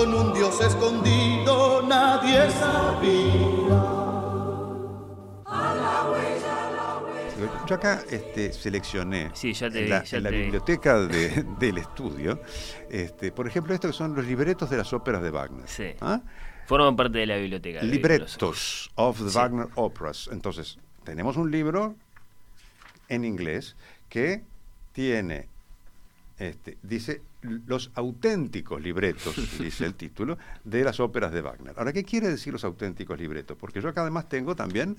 Con 0.00 0.14
un 0.14 0.32
Dios 0.32 0.58
escondido 0.62 1.82
nadie 1.86 2.50
sabía. 2.52 4.00
Yo 7.66 7.74
acá 7.74 8.02
este, 8.10 8.52
seleccioné 8.52 9.30
sí, 9.34 9.52
ya 9.52 9.70
te 9.70 9.84
en 9.84 10.22
la, 10.22 10.30
biblioteca 10.30 10.98
del 10.98 11.78
estudio, 11.78 12.40
este, 12.88 13.30
por 13.30 13.46
ejemplo, 13.46 13.74
estos 13.74 13.90
que 13.92 13.96
son 13.96 14.14
los 14.14 14.24
libretos 14.24 14.70
de 14.70 14.76
las 14.78 14.92
óperas 14.92 15.22
de 15.22 15.30
Wagner. 15.30 15.68
Sí. 15.68 15.92
¿Ah? 16.00 16.20
Forman 16.66 16.96
parte 16.96 17.18
de 17.18 17.26
la 17.26 17.36
biblioteca. 17.36 17.82
Libretos 17.82 18.90
of 18.94 19.18
the 19.18 19.38
Wagner 19.38 19.68
Operas. 19.74 20.30
Entonces, 20.32 20.78
tenemos 21.04 21.36
un 21.36 21.50
libro 21.50 21.94
en 23.08 23.24
inglés 23.24 23.76
que 24.08 24.42
tiene, 24.92 25.46
este, 26.38 26.78
dice 26.82 27.22
los 27.42 27.90
auténticos 27.94 28.80
libretos, 28.80 29.34
dice 29.58 29.86
el 29.86 29.94
título, 29.94 30.38
de 30.64 30.84
las 30.84 31.00
óperas 31.00 31.32
de 31.32 31.42
Wagner. 31.42 31.74
Ahora, 31.76 31.92
¿qué 31.92 32.04
quiere 32.04 32.28
decir 32.28 32.52
los 32.52 32.64
auténticos 32.64 33.18
libretos? 33.18 33.56
Porque 33.58 33.80
yo 33.80 33.88
acá 33.88 34.02
además 34.02 34.28
tengo 34.28 34.54
también 34.54 34.96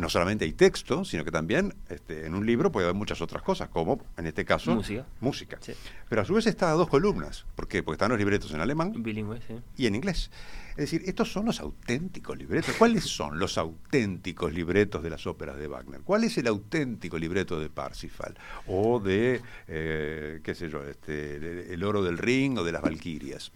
no 0.00 0.08
solamente 0.08 0.44
hay 0.44 0.52
texto, 0.52 1.04
sino 1.04 1.24
que 1.24 1.30
también 1.30 1.74
este, 1.88 2.26
en 2.26 2.34
un 2.34 2.44
libro 2.46 2.72
puede 2.72 2.86
haber 2.86 2.96
muchas 2.96 3.20
otras 3.20 3.42
cosas, 3.42 3.68
como 3.68 4.02
en 4.16 4.26
este 4.26 4.44
caso 4.44 4.74
Música. 4.74 5.06
música. 5.20 5.58
Sí. 5.60 5.72
Pero 6.08 6.22
a 6.22 6.24
su 6.24 6.34
vez 6.34 6.46
está 6.46 6.70
a 6.70 6.74
dos 6.74 6.88
columnas. 6.88 7.46
¿Por 7.54 7.68
qué? 7.68 7.82
Porque 7.82 7.94
están 7.96 8.10
los 8.10 8.18
libretos 8.18 8.52
en 8.52 8.60
alemán 8.60 8.92
Bilingüe, 9.02 9.40
sí. 9.46 9.54
y 9.76 9.86
en 9.86 9.94
inglés. 9.94 10.30
Es 10.70 10.76
decir, 10.90 11.02
estos 11.04 11.30
son 11.30 11.44
los 11.46 11.60
auténticos 11.60 12.38
libretos. 12.38 12.74
¿Cuáles 12.76 13.04
son 13.04 13.38
los 13.38 13.58
auténticos 13.58 14.52
libretos 14.54 15.02
de 15.02 15.10
las 15.10 15.26
óperas 15.26 15.58
de 15.58 15.66
Wagner? 15.68 16.00
¿Cuál 16.02 16.24
es 16.24 16.38
el 16.38 16.46
auténtico 16.46 17.18
libreto 17.18 17.60
de 17.60 17.68
Parsifal? 17.68 18.34
O 18.66 18.98
de, 19.00 19.42
eh, 19.68 20.40
qué 20.42 20.54
sé 20.54 20.70
yo, 20.70 20.82
este, 20.84 21.38
de- 21.38 21.74
El 21.74 21.84
oro 21.84 22.02
del 22.02 22.16
ring 22.18 22.56
o 22.58 22.64
de 22.64 22.72
las 22.72 22.80
Valquirias. 22.82 23.52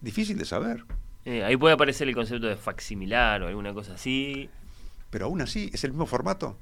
Difícil 0.00 0.38
de 0.38 0.44
saber, 0.44 0.84
Eh, 1.24 1.42
ahí 1.42 1.56
puede 1.56 1.74
aparecer 1.74 2.06
el 2.08 2.14
concepto 2.14 2.46
de 2.46 2.54
facsimilar 2.56 3.42
o 3.42 3.48
alguna 3.48 3.74
cosa 3.74 3.94
así. 3.94 4.48
Pero 5.16 5.24
aún 5.24 5.40
así 5.40 5.70
es 5.72 5.82
el 5.82 5.92
mismo 5.92 6.04
formato. 6.04 6.58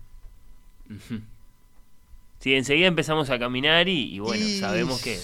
Sí, 2.38 2.54
enseguida 2.54 2.86
empezamos 2.86 3.28
a 3.30 3.38
caminar 3.40 3.88
y, 3.88 4.14
y 4.14 4.20
bueno, 4.20 4.44
Y- 4.46 4.60
sabemos 4.60 5.02
que, 5.02 5.18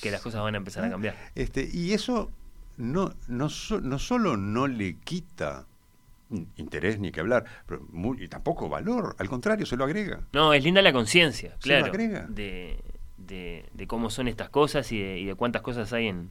que 0.00 0.10
las 0.10 0.22
cosas 0.22 0.40
van 0.42 0.54
a 0.54 0.56
empezar 0.56 0.82
a 0.82 0.88
cambiar. 0.88 1.14
Este, 1.34 1.68
y 1.70 1.92
eso 1.92 2.30
no, 2.78 3.12
no, 3.28 3.50
so- 3.50 3.82
no 3.82 3.98
solo 3.98 4.38
no 4.38 4.66
le 4.66 4.96
quita 4.96 5.66
in- 6.30 6.48
interés 6.56 6.98
ni 6.98 7.12
que 7.12 7.20
hablar, 7.20 7.44
pero 7.66 7.86
muy- 7.90 8.24
y 8.24 8.28
tampoco 8.28 8.70
valor, 8.70 9.14
al 9.18 9.28
contrario, 9.28 9.66
se 9.66 9.76
lo 9.76 9.84
agrega. 9.84 10.20
No, 10.32 10.54
es 10.54 10.64
linda 10.64 10.80
la 10.80 10.94
conciencia, 10.94 11.50
Se 11.50 11.56
lo 11.56 11.60
claro, 11.60 11.86
agrega. 11.86 12.26
de, 12.30 12.78
de, 13.18 13.66
de 13.74 13.86
cómo 13.86 14.08
son 14.08 14.26
estas 14.26 14.48
cosas 14.48 14.90
y 14.92 14.98
de, 15.02 15.18
y 15.18 15.26
de 15.26 15.34
cuántas 15.34 15.60
cosas 15.60 15.92
hay 15.92 16.06
en, 16.08 16.30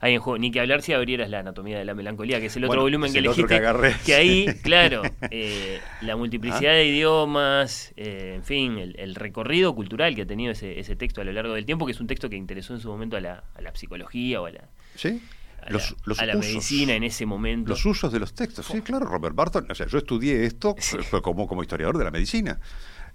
hay 0.00 0.14
en 0.14 0.20
juego. 0.20 0.38
Ni 0.38 0.50
que 0.50 0.60
hablar 0.60 0.82
si 0.82 0.92
abrieras 0.92 1.28
la 1.30 1.40
anatomía 1.40 1.78
de 1.78 1.84
la 1.84 1.94
melancolía, 1.94 2.40
que 2.40 2.46
es 2.46 2.56
el 2.56 2.64
otro 2.64 2.68
Bueno, 2.70 2.82
volumen 2.82 3.12
que 3.12 3.18
el 3.18 3.28
otro 3.28 3.46
elegiste. 3.46 4.04
que 4.06 4.14
ahí, 4.14 4.46
claro, 4.62 5.02
eh, 5.30 5.78
la 6.00 6.16
multiplicidad 6.16 6.72
Ah. 6.72 6.76
de 6.76 6.86
idiomas, 6.86 7.92
eh, 7.96 8.32
en 8.36 8.44
fin, 8.44 8.78
el, 8.78 8.98
el 8.98 9.14
recorrido 9.14 9.74
cultural 9.74 10.14
que 10.14 10.22
ha 10.22 10.26
tenido 10.26 10.52
ese, 10.52 10.80
ese 10.80 10.96
texto 10.96 11.20
a 11.20 11.24
lo 11.24 11.32
largo 11.32 11.54
del 11.54 11.66
tiempo, 11.66 11.86
que 11.86 11.92
es 11.92 12.00
un 12.00 12.06
texto 12.06 12.28
que 12.30 12.36
interesó 12.36 12.72
en 12.74 12.80
su 12.80 12.88
momento 12.88 13.16
a 13.16 13.20
la, 13.20 13.44
a 13.54 13.60
la 13.60 13.74
psicología 13.74 14.40
o 14.40 14.46
a 14.46 14.50
la, 14.52 14.64
¿Sí? 14.94 15.20
a 15.62 15.70
Los- 15.70 15.90
la, 15.90 15.96
los 16.06 16.18
a 16.20 16.26
la 16.26 16.36
usos. 16.36 16.46
medicina 16.46 16.94
en 16.94 17.04
ese 17.04 17.26
momento. 17.26 17.68
Los 17.68 17.84
usos 17.84 18.10
de 18.10 18.18
los 18.20 18.32
textos, 18.34 18.66
sí, 18.66 18.80
claro, 18.80 19.04
Robert 19.06 19.34
Barton, 19.36 19.66
o 19.70 19.74
sea, 19.74 19.86
yo 19.86 19.98
estudié 19.98 20.44
esto 20.46 20.74
Sí. 20.78 20.96
como, 21.22 21.46
como 21.46 21.60
historiador 21.62 21.98
de 21.98 22.04
la 22.04 22.10
medicina. 22.10 22.58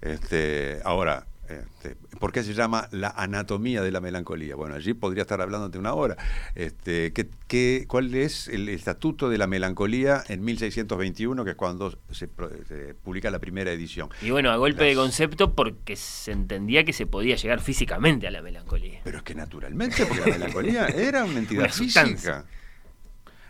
Este, 0.00 0.78
ahora, 0.84 1.26
este, 1.48 1.96
¿por 2.18 2.32
qué 2.32 2.42
se 2.42 2.54
llama 2.54 2.88
la 2.92 3.08
anatomía 3.10 3.82
de 3.82 3.90
la 3.90 4.00
melancolía? 4.00 4.56
Bueno, 4.56 4.74
allí 4.74 4.94
podría 4.94 5.22
estar 5.22 5.40
hablando 5.40 5.68
de 5.68 5.78
una 5.78 5.94
hora. 5.94 6.16
Este, 6.54 7.12
¿qué, 7.12 7.28
qué- 7.48 7.84
cuál 7.88 8.14
es 8.14 8.48
el 8.48 8.68
estatuto 8.68 9.28
de 9.28 9.38
la 9.38 9.46
melancolía 9.46 10.22
en 10.28 10.44
1621, 10.44 11.44
que 11.44 11.50
es 11.50 11.56
cuando 11.56 11.90
se, 12.10 12.28
se 12.68 12.94
publica 12.94 13.30
la 13.30 13.38
primera 13.38 13.70
edición? 13.72 14.08
Y 14.22 14.30
bueno, 14.30 14.50
a 14.50 14.56
golpe 14.56 14.84
de 14.84 14.94
concepto 14.94 15.54
porque 15.54 15.96
se 15.96 16.32
entendía 16.32 16.84
que 16.84 16.92
se 16.92 17.06
podía 17.06 17.36
llegar 17.36 17.60
físicamente 17.60 18.26
a 18.26 18.30
la 18.30 18.42
melancolía. 18.42 19.00
Pero 19.04 19.18
es 19.18 19.22
que 19.22 19.34
naturalmente, 19.34 20.04
porque 20.06 20.20
la 20.30 20.38
melancolía 20.38 20.86
era 20.88 21.24
una 21.24 21.38
entidad 21.38 21.64
Una 21.64 21.72
física. 21.72 22.44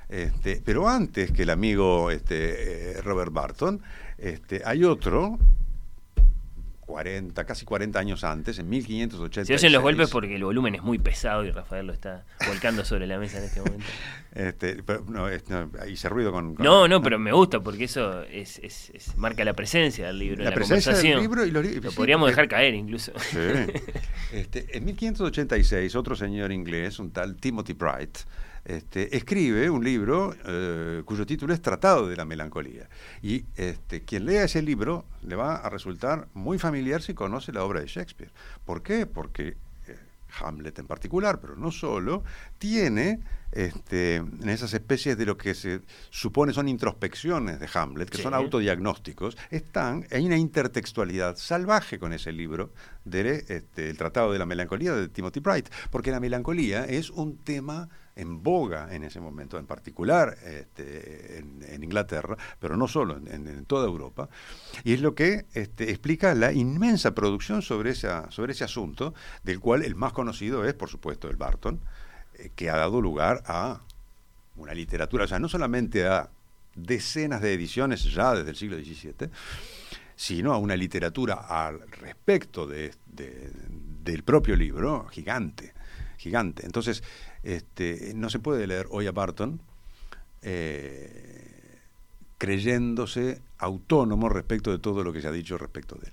Este, 0.09 0.63
pero 0.65 0.89
antes 0.89 1.33
que 1.33 1.43
el 1.43 1.51
amigo 1.51 2.11
este, 2.13 2.93
eh, 2.99 3.03
Robert 3.03 3.33
Barton, 3.33 3.83
este, 4.19 4.63
hay 4.65 4.85
otro, 4.85 5.37
40, 6.87 7.45
casi 7.45 7.65
40 7.67 7.99
años 7.99 8.23
antes, 8.25 8.59
en 8.61 8.69
1586. 8.69 9.47
Se 9.61 9.67
oyen 9.67 9.73
los 9.73 9.83
golpes 9.83 10.09
porque 10.09 10.37
el 10.37 10.45
volumen 10.45 10.77
es 10.77 10.83
muy 10.83 10.99
pesado 10.99 11.45
y 11.45 11.51
Rafael 11.51 11.87
lo 11.87 11.93
está 11.93 12.25
volcando 12.47 12.85
sobre 12.85 13.07
la 13.09 13.19
mesa 13.19 13.39
en 13.39 13.45
este 13.45 13.61
momento. 13.61 13.85
Este, 14.37 14.83
pero, 14.83 15.03
no, 15.09 15.31
es- 15.31 15.49
no, 15.49 15.71
hice 15.89 16.11
ruido 16.11 16.31
con... 16.31 16.55
con- 16.57 16.63
No, 16.67 16.87
no, 16.87 17.01
pero 17.01 17.19
me 17.19 17.33
gusta 17.33 17.61
porque 17.61 17.85
eso 17.85 18.23
es, 18.25 18.59
es- 18.59 18.91
es- 18.91 19.17
marca 19.17 19.43
la 19.47 19.55
presencia 19.55 20.09
del 20.09 20.19
libro, 20.19 20.41
en 20.41 20.45
La 20.45 20.51
la, 20.51 20.55
presencia 20.57 20.93
del 20.93 21.01
conversación. 21.01 21.23
libro 21.23 21.47
y 21.47 21.51
los 21.53 21.65
li- 21.65 21.81
Lo 21.81 21.91
sí, 21.91 21.97
podríamos 21.97 22.27
porque- 22.27 22.33
dejar 22.43 22.49
caer 22.49 22.75
incluso. 22.75 23.13
Sí. 23.19 23.39
Este, 24.33 24.77
en 24.77 24.85
1586, 24.85 25.95
otro 25.97 26.15
señor 26.15 26.53
inglés, 26.53 26.99
un 26.99 27.13
tal 27.13 27.37
Timothy 27.37 27.73
Bright, 27.73 28.19
este, 28.67 29.17
escribe 29.17 29.71
un 29.71 29.85
libro 29.85 30.35
eh, 30.45 31.03
cuyo 31.05 31.25
título 31.25 31.55
es 31.55 31.63
Tratado 31.63 32.09
de 32.09 32.17
la 32.17 32.25
Melancolía. 32.25 32.89
Y 33.23 33.45
este, 33.57 34.03
quien 34.03 34.27
lea 34.27 34.45
ese 34.45 34.61
libro 34.61 35.05
le 35.23 35.37
va 35.37 35.57
a 35.57 35.71
resultar 35.71 36.29
muy 36.35 36.59
familiar 36.59 37.01
si 37.01 37.15
conoce 37.15 37.53
la 37.53 37.63
obra 37.65 37.81
de 37.81 37.87
Shakespeare. 37.87 38.33
¿Por 38.65 38.83
qué? 38.83 39.07
Porque 39.07 39.57
eh, 39.87 39.97
Hamlet 40.41 40.79
en 40.81 40.87
particular, 40.89 41.41
pero 41.41 41.55
no 41.55 41.71
solo, 41.71 42.25
tiene 42.59 43.21
este, 43.53 44.17
en 44.17 44.49
esas 44.49 44.75
especies 44.75 45.17
de 45.17 45.27
lo 45.27 45.37
que 45.37 45.55
se 45.55 45.81
supone 46.11 46.53
son 46.53 46.67
introspecciones 46.69 47.61
de 47.61 47.69
Hamlet, 47.73 48.11
que 48.11 48.17
Sí. 48.17 48.25
son 48.25 48.35
autodiagnósticos, 48.35 49.39
están, 49.51 50.05
hay 50.11 50.27
una 50.27 50.37
intertextualidad 50.37 51.37
salvaje 51.37 52.01
con 52.01 52.13
ese 52.13 52.33
libro 52.33 52.73
del 53.05 53.27
este, 53.27 53.91
el 53.91 53.97
Tratado 53.97 54.33
de 54.33 54.41
la 54.41 54.47
Melancolía 54.47 54.93
de 54.93 55.09
Timothy 55.09 55.39
Bright, 55.39 55.69
porque 55.93 56.11
la 56.11 56.19
melancolía 56.19 56.85
es 56.85 57.11
un 57.11 57.37
tema 57.39 57.89
en 58.17 58.43
boga 58.43 58.89
en 58.95 59.05
ese 59.05 59.21
momento, 59.21 59.59
en 59.59 59.67
particular 59.67 60.37
este, 60.45 61.39
en, 61.39 61.85
Inglaterra, 61.85 62.37
pero 62.59 62.77
no 62.77 62.89
solo, 62.89 63.19
en, 63.19 63.65
toda 63.67 63.87
Europa, 63.87 64.29
y 64.83 64.95
es 64.95 65.01
lo 65.01 65.15
que 65.15 65.45
este, 65.55 65.91
explica 65.91 66.35
la 66.35 66.53
inmensa 66.53 67.15
producción 67.15 67.63
sobre, 67.63 67.91
esa, 67.91 68.31
sobre 68.31 68.53
ese 68.53 68.65
asunto, 68.65 69.15
del 69.45 69.61
cual 69.61 69.85
el 69.85 69.95
más 69.95 70.13
conocido 70.15 70.65
es, 70.65 70.75
por 70.75 70.89
supuesto, 70.89 71.29
el 71.29 71.37
Barton, 71.37 71.79
eh, 72.39 72.51
que 72.57 72.71
ha 72.71 72.77
dado 72.77 73.01
lugar 73.01 73.43
a 73.47 73.81
una 74.57 74.73
literatura, 74.73 75.25
o 75.25 75.29
sea, 75.29 75.39
no 75.39 75.49
solamente 75.49 76.07
a 76.07 76.31
decenas 76.75 77.43
de 77.43 77.53
ediciones 77.53 78.05
ya 78.05 78.35
desde 78.35 78.51
el 78.51 78.57
siglo 78.57 78.77
XVII, 78.79 79.31
sino 80.17 80.55
a 80.55 80.59
una 80.59 80.77
literatura 80.77 81.35
al 81.35 81.81
respecto 81.91 82.67
de- 82.67 82.93
del 83.07 84.23
propio 84.23 84.57
libro 84.57 85.07
gigante, 85.09 85.75
gigante. 86.17 86.65
Entonces, 86.65 87.03
este, 87.47 88.13
no 88.15 88.29
se 88.31 88.39
puede 88.39 88.67
leer 88.67 88.87
hoy 88.91 89.07
a 89.07 89.13
Barton 89.13 89.61
eh, 90.43 91.79
creyéndose 92.39 93.41
autónomo 93.59 94.29
respecto 94.29 94.71
de 94.71 94.79
todo 94.79 95.03
lo 95.05 95.13
que 95.13 95.21
se 95.23 95.29
ha 95.29 95.33
dicho 95.33 95.57
respecto 95.59 95.97
de 95.97 96.09
él. 96.09 96.13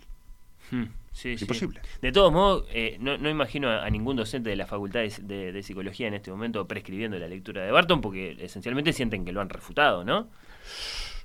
Hmm, 0.72 0.92
sí, 1.12 1.34
Es 1.34 1.40
sí. 1.40 1.44
imposible. 1.46 1.82
De 2.02 2.12
todos 2.12 2.32
modos, 2.32 2.66
eh, 2.72 2.98
no, 3.00 3.18
no 3.18 3.30
imagino 3.30 3.70
a, 3.70 3.86
a 3.86 3.90
ningún 3.90 4.16
docente 4.16 4.50
de 4.50 4.56
la 4.56 4.66
Facultad 4.66 5.02
de, 5.02 5.14
de- 5.24 5.52
de 5.52 5.64
Psicología 5.64 6.08
en 6.08 6.14
este 6.14 6.32
momento 6.32 6.68
prescribiendo 6.68 7.18
la 7.20 7.28
lectura 7.28 7.64
de 7.64 7.72
Barton 7.72 8.00
porque 8.02 8.38
esencialmente 8.40 8.94
sienten 8.94 9.26
que 9.26 9.32
lo 9.32 9.42
han 9.42 9.50
refutado, 9.50 10.04
¿no? 10.04 10.30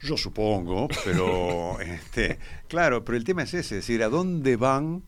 Yo 0.03 0.17
supongo, 0.17 0.89
pero 1.05 1.81
este, 1.81 2.39
claro, 2.69 3.05
pero 3.05 3.17
el 3.17 3.25
tema 3.25 3.43
es 3.45 3.55
ese, 3.55 3.79
es 3.79 3.87
decir, 3.87 4.03
¿a 4.03 4.09
dónde 4.09 4.57
van, 4.57 5.03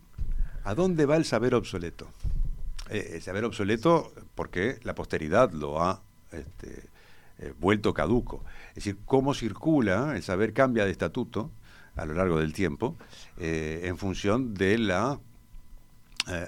a 0.64 0.74
dónde 0.74 1.06
va 1.06 1.16
el 1.16 1.24
saber 1.24 1.54
obsoleto? 1.54 2.08
Eh, 2.90 3.12
el 3.14 3.22
saber 3.22 3.44
obsoleto 3.44 4.12
porque 4.34 4.78
la 4.82 4.94
posteridad 4.94 5.52
lo 5.52 5.82
ha 5.82 6.02
este, 6.32 6.88
eh, 7.38 7.54
vuelto 7.58 7.94
caduco. 7.94 8.44
Es 8.70 8.76
decir, 8.76 8.98
cómo 9.04 9.32
circula, 9.32 10.16
el 10.16 10.22
saber 10.22 10.52
cambia 10.52 10.84
de 10.84 10.90
estatuto 10.90 11.50
a 11.96 12.04
lo 12.04 12.14
largo 12.14 12.38
del 12.38 12.52
tiempo 12.52 12.96
eh, 13.38 13.82
en 13.84 13.96
función 13.96 14.54
de 14.54 14.78
la 14.78 15.20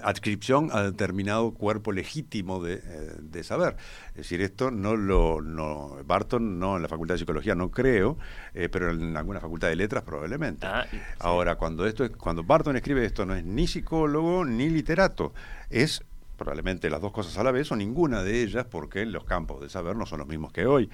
adscripción 0.03 0.69
a 0.71 0.81
determinado 0.83 1.51
cuerpo 1.51 1.91
legítimo 1.91 2.63
de, 2.63 2.77
de 3.19 3.43
saber. 3.43 3.75
Es 4.11 4.17
decir, 4.17 4.39
esto 4.39 4.71
no 4.71 4.95
lo. 4.95 5.41
No, 5.41 5.97
Barton 6.05 6.57
no 6.57 6.77
en 6.77 6.83
la 6.83 6.87
Facultad 6.87 7.15
de 7.15 7.19
Psicología, 7.19 7.53
no 7.53 7.69
creo, 7.69 8.17
eh, 8.53 8.69
pero 8.69 8.91
en 8.91 9.17
alguna 9.17 9.41
facultad 9.41 9.67
de 9.67 9.75
letras 9.75 10.03
probablemente. 10.03 10.65
Ah, 10.65 10.85
sí. 10.89 10.97
Ahora, 11.19 11.55
cuando, 11.55 11.85
esto 11.85 12.05
es, 12.05 12.11
cuando 12.11 12.43
Barton 12.43 12.77
escribe 12.77 13.03
esto, 13.03 13.25
no 13.25 13.35
es 13.35 13.43
ni 13.43 13.67
psicólogo 13.67 14.45
ni 14.45 14.69
literato, 14.69 15.33
es 15.69 16.03
probablemente 16.43 16.89
las 16.89 16.99
dos 16.99 17.13
cosas 17.13 17.37
a 17.37 17.43
la 17.43 17.51
vez 17.51 17.71
o 17.71 17.75
ninguna 17.75 18.21
de 18.21 18.43
ellas, 18.43 18.65
porque 18.69 19.05
los 19.05 19.23
campos 19.23 19.61
del 19.61 19.69
saber 19.69 19.95
no 19.95 20.05
son 20.05 20.19
los 20.19 20.27
mismos 20.27 20.51
que 20.51 20.65
hoy. 20.65 20.89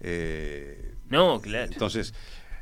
Eh, 0.00 0.94
No, 1.10 1.40
claro. 1.40 1.72
entonces, 1.72 2.14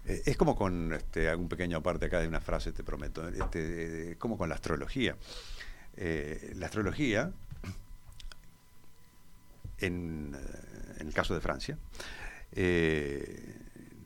eh, 0.06 0.22
es 0.24 0.36
como 0.38 0.56
con, 0.56 0.94
este, 0.94 1.34
un 1.36 1.48
pequeño 1.48 1.76
aparte 1.76 2.06
acá 2.06 2.20
de 2.20 2.28
una 2.28 2.40
frase, 2.40 2.72
te 2.72 2.82
prometo, 2.82 3.28
este, 3.28 4.12
eh, 4.12 4.16
como 4.16 4.38
con 4.38 4.48
la 4.48 4.54
astrología. 4.54 5.16
Eh, 5.96 6.52
la 6.56 6.66
astrología, 6.66 7.32
en, 9.78 10.34
en 10.98 11.06
el 11.06 11.12
caso 11.12 11.34
de 11.34 11.40
Francia, 11.42 11.76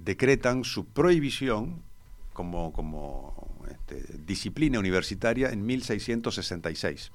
decretan 0.01 0.65
su 0.65 0.87
prohibición 0.87 1.83
como, 2.33 2.73
como 2.73 3.65
este, 3.71 4.03
disciplina 4.27 4.81
universitaria 4.81 5.51
en 5.51 5.65
1666. 5.65 7.13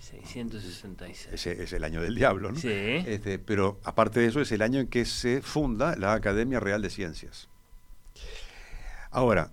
666. 0.00 1.34
Ese 1.34 1.62
es 1.62 1.72
el 1.72 1.84
año 1.84 2.00
del 2.02 2.14
diablo, 2.14 2.52
¿no? 2.52 2.58
Sí. 2.58 2.68
Este, 2.70 3.38
pero 3.38 3.80
aparte 3.84 4.20
de 4.20 4.26
eso, 4.26 4.40
es 4.40 4.52
el 4.52 4.62
año 4.62 4.80
en 4.80 4.88
que 4.88 5.04
se 5.04 5.42
funda 5.42 5.96
la 5.96 6.14
Academia 6.14 6.60
Real 6.60 6.82
de 6.82 6.90
Ciencias. 6.90 7.48
Ahora, 9.10 9.52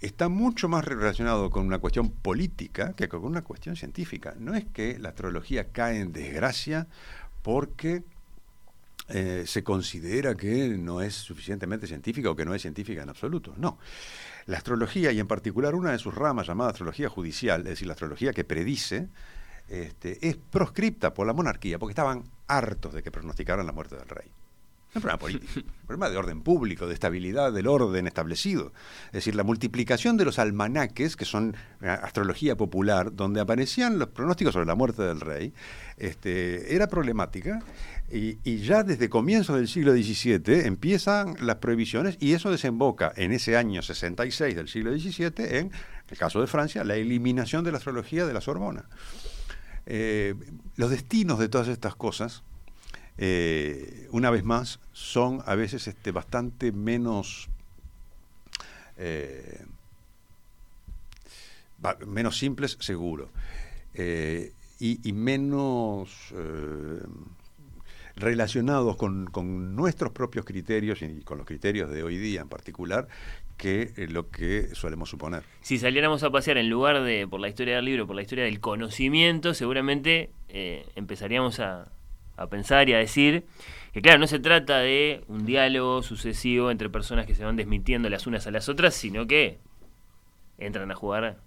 está 0.00 0.28
mucho 0.28 0.68
más 0.68 0.84
relacionado 0.84 1.50
con 1.50 1.66
una 1.66 1.78
cuestión 1.78 2.10
política 2.10 2.94
que 2.94 3.08
con 3.08 3.24
una 3.24 3.42
cuestión 3.42 3.76
científica. 3.76 4.34
No 4.38 4.54
es 4.54 4.64
que 4.64 4.98
la 4.98 5.10
astrología 5.10 5.68
cae 5.72 6.00
en 6.00 6.12
desgracia 6.12 6.86
porque 7.42 8.02
eh, 9.08 9.44
se 9.46 9.64
considera 9.64 10.36
que 10.36 10.68
no 10.68 11.02
es 11.02 11.14
suficientemente 11.14 11.86
científica 11.86 12.30
o 12.30 12.36
que 12.36 12.44
no 12.44 12.54
es 12.54 12.62
científica 12.62 13.02
en 13.02 13.08
absoluto. 13.08 13.54
No. 13.56 13.78
La 14.50 14.56
astrología, 14.56 15.12
y 15.12 15.20
en 15.20 15.28
particular 15.28 15.76
una 15.76 15.92
de 15.92 15.98
sus 15.98 16.12
ramas 16.12 16.48
llamada 16.48 16.70
astrología 16.70 17.08
judicial, 17.08 17.60
es 17.60 17.68
decir, 17.68 17.86
la 17.86 17.92
astrología 17.92 18.32
que 18.32 18.42
predice, 18.42 19.08
este, 19.68 20.28
es 20.28 20.36
proscripta 20.36 21.14
por 21.14 21.24
la 21.24 21.32
monarquía 21.32 21.78
porque 21.78 21.92
estaban 21.92 22.24
hartos 22.48 22.92
de 22.92 23.00
que 23.04 23.12
pronosticaran 23.12 23.64
la 23.64 23.70
muerte 23.70 23.94
del 23.94 24.08
rey. 24.08 24.26
No 24.26 24.90
es 24.90 24.96
un 24.96 25.02
problema 25.02 25.18
político, 25.20 25.52
un 25.56 25.86
problema 25.86 26.10
de 26.10 26.16
orden 26.16 26.42
público, 26.42 26.88
de 26.88 26.94
estabilidad 26.94 27.52
del 27.52 27.68
orden 27.68 28.08
establecido. 28.08 28.72
Es 29.06 29.12
decir, 29.12 29.36
la 29.36 29.44
multiplicación 29.44 30.16
de 30.16 30.24
los 30.24 30.40
almanaques, 30.40 31.14
que 31.14 31.24
son 31.24 31.54
eh, 31.80 31.88
astrología 31.88 32.56
popular, 32.56 33.14
donde 33.14 33.40
aparecían 33.40 34.00
los 34.00 34.08
pronósticos 34.08 34.52
sobre 34.52 34.66
la 34.66 34.74
muerte 34.74 35.02
del 35.02 35.20
rey, 35.20 35.54
este, 35.96 36.74
era 36.74 36.88
problemática. 36.88 37.60
Y, 38.12 38.58
ya 38.58 38.82
desde 38.82 39.08
comienzos 39.08 39.54
del 39.56 39.68
siglo 39.68 39.92
XVII 39.92 40.66
empiezan 40.66 41.36
las 41.40 41.56
prohibiciones 41.56 42.16
y 42.18 42.32
eso 42.32 42.50
desemboca 42.50 43.12
en 43.14 43.30
ese 43.30 43.56
año 43.56 43.82
66 43.82 44.56
del 44.56 44.66
siglo 44.66 44.92
XVII 44.92 45.32
en, 45.58 45.70
el 46.08 46.18
caso 46.18 46.40
de 46.40 46.48
Francia, 46.48 46.82
la 46.82 46.96
eliminación 46.96 47.62
de 47.62 47.70
la 47.70 47.78
astrología 47.78 48.26
de 48.26 48.34
la 48.34 48.40
Sorbona. 48.40 48.86
Eh, 49.86 50.34
los 50.74 50.90
destinos 50.90 51.38
de 51.38 51.48
todas 51.48 51.68
estas 51.68 51.94
cosas, 51.94 52.42
eh, 53.16 54.08
una 54.10 54.30
vez 54.30 54.42
más, 54.42 54.80
son 54.92 55.40
a 55.46 55.54
veces 55.54 55.86
este, 55.86 56.10
bastante 56.10 56.72
menos, 56.72 57.48
eh, 58.96 59.64
menos 62.08 62.36
simples, 62.36 62.76
seguro, 62.80 63.30
y, 64.80 65.12
menos 65.12 66.32
relacionados 68.16 68.96
con, 68.96 69.26
con 69.26 69.74
nuestros 69.76 70.12
propios 70.12 70.44
criterios 70.44 71.02
y 71.02 71.20
con 71.22 71.38
los 71.38 71.46
criterios 71.46 71.90
de 71.90 72.02
hoy 72.02 72.18
día 72.18 72.40
en 72.40 72.48
particular, 72.48 73.08
que 73.56 73.92
eh, 73.96 74.06
lo 74.08 74.30
que 74.30 74.74
solemos 74.74 75.10
suponer. 75.10 75.42
Si 75.60 75.78
saliéramos 75.78 76.22
a 76.22 76.30
pasear 76.30 76.56
en 76.56 76.70
lugar 76.70 77.02
de 77.02 77.26
por 77.28 77.40
la 77.40 77.48
historia 77.48 77.76
del 77.76 77.84
libro, 77.84 78.06
por 78.06 78.16
la 78.16 78.22
historia 78.22 78.44
del 78.44 78.60
conocimiento, 78.60 79.52
seguramente 79.52 80.30
eh, 80.48 80.86
empezaríamos 80.96 81.60
a, 81.60 81.88
a 82.36 82.46
pensar 82.46 82.88
y 82.88 82.94
a 82.94 82.98
decir 82.98 83.44
que, 83.92 84.00
claro, 84.00 84.18
no 84.18 84.26
se 84.26 84.38
trata 84.38 84.78
de 84.78 85.22
un 85.28 85.44
diálogo 85.44 86.02
sucesivo 86.02 86.70
entre 86.70 86.88
personas 86.88 87.26
que 87.26 87.34
se 87.34 87.44
van 87.44 87.56
desmintiendo 87.56 88.08
las 88.08 88.26
unas 88.26 88.46
a 88.46 88.50
las 88.50 88.68
otras, 88.68 88.94
sino 88.94 89.26
que 89.26 89.58
entran 90.58 90.90
a 90.90 90.94
jugar 90.94 91.38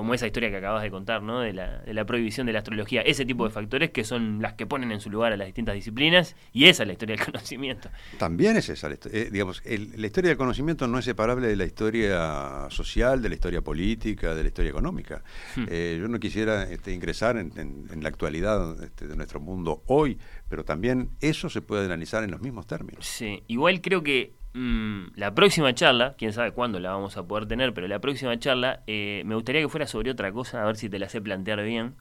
como 0.00 0.14
esa 0.14 0.26
historia 0.26 0.50
que 0.50 0.56
acabas 0.56 0.82
de 0.82 0.90
contar, 0.90 1.22
¿no? 1.22 1.40
De 1.40 1.52
la, 1.52 1.78
de 1.80 1.92
la 1.94 2.04
prohibición 2.06 2.46
de 2.46 2.52
la 2.54 2.60
astrología, 2.60 3.02
ese 3.02 3.24
tipo 3.26 3.44
de 3.44 3.50
factores 3.50 3.90
que 3.90 4.02
son 4.02 4.40
las 4.40 4.54
que 4.54 4.66
ponen 4.66 4.90
en 4.92 5.00
su 5.00 5.10
lugar 5.10 5.32
a 5.32 5.36
las 5.36 5.46
distintas 5.46 5.74
disciplinas, 5.74 6.36
y 6.52 6.64
esa 6.66 6.82
es 6.82 6.86
la 6.86 6.92
historia 6.94 7.16
del 7.16 7.24
conocimiento. 7.32 7.90
También 8.18 8.56
es 8.56 8.68
esa, 8.70 8.88
eh, 8.90 9.28
digamos, 9.30 9.60
el- 9.66 9.92
la 10.00 10.06
historia 10.06 10.28
del 10.30 10.38
conocimiento 10.38 10.86
no 10.88 10.98
es 10.98 11.04
separable 11.04 11.46
de 11.48 11.56
la 11.56 11.64
historia 11.66 12.66
social, 12.70 13.20
de 13.20 13.28
la 13.28 13.34
historia 13.34 13.60
política, 13.60 14.34
de 14.34 14.42
la 14.42 14.48
historia 14.48 14.70
económica. 14.70 15.22
Hmm. 15.56 15.64
Eh, 15.68 15.98
yo 16.00 16.08
no 16.08 16.18
quisiera 16.18 16.64
este, 16.64 16.92
ingresar 16.92 17.36
en, 17.36 17.52
en- 17.58 17.86
en 17.92 18.02
la 18.02 18.08
actualidad 18.08 18.82
este, 18.82 19.06
de 19.06 19.16
nuestro 19.16 19.40
mundo 19.40 19.82
hoy, 19.86 20.18
pero 20.48 20.64
también 20.64 21.10
eso 21.20 21.48
se 21.50 21.60
puede 21.60 21.84
analizar 21.84 22.24
en 22.24 22.30
los 22.30 22.40
mismos 22.40 22.66
términos. 22.66 23.04
Sí, 23.06 23.42
igual 23.48 23.80
creo 23.80 24.02
que 24.02 24.32
mm, 24.54 25.12
la 25.16 25.34
próxima 25.34 25.74
charla, 25.74 26.14
quién 26.18 26.32
sabe 26.32 26.52
cuándo 26.52 26.80
la 26.80 26.90
vamos 26.92 27.16
a 27.16 27.22
poder 27.24 27.46
tener, 27.46 27.72
pero 27.74 27.86
la 27.88 27.98
próxima 28.00 28.38
charla 28.38 28.82
eh, 28.86 29.22
me 29.24 29.34
gustaría 29.34 29.60
que 29.60 29.68
fuera 29.68 29.86
sobre 29.86 30.10
otra 30.10 30.32
cosa, 30.32 30.62
a 30.62 30.66
ver 30.66 30.76
si 30.76 30.88
te 30.88 30.98
la 30.98 31.08
sé 31.08 31.20
plantear 31.20 31.62
bien. 31.62 31.94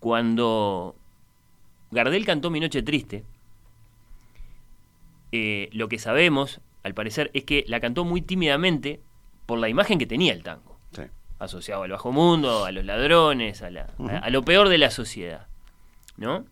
Cuando 0.00 0.96
Gardel 1.90 2.24
cantó 2.24 2.50
Mi 2.50 2.60
Noche 2.60 2.82
Triste, 2.82 3.24
eh, 5.32 5.68
lo 5.72 5.88
que 5.88 5.98
sabemos, 5.98 6.60
al 6.82 6.94
parecer, 6.94 7.30
es 7.34 7.44
que 7.44 7.64
la 7.68 7.80
cantó 7.80 8.04
muy 8.04 8.20
tímidamente 8.22 9.00
por 9.46 9.58
la 9.58 9.68
imagen 9.68 9.98
que 9.98 10.06
tenía 10.06 10.32
el 10.32 10.42
tango, 10.42 10.78
Sí. 10.92 11.02
asociado 11.38 11.82
al 11.84 11.90
bajo 11.90 12.12
mundo, 12.12 12.64
a 12.64 12.72
los 12.72 12.84
ladrones, 12.84 13.62
a, 13.62 13.70
la- 13.70 13.82
a- 13.82 13.94
Ujú. 13.98 14.10
a 14.22 14.30
lo 14.30 14.42
peor 14.42 14.68
de 14.68 14.78
la 14.78 14.90
sociedad, 14.90 15.46
¿no? 16.16 16.44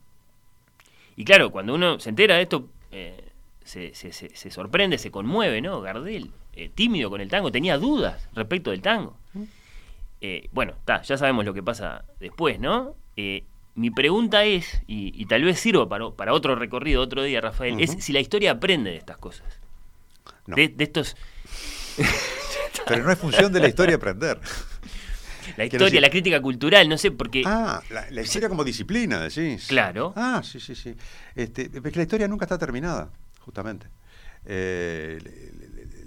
Y 1.17 1.25
claro, 1.25 1.51
cuando 1.51 1.75
uno 1.75 1.99
se 2.01 2.09
entera 2.09 2.37
de 2.37 2.43
esto, 2.43 2.69
eh, 2.93 3.30
se, 3.71 3.95
se- 3.95 4.13
se- 4.13 4.35
se 4.35 4.51
sorprende, 4.51 4.99
se 4.99 5.11
conmueve, 5.11 5.61
¿no? 5.61 5.81
Gardel, 5.81 6.31
eh, 6.55 6.71
tímido 6.75 7.09
con 7.11 7.21
el 7.21 7.29
tango, 7.29 7.53
tenía 7.53 7.79
dudas 7.79 8.29
respecto 8.35 8.71
del 8.71 8.83
tango. 8.83 9.17
Eh, 10.21 10.49
bueno, 10.53 10.75
ta, 10.85 11.03
ya 11.03 11.17
sabemos 11.17 11.45
lo 11.45 11.55
que 11.55 11.63
pasa 11.63 12.05
después, 12.19 12.59
¿no? 12.61 12.95
Eh, 13.17 13.45
mi 13.77 13.91
pregunta 13.91 14.45
es, 14.45 14.83
y, 14.87 15.13
y 15.21 15.27
tal 15.27 15.45
vez 15.45 15.59
sirva 15.61 15.89
para, 15.89 16.11
para 16.11 16.35
otro 16.35 16.55
recorrido 16.57 17.01
otro 17.01 17.23
día, 17.23 17.41
Rafael, 17.41 17.81
es 17.81 17.97
si 18.01 18.13
la 18.13 18.21
historia 18.21 18.51
aprende 18.53 18.91
de 18.91 18.97
estas 18.97 19.17
cosas. 19.17 19.47
No. 20.47 20.57
De, 20.57 20.69
de 20.69 20.85
estos, 20.85 21.17
Pero 22.87 23.05
no 23.05 23.13
es 23.13 23.19
función 23.19 23.53
de 23.53 23.61
la 23.61 23.69
historia 23.69 23.97
aprender. 23.97 24.41
la 25.57 25.65
historia, 25.65 25.87
decir- 25.87 26.01
la 26.01 26.11
crítica 26.11 26.41
cultural, 26.43 26.89
no 26.89 26.99
sé, 26.99 27.11
porque... 27.13 27.43
Ah, 27.47 27.81
la, 27.91 28.11
la 28.11 28.21
historia 28.23 28.49
como 28.49 28.65
disciplina, 28.65 29.21
decís. 29.21 29.67
Claro. 29.69 30.13
Ah, 30.17 30.43
sí, 30.45 30.59
sí, 30.61 30.75
sí. 30.75 30.95
Este, 31.35 31.63
es 31.73 31.81
que 31.83 31.97
la 31.97 32.03
historia 32.03 32.27
nunca 32.29 32.45
está 32.45 32.59
terminada, 32.59 33.11
justamente. 33.51 33.89
Eh, 34.47 35.19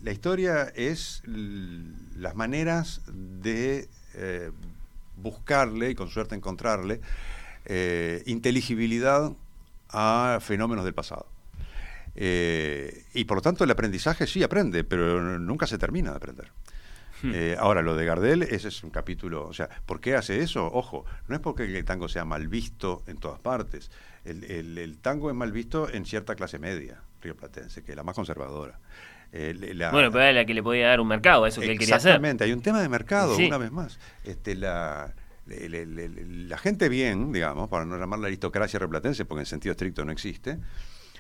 la 0.02 0.12
historia 0.14 0.72
es 0.76 1.22
las 1.26 2.36
maneras 2.36 3.02
de 3.12 3.90
eh, 4.16 4.50
buscarle, 5.18 5.90
y 5.90 5.96
con 5.96 6.08
suerte 6.10 6.36
encontrarle, 6.36 7.02
eh, 7.66 8.24
inteligibilidad 8.26 9.34
a 9.90 10.40
fenómenos 10.42 10.86
del 10.86 10.94
pasado. 10.94 11.28
Y 12.16 13.26
por 13.26 13.38
lo 13.38 13.42
tanto 13.42 13.64
el 13.66 13.72
aprendizaje 13.72 14.26
sí 14.26 14.42
aprende, 14.42 14.84
pero 14.86 15.38
nunca 15.40 15.68
se 15.68 15.78
termina 15.78 16.12
de 16.12 16.16
aprender. 16.18 16.48
Hmm. 17.22 17.32
Eh, 17.34 17.56
ahora, 17.60 17.82
lo 17.82 17.96
de 17.96 18.06
Gardel, 18.06 18.44
ese 18.44 18.68
es 18.70 18.84
un 18.84 18.90
capítulo, 18.90 19.46
o 19.48 19.54
sea, 19.54 19.70
¿por 19.86 20.00
qué 20.00 20.16
hace 20.16 20.40
eso? 20.42 20.66
Ojo, 20.66 21.06
no 21.28 21.36
es 21.36 21.42
porque 21.42 21.64
el 21.64 21.86
tango 21.86 22.08
sea 22.08 22.24
mal 22.26 22.48
visto 22.48 23.02
en 23.08 23.18
todas 23.18 23.40
partes. 23.40 23.92
El, 24.26 24.44
el- 24.46 24.78
el 24.78 24.98
tango 24.98 25.30
es 25.30 25.36
mal 25.36 25.52
visto 25.52 25.90
en 25.90 26.06
cierta 26.06 26.36
clase 26.36 26.58
media 26.60 27.02
rioplatense, 27.24 27.84
que 27.84 27.92
es 27.94 27.96
la 27.96 28.04
más 28.04 28.16
conservadora. 28.16 28.80
Eh, 29.32 29.56
la- 29.74 29.90
bueno, 29.92 30.12
pero 30.12 30.24
era 30.26 30.32
la 30.34 30.46
que 30.46 30.54
le 30.54 30.62
podía 30.62 30.90
dar 30.90 31.00
un 31.00 31.08
mercado 31.08 31.46
a 31.46 31.48
eso 31.50 31.60
que 31.62 31.72
él 31.72 31.80
quería 31.80 31.96
hacer. 31.96 32.12
Exactamente, 32.12 32.44
hay 32.44 32.54
un 32.54 32.62
tema 32.62 32.82
de 32.82 32.90
mercado, 32.90 33.36
Sí. 33.36 33.48
una 33.48 33.58
vez 33.58 33.72
más. 33.72 33.98
Este, 34.24 34.54
la, 34.56 35.12
la 35.48 36.58
gente 36.58 36.88
bien, 36.90 37.32
digamos, 37.32 37.70
para 37.70 37.86
no 37.86 37.98
llamarla 37.98 38.28
aristocracia 38.28 38.80
replatense, 38.80 39.26
porque 39.26 39.42
en 39.42 39.46
sentido 39.48 39.72
estricto 39.72 40.06
no 40.06 40.12
existe, 40.12 40.58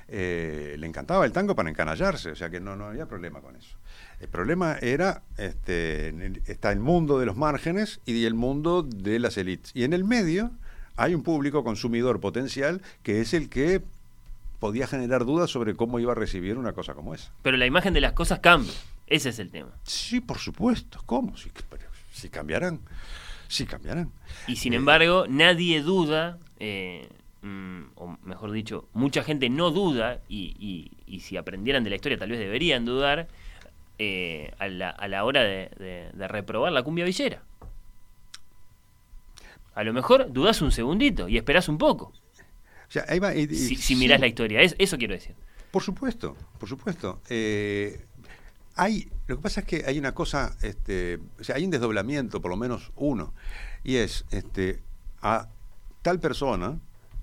eh, 0.07 0.75
le 0.77 0.85
encantaba 0.87 1.25
el 1.25 1.31
tango 1.31 1.55
para 1.55 1.69
encanallarse, 1.69 2.31
o 2.31 2.35
sea 2.35 2.49
que 2.49 2.59
no, 2.59 2.75
no 2.75 2.85
había 2.85 3.05
problema 3.07 3.41
con 3.41 3.55
eso. 3.55 3.77
El 4.19 4.27
problema 4.27 4.77
era, 4.81 5.23
este, 5.37 6.09
el- 6.09 6.41
está 6.45 6.71
el 6.71 6.79
mundo 6.79 7.19
de 7.19 7.25
los 7.25 7.35
márgenes 7.35 7.99
y 8.05 8.25
el 8.25 8.33
mundo 8.33 8.83
de 8.83 9.19
las 9.19 9.37
élites. 9.37 9.71
Y 9.73 9.83
en 9.85 9.93
el 9.93 10.03
medio 10.03 10.51
hay 10.95 11.15
un 11.15 11.23
público 11.23 11.63
consumidor 11.63 12.19
potencial 12.19 12.81
que 13.01 13.21
es 13.21 13.33
el 13.33 13.49
que 13.49 13.81
podía 14.63 14.87
generar 14.87 15.25
dudas 15.25 15.49
sobre 15.51 15.75
cómo 15.75 15.99
iba 15.99 16.13
a 16.13 16.15
recibir 16.15 16.57
una 16.57 16.71
cosa 16.71 16.93
como 16.93 17.13
esa. 17.13 17.33
Pero 17.41 17.57
la 17.57 17.65
imagen 17.65 17.93
de 17.93 17.99
las 17.99 18.13
cosas 18.13 18.39
cambia. 18.39 18.71
Ese 19.07 19.27
es 19.27 19.39
el 19.39 19.49
tema. 19.51 19.71
Sí, 19.83 20.21
por 20.21 20.37
supuesto. 20.37 21.01
¿Cómo? 21.05 21.35
Si, 21.35 21.51
pero 21.69 21.83
si 22.13 22.29
cambiarán. 22.29 22.79
Sí 23.49 23.65
cambiarán. 23.65 24.09
Y 24.47 24.55
sin 24.55 24.71
Eh, 24.71 24.77
embargo, 24.77 25.25
nadie 25.27 25.81
duda, 25.81 26.37
eh, 26.61 27.09
mm, 27.41 27.81
o 27.95 28.17
mejor 28.23 28.51
dicho, 28.53 28.87
mucha 28.93 29.21
gente 29.21 29.49
no 29.49 29.69
duda, 29.69 30.21
y, 30.29 30.55
y- 30.57 30.91
y 31.13 31.19
si 31.19 31.35
aprendieran 31.35 31.83
de 31.83 31.89
la 31.89 31.97
historia 31.97 32.17
tal 32.17 32.29
vez 32.29 32.39
deberían 32.39 32.85
dudar, 32.85 33.27
eh, 33.99 34.53
a, 34.59 34.69
la, 34.69 34.91
a 34.91 35.09
la 35.09 35.25
hora 35.25 35.41
de, 35.43 35.71
de- 35.77 36.09
de 36.13 36.27
reprobar 36.29 36.71
la 36.71 36.83
cumbia 36.83 37.03
villera. 37.03 37.43
A 39.75 39.83
lo 39.83 39.91
mejor 39.91 40.31
dudás 40.31 40.61
un 40.61 40.71
segundito 40.71 41.27
y 41.27 41.35
esperás 41.35 41.67
un 41.67 41.77
poco, 41.77 42.13
sea, 42.93 43.05
ahí 43.09 43.19
va, 43.19 43.33
y- 43.35 43.41
y- 43.43 43.55
si, 43.55 43.75
si 43.75 43.81
sí, 43.81 43.95
mirás 43.95 44.19
la 44.19 44.27
historia. 44.27 44.61
Es- 44.61 44.75
eso 44.79 44.97
quiero 44.97 45.13
decir. 45.13 45.35
Por 45.71 45.81
supuesto, 45.83 46.35
por 46.59 46.69
supuesto. 46.69 47.21
Eh, 47.29 48.05
hay, 48.75 49.09
lo 49.27 49.37
que 49.37 49.41
pasa 49.41 49.61
es 49.61 49.65
que 49.67 49.83
hay 49.85 49.97
una 49.99 50.13
cosa, 50.13 50.55
este, 50.61 51.19
o 51.39 51.43
sea, 51.43 51.55
hay 51.55 51.65
un 51.65 51.71
desdoblamiento, 51.71 52.41
por 52.41 52.51
lo 52.51 52.57
menos 52.57 52.91
uno, 52.95 53.33
y 53.83 53.95
es 53.97 54.25
este, 54.31 54.81
a 55.21 55.49
tal 56.01 56.19
persona 56.19 56.79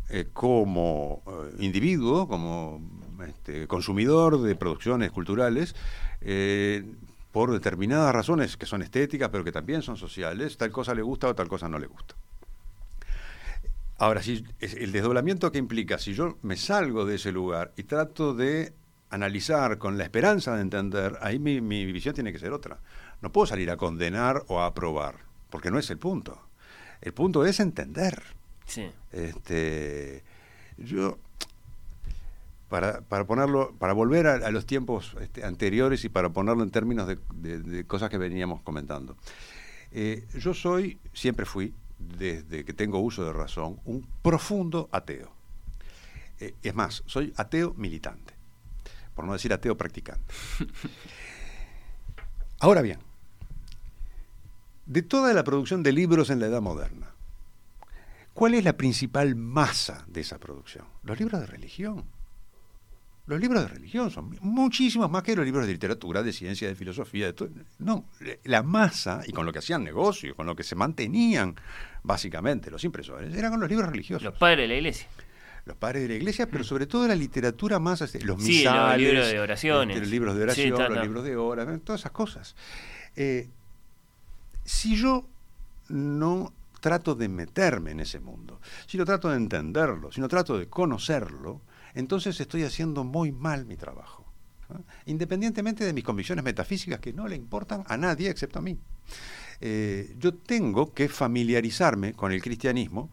eh, 0.08 0.26
como 0.32 1.22
eh, 1.26 1.56
individuo, 1.60 2.26
como 2.26 2.80
este, 3.26 3.66
consumidor 3.68 4.40
de 4.42 4.56
producciones 4.56 5.10
culturales, 5.12 5.74
eh, 6.20 6.84
por 7.32 7.52
determinadas 7.52 8.12
razones 8.12 8.56
que 8.56 8.66
son 8.66 8.82
estéticas, 8.82 9.28
pero 9.30 9.44
que 9.44 9.52
también 9.52 9.82
son 9.82 9.96
sociales, 9.96 10.56
tal 10.56 10.72
cosa 10.72 10.94
le 10.94 11.02
gusta 11.02 11.28
o 11.28 11.34
tal 11.36 11.46
cosa 11.46 11.68
no 11.68 11.78
le 11.78 11.86
gusta. 11.86 12.16
Ahora, 14.00 14.22
si 14.22 14.42
el 14.60 14.92
desdoblamiento 14.92 15.52
que 15.52 15.58
implica, 15.58 15.98
si 15.98 16.14
yo 16.14 16.38
me 16.40 16.56
salgo 16.56 17.04
de 17.04 17.16
ese 17.16 17.32
lugar 17.32 17.72
y 17.76 17.82
trato 17.82 18.32
de 18.32 18.72
analizar 19.10 19.76
con 19.76 19.98
la 19.98 20.04
esperanza 20.04 20.54
de 20.56 20.62
entender, 20.62 21.18
ahí 21.20 21.38
mi, 21.38 21.60
mi 21.60 21.84
visión 21.92 22.14
tiene 22.14 22.32
que 22.32 22.38
ser 22.38 22.52
otra. 22.52 22.80
No 23.20 23.30
puedo 23.30 23.46
salir 23.46 23.70
a 23.70 23.76
condenar 23.76 24.42
o 24.48 24.60
a 24.60 24.66
aprobar, 24.66 25.16
porque 25.50 25.70
no 25.70 25.78
es 25.78 25.90
el 25.90 25.98
punto. 25.98 26.40
El 27.02 27.12
punto 27.12 27.44
es 27.44 27.60
entender. 27.60 28.22
Sí. 28.64 28.90
Este, 29.12 30.22
yo, 30.78 31.18
para, 32.70 33.02
para 33.02 33.26
ponerlo, 33.26 33.74
para 33.78 33.92
volver 33.92 34.28
a, 34.28 34.34
a 34.46 34.50
los 34.50 34.64
tiempos 34.64 35.14
este, 35.20 35.44
anteriores 35.44 36.04
y 36.06 36.08
para 36.08 36.30
ponerlo 36.30 36.62
en 36.62 36.70
términos 36.70 37.06
de, 37.06 37.18
de- 37.34 37.60
de 37.60 37.84
cosas 37.84 38.08
que 38.08 38.16
veníamos 38.16 38.62
comentando. 38.62 39.16
Eh, 39.92 40.26
yo 40.38 40.54
soy, 40.54 40.98
siempre 41.12 41.44
fui, 41.44 41.74
desde 42.00 42.64
que 42.64 42.72
tengo 42.72 42.98
uso 42.98 43.24
de 43.24 43.32
razón, 43.32 43.80
un 43.84 44.06
profundo 44.22 44.88
ateo. 44.92 45.32
Eh, 46.40 46.54
es 46.62 46.74
más, 46.74 47.02
soy 47.06 47.32
ateo 47.36 47.74
militante, 47.74 48.34
por 49.14 49.24
no 49.24 49.34
decir 49.34 49.52
ateo 49.52 49.76
practicante. 49.76 50.34
Ahora 52.60 52.82
bien, 52.82 52.98
de 54.86 55.02
toda 55.02 55.32
la 55.32 55.44
producción 55.44 55.82
de 55.82 55.92
libros 55.92 56.30
en 56.30 56.40
la 56.40 56.46
Edad 56.46 56.60
Moderna, 56.60 57.14
¿cuál 58.34 58.54
es 58.54 58.64
la 58.64 58.76
principal 58.76 59.36
masa 59.36 60.04
de 60.08 60.22
esa 60.22 60.38
producción? 60.38 60.86
Los 61.02 61.18
libros 61.18 61.40
de 61.40 61.46
religión. 61.46 62.04
Los 63.26 63.40
libros 63.40 63.62
de 63.62 63.68
religión 63.68 64.10
son 64.10 64.36
muchísimos 64.40 65.08
más 65.10 65.22
que 65.22 65.36
los 65.36 65.44
libros 65.44 65.66
de 65.66 65.72
literatura, 65.72 66.22
de 66.22 66.32
ciencia, 66.32 66.66
de 66.66 66.74
filosofía, 66.74 67.26
de 67.26 67.32
todo. 67.32 67.48
No, 67.78 68.04
la 68.44 68.62
masa, 68.62 69.22
y 69.26 69.32
con 69.32 69.46
lo 69.46 69.52
que 69.52 69.60
hacían 69.60 69.84
negocios, 69.84 70.34
con 70.34 70.46
lo 70.46 70.56
que 70.56 70.64
se 70.64 70.74
mantenían 70.74 71.54
básicamente 72.02 72.70
los 72.70 72.82
impresores, 72.84 73.32
eran 73.34 73.52
con 73.52 73.60
los 73.60 73.68
libros 73.68 73.88
religiosos. 73.88 74.24
Los 74.24 74.36
padres 74.38 74.58
de 74.64 74.68
la 74.68 74.74
iglesia. 74.74 75.06
Los 75.66 75.76
padres 75.76 76.02
de 76.02 76.08
la 76.08 76.14
iglesia, 76.14 76.48
pero 76.50 76.64
sobre 76.64 76.86
todo 76.86 77.06
la 77.06 77.14
literatura 77.14 77.78
más, 77.78 78.00
este, 78.00 78.24
los 78.24 78.42
Sí, 78.42 78.64
los 78.64 78.72
misales, 78.72 79.06
libros 79.08 79.28
de 79.30 79.40
oraciones. 79.40 79.94
este, 79.96 80.00
los 80.00 80.10
libros 80.10 80.34
de 80.34 80.40
Sí, 80.40 80.42
oración, 80.44 80.72
está, 80.80 80.88
los 80.88 81.02
libros 81.04 81.24
de 81.24 81.36
horas, 81.36 81.80
todas 81.84 82.00
esas 82.00 82.12
cosas. 82.12 82.56
Eh, 83.14 83.48
si 84.64 84.96
yo 84.96 85.28
no 85.88 86.52
trato 86.80 87.14
de 87.14 87.28
meterme 87.28 87.90
en 87.90 88.00
ese 88.00 88.18
mundo, 88.20 88.60
si 88.86 88.96
no 88.96 89.04
trato 89.04 89.28
de 89.28 89.36
entenderlo, 89.36 90.10
si 90.10 90.20
no 90.20 90.28
trato 90.28 90.58
de 90.58 90.68
conocerlo, 90.68 91.60
entonces 91.94 92.38
estoy 92.40 92.64
haciendo 92.64 93.04
muy 93.04 93.32
mal 93.32 93.66
mi 93.66 93.76
trabajo. 93.76 94.24
Independientemente 95.06 95.84
de 95.84 95.92
mis 95.92 96.04
convicciones 96.04 96.44
metafísicas 96.44 97.00
que 97.00 97.12
no 97.12 97.26
le 97.26 97.36
importan 97.36 97.82
a 97.86 97.96
nadie 97.96 98.30
excepto 98.30 98.60
a 98.60 98.62
mí. 98.62 98.78
Eh, 99.60 100.14
yo 100.18 100.34
tengo 100.34 100.94
que 100.94 101.08
familiarizarme 101.08 102.14
con 102.14 102.32
el 102.32 102.40
cristianismo, 102.40 103.10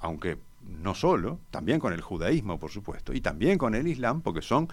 aunque 0.00 0.38
no 0.62 0.94
solo, 0.94 1.40
también 1.50 1.78
con 1.78 1.92
el 1.92 2.00
judaísmo, 2.00 2.58
por 2.58 2.70
supuesto, 2.70 3.12
y 3.12 3.20
también 3.20 3.58
con 3.58 3.74
el 3.74 3.86
islam, 3.86 4.20
porque 4.20 4.42
son 4.42 4.68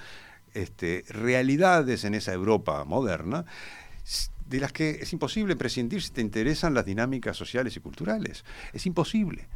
este, 0.54 1.06
realidades 1.10 2.04
en 2.04 2.16
esa 2.16 2.34
Europa 2.34 2.84
moderna 2.86 3.46
de 4.48 4.60
las 4.60 4.74
que 4.74 4.90
es 5.02 5.14
imposible 5.14 5.56
prescindir 5.56 6.02
si 6.02 6.12
te 6.12 6.22
interesan 6.22 6.74
las 6.74 6.86
dinámicas 6.86 7.38
sociales 7.38 7.76
y 7.78 7.80
culturales. 7.80 8.44
Es 8.74 8.86
imposible. 8.86 9.48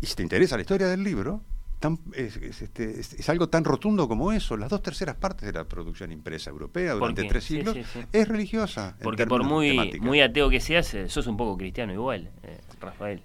Y 0.00 0.06
si 0.06 0.14
te 0.14 0.22
interesa 0.22 0.56
la 0.56 0.62
historia 0.62 0.88
del 0.88 1.02
libro, 1.02 1.42
tan- 1.80 1.98
es, 2.14 2.36
es, 2.36 2.62
este, 2.62 3.00
es- 3.00 3.14
es 3.14 3.28
algo 3.28 3.48
tan 3.48 3.64
rotundo 3.64 4.06
como 4.06 4.30
eso. 4.32 4.56
Las 4.56 4.68
dos 4.70 4.82
terceras 4.82 5.16
partes 5.16 5.46
de 5.46 5.52
la 5.52 5.64
producción 5.64 6.12
impresa 6.12 6.50
europea 6.50 6.92
durante 6.92 7.24
tres 7.24 7.44
siglos 7.44 7.74
sí, 7.74 7.82
sí. 7.92 8.00
es 8.12 8.28
religiosa. 8.28 8.96
Porque 9.02 9.26
por 9.26 9.42
muy, 9.42 9.98
muy 10.00 10.20
ateo 10.20 10.48
que 10.50 10.60
seas, 10.60 10.94
eh, 10.94 11.08
sos 11.08 11.26
un 11.26 11.36
poco 11.36 11.56
cristiano 11.58 11.92
igual, 11.92 12.30
eh, 12.44 12.60
Rafael. 12.80 13.20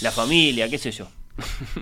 La 0.00 0.10
familia, 0.10 0.68
qué 0.68 0.78
sé 0.78 0.90
yo. 0.90 1.06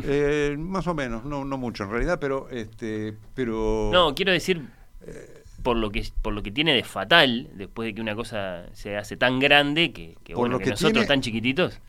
Eh, 0.04 0.54
más 0.58 0.86
o 0.86 0.94
menos, 0.94 1.24
no, 1.24 1.44
no 1.44 1.56
mucho 1.58 1.84
en 1.84 1.90
realidad, 1.90 2.18
pero 2.20 2.48
este, 2.50 3.16
pero 3.34 3.90
No, 3.92 4.14
quiero 4.14 4.32
decir, 4.32 4.62
Eh, 5.06 5.42
por 5.62 5.76
lo 5.76 5.90
que 5.90 6.06
por 6.22 6.32
lo 6.34 6.42
que 6.42 6.50
tiene 6.50 6.74
de 6.74 6.84
fatal, 6.84 7.48
después 7.54 7.86
de 7.86 7.94
que 7.94 8.00
una 8.00 8.14
cosa 8.14 8.66
se 8.74 8.96
hace 8.96 9.16
tan 9.16 9.38
grande, 9.40 9.92
que, 9.92 10.16
que, 10.24 10.34
bueno, 10.34 10.58
que 10.58 10.64
que 10.64 10.70
nosotros 10.70 10.92
tiene- 10.92 11.06
tan 11.08 11.20
chiquititos, 11.20 11.80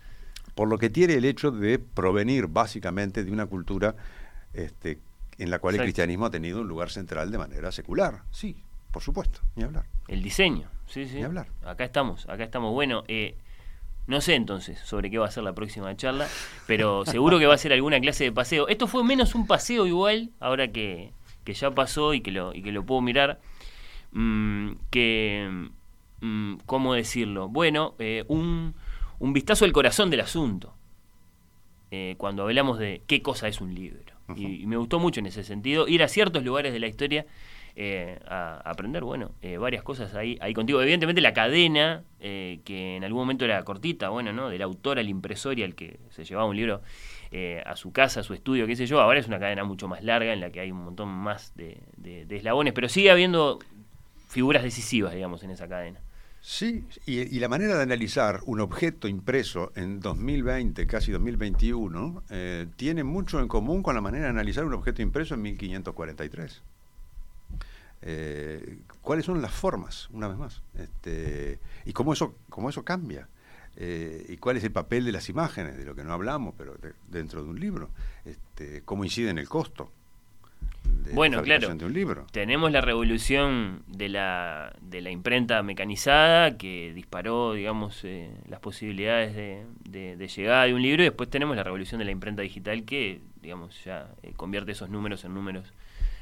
por 0.56 0.68
lo 0.68 0.78
que 0.78 0.90
tiene 0.90 1.16
el 1.16 1.26
hecho 1.26 1.52
de 1.52 1.80
provenir 1.80 2.48
básicamente 2.48 3.24
de 3.24 3.32
una 3.32 3.46
cultura 3.46 3.96
este, 4.54 5.00
en 5.38 5.50
la 5.50 5.60
cual 5.60 5.76
el 5.76 5.82
cristianismo 5.82 6.26
ha 6.26 6.32
tenido 6.32 6.62
un 6.62 6.68
lugar 6.68 6.90
central 6.90 7.32
de 7.32 7.38
manera 7.38 7.72
secular. 7.72 8.24
Sí, 8.32 8.58
por 8.92 9.02
supuesto, 9.02 9.40
ni 9.56 9.64
hablar. 9.64 9.86
el 10.08 10.22
diseño. 10.22 10.70
Sí, 10.88 11.08
sí. 11.08 11.16
Ni 11.16 11.24
hablar. 11.24 11.48
Acá 11.66 11.86
estamos, 11.86 12.28
acá 12.28 12.44
estamos. 12.44 12.74
Bueno, 12.74 13.04
eh, 13.08 13.36
no 14.08 14.20
sé 14.20 14.36
entonces 14.36 14.80
sobre 14.80 15.10
qué 15.10 15.18
va 15.18 15.28
a 15.28 15.32
ser 15.32 15.44
la 15.44 15.54
próxima 15.54 15.96
charla, 15.96 16.28
pero 16.68 17.06
seguro 17.08 17.40
que 17.40 17.46
va 17.46 17.54
a 17.54 17.58
ser 17.58 17.72
alguna 17.72 18.00
clase 18.02 18.26
de 18.26 18.32
paseo. 18.32 18.68
Esto 18.68 18.88
fue 18.88 19.04
menos 19.04 19.36
un 19.36 19.48
paseo 19.48 19.88
igual, 19.88 20.32
ahora 20.40 20.72
que, 20.72 21.14
que 21.46 21.54
ya 21.54 21.72
pasó 21.72 22.14
y 22.14 22.22
que 22.22 22.32
lo, 22.32 22.54
y 22.54 22.62
que 22.62 22.72
lo 22.72 22.86
puedo 22.86 23.02
mirar. 23.02 23.40
Mm, 24.12 24.74
que, 24.90 25.70
mm, 26.20 26.56
¿cómo 26.66 26.94
decirlo? 26.94 27.48
Bueno, 27.48 27.96
eh, 28.00 28.26
un, 28.28 28.76
un 29.22 29.34
vistazo 29.34 29.66
al 29.66 29.72
corazón 29.72 30.10
del 30.10 30.22
asunto. 30.22 30.74
eh, 31.92 32.16
cuando 32.18 32.44
hablamos 32.44 32.80
de 32.80 33.02
qué 33.08 33.22
cosa 33.22 33.48
es 33.48 33.60
un 33.62 33.74
libro. 33.76 34.00
y, 34.36 34.62
y 34.64 34.66
me 34.66 34.78
gustó 34.78 34.98
mucho 35.00 35.20
en 35.20 35.26
ese 35.26 35.44
sentido 35.44 35.88
ir 35.90 36.02
a 36.04 36.08
ciertos 36.08 36.44
lugares 36.46 36.72
de 36.72 36.80
la 36.80 36.88
historia 36.88 37.26
eh, 37.76 38.18
a, 38.28 38.62
a 38.64 38.72
aprender, 38.72 39.04
bueno, 39.04 39.32
eh, 39.42 39.58
varias 39.58 39.84
cosas 39.84 40.14
ahí, 40.16 40.38
ahí 40.42 40.54
contigo. 40.54 40.82
Evidentemente 40.82 41.20
la 41.22 41.34
cadena, 41.34 42.04
eh, 42.22 42.60
que 42.64 42.96
en 42.96 43.04
algún 43.04 43.22
momento 43.24 43.44
era 43.46 43.62
cortita, 43.64 44.08
bueno, 44.10 44.32
¿no? 44.32 44.50
Del 44.50 44.62
autor 44.62 45.00
al 45.00 45.10
impresor 45.10 45.60
y 45.60 45.64
al 45.64 45.76
que 45.76 46.00
se 46.12 46.24
llevaba 46.24 46.48
un 46.48 46.56
libro 46.56 46.82
eh, 47.32 47.62
a 47.66 47.76
su 47.76 47.92
casa, 47.92 48.22
a 48.22 48.24
su 48.24 48.34
estudio, 48.34 48.68
qué 48.68 48.76
sé 48.78 48.86
yo, 48.86 49.00
ahora 49.02 49.20
es 49.20 49.28
una 49.28 49.40
cadena 49.40 49.64
mucho 49.66 49.88
más 49.90 50.02
larga 50.04 50.32
en 50.34 50.40
la 50.40 50.50
que 50.50 50.62
hay 50.62 50.72
un 50.72 50.84
montón 50.84 51.10
más 51.10 51.54
de, 51.56 51.78
de- 51.98 52.26
de 52.26 52.36
eslabones, 52.38 52.74
pero 52.74 52.88
sigue 52.90 53.12
habiendo 53.12 53.60
figuras 54.30 54.64
decisivas, 54.64 55.14
digamos, 55.14 55.44
en 55.44 55.52
esa 55.52 55.68
cadena. 55.68 56.00
Sí, 56.44 56.84
y, 57.06 57.20
y 57.20 57.40
la 57.40 57.48
manera 57.48 57.78
de 57.78 57.84
analizar 57.84 58.42
un 58.46 58.62
objeto 58.62 59.08
impreso 59.08 59.72
en 59.76 60.00
2020, 60.00 60.88
casi 60.88 61.12
2021, 61.12 62.24
eh, 62.32 62.68
tiene 62.78 63.04
mucho 63.04 63.40
en 63.40 63.48
común 63.48 63.84
con 63.84 63.94
la 63.94 64.02
manera 64.02 64.24
de 64.26 64.32
analizar 64.32 64.66
un 64.66 64.74
objeto 64.74 65.04
impreso 65.04 65.36
en 65.36 65.44
1543. 65.44 66.64
Eh, 68.04 68.80
¿Cuáles 69.04 69.26
son 69.26 69.42
las 69.44 69.52
formas, 69.52 70.10
una 70.12 70.28
vez 70.28 70.38
más? 70.38 70.64
Este, 70.74 71.60
y 71.86 71.94
cómo 71.94 72.14
eso, 72.14 72.36
cómo 72.50 72.70
eso 72.70 72.84
cambia. 72.84 73.28
Eh, 73.76 74.26
y 74.30 74.38
cuál 74.38 74.58
es 74.58 74.64
el 74.64 74.72
papel 74.72 75.06
de 75.06 75.12
las 75.12 75.30
imágenes, 75.30 75.78
de 75.78 75.86
lo 75.86 75.94
que 75.96 76.04
no 76.04 76.12
hablamos, 76.12 76.56
pero 76.58 76.74
de- 76.74 76.94
dentro 77.08 77.44
de 77.44 77.50
un 77.50 77.60
libro. 77.60 77.90
Este, 78.26 78.82
cómo 78.84 79.04
incide 79.04 79.30
en 79.30 79.38
el 79.38 79.48
costo 79.48 79.92
de 81.04 81.14
Bueno, 81.14 81.38
la 81.38 81.44
claro. 81.44 81.74
de 81.76 81.86
un 81.86 81.94
libro. 81.94 82.28
Tenemos 82.32 82.72
la 82.72 82.82
revolución 82.82 83.84
de 83.88 84.10
la, 84.10 84.74
de 84.82 85.02
la 85.02 85.12
imprenta 85.12 85.62
mecanizada 85.64 86.58
que 86.58 86.94
disparó, 86.94 87.54
digamos, 87.54 88.02
eh, 88.04 88.32
las 88.48 88.60
posibilidades 88.60 89.36
de, 89.36 89.66
de- 89.90 90.16
de 90.18 90.28
llegada 90.28 90.64
de 90.66 90.74
un 90.74 90.82
libro 90.82 91.02
y 91.04 91.06
después 91.06 91.30
tenemos 91.30 91.56
la 91.56 91.64
revolución 91.64 92.00
de 92.00 92.06
la 92.06 92.12
imprenta 92.12 92.42
digital 92.42 92.84
que, 92.84 93.22
digamos, 93.42 93.84
ya 93.84 94.10
eh, 94.24 94.34
convierte 94.36 94.72
esos 94.72 94.90
números 94.90 95.24
en 95.26 95.34
números 95.34 95.74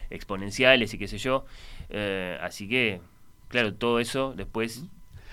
exponenciales 0.10 0.94
y 0.94 0.98
qué 0.98 1.08
sé 1.08 1.18
yo. 1.18 1.46
Eh, 1.90 2.38
así 2.42 2.68
que, 2.68 3.02
claro, 3.48 3.74
todo 3.74 4.00
eso 4.00 4.34
después 4.36 4.84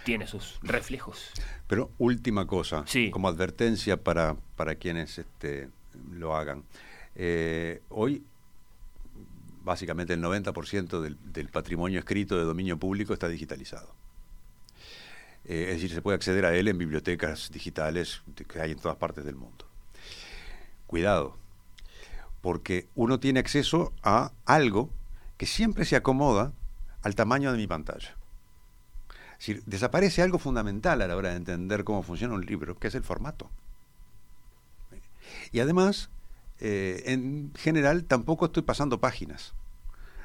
tiene 0.05 0.27
sus 0.27 0.59
reflejos. 0.63 1.33
Pero 1.67 1.91
última 1.99 2.47
cosa, 2.47 2.85
Sí. 2.87 3.11
como 3.11 3.29
advertencia 3.29 3.97
para, 3.97 4.37
para 4.57 4.75
quienes 4.77 5.19
este, 5.19 5.69
lo 6.13 6.37
hagan. 6.37 6.63
Eh, 7.17 7.81
hoy, 7.89 8.23
básicamente 9.67 10.15
el 10.15 10.23
90% 10.23 11.01
del, 11.01 11.49
patrimonio 11.49 11.99
escrito 11.99 12.39
de 12.39 12.45
dominio 12.45 12.79
público 12.79 13.13
está 13.13 13.29
digitalizado. 13.29 13.93
Eh, 15.45 15.67
es 15.69 15.75
decir, 15.75 15.91
se 15.91 16.01
puede 16.03 16.15
acceder 16.15 16.47
a 16.47 16.55
él 16.55 16.69
en 16.69 16.79
bibliotecas 16.79 17.51
digitales 17.51 18.23
que 18.49 18.61
hay 18.61 18.71
en 18.71 18.79
todas 18.79 18.97
partes 18.97 19.25
del 19.25 19.35
mundo. 19.35 19.67
Cuidado, 20.87 21.37
porque 22.43 22.87
uno 22.95 23.19
tiene 23.19 23.41
acceso 23.41 23.93
a 24.05 24.31
algo 24.45 24.89
que 25.37 25.47
siempre 25.47 25.85
se 25.85 25.97
acomoda 25.97 26.53
al 27.03 27.17
tamaño 27.17 27.51
de 27.51 27.59
mi 27.59 27.67
pantalla. 27.67 28.17
Es 29.33 29.39
decir, 29.39 29.63
desaparece 29.67 30.23
algo 30.23 30.39
fundamental 30.39 31.03
a 31.03 31.09
la 31.09 31.17
hora 31.17 31.31
de 31.31 31.37
entender 31.37 31.83
cómo 31.83 32.05
funciona 32.05 32.35
un 32.35 32.47
libro, 32.47 32.79
que 32.79 32.87
es 32.87 32.95
el 32.95 33.03
formato. 33.03 33.51
Y 35.51 35.59
además, 35.59 36.09
eh, 36.61 37.03
en 37.07 37.53
general, 37.55 38.05
tampoco 38.05 38.47
estoy 38.47 38.63
pasando 38.63 39.01
páginas. 39.01 39.55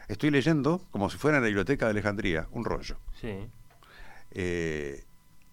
Estoy 0.07 0.31
leyendo, 0.31 0.81
como 0.91 1.09
si 1.09 1.17
fuera 1.17 1.37
en 1.37 1.43
la 1.43 1.47
biblioteca 1.47 1.85
de 1.85 1.91
Alejandría, 1.91 2.47
un 2.51 2.65
rollo. 2.65 2.97
Sí. 3.19 3.47
Eh, 4.31 5.03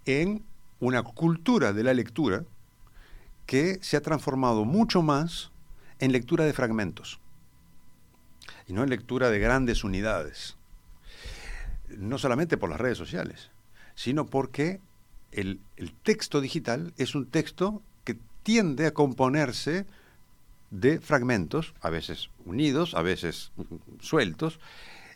en 0.05 0.45
una 0.81 1.03
cultura 1.03 1.72
de 1.72 1.83
la 1.83 1.95
lectura 1.95 2.45
que 3.47 3.79
se 3.83 3.97
ha 3.97 4.03
transformado 4.03 4.64
mucho 4.64 5.03
más 5.03 5.51
en 5.99 6.12
lectura 6.12 6.45
de 6.45 6.53
fragmentos 6.53 7.20
y 8.66 8.72
no 8.72 8.83
en 8.83 8.91
lectura 8.91 9.31
de 9.31 9.39
grandes 9.39 9.83
unidades. 9.83 10.57
No 11.89 12.18
solamente 12.18 12.57
por 12.57 12.68
las 12.68 12.81
redes 12.81 12.99
sociales, 12.99 13.51
sino 13.95 14.26
porque 14.26 14.81
el, 15.33 15.61
el 15.76 15.93
texto 15.93 16.41
digital 16.41 16.93
es 16.99 17.14
un 17.14 17.26
texto 17.26 17.83
que 18.05 18.18
tiende 18.43 18.87
a 18.87 18.93
componerse 18.95 19.87
de 20.71 21.01
fragmentos, 21.01 21.75
a 21.81 21.91
veces 21.91 22.31
unidos, 22.45 22.95
a 22.95 23.03
veces 23.03 23.53
sueltos. 24.01 24.59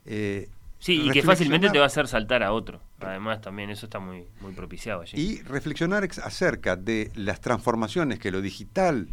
eh, 0.06 0.48
Sí, 0.78 1.00
y 1.00 1.10
que 1.12 1.22
fácilmente 1.22 1.70
te 1.70 1.78
va 1.78 1.84
a 1.84 1.86
hacer 1.86 2.08
saltar 2.08 2.42
a 2.42 2.52
otro. 2.52 2.80
Además, 2.98 3.40
también 3.40 3.70
eso 3.70 3.86
está 3.86 4.00
muy, 4.00 4.26
muy 4.40 4.52
propiciado 4.52 5.02
allí. 5.02 5.16
y 5.16 5.40
reflexionar 5.42 6.02
ex- 6.02 6.18
acerca 6.18 6.74
de 6.74 7.12
las 7.14 7.40
transformaciones 7.40 8.18
que 8.18 8.32
lo 8.32 8.40
digital 8.40 9.08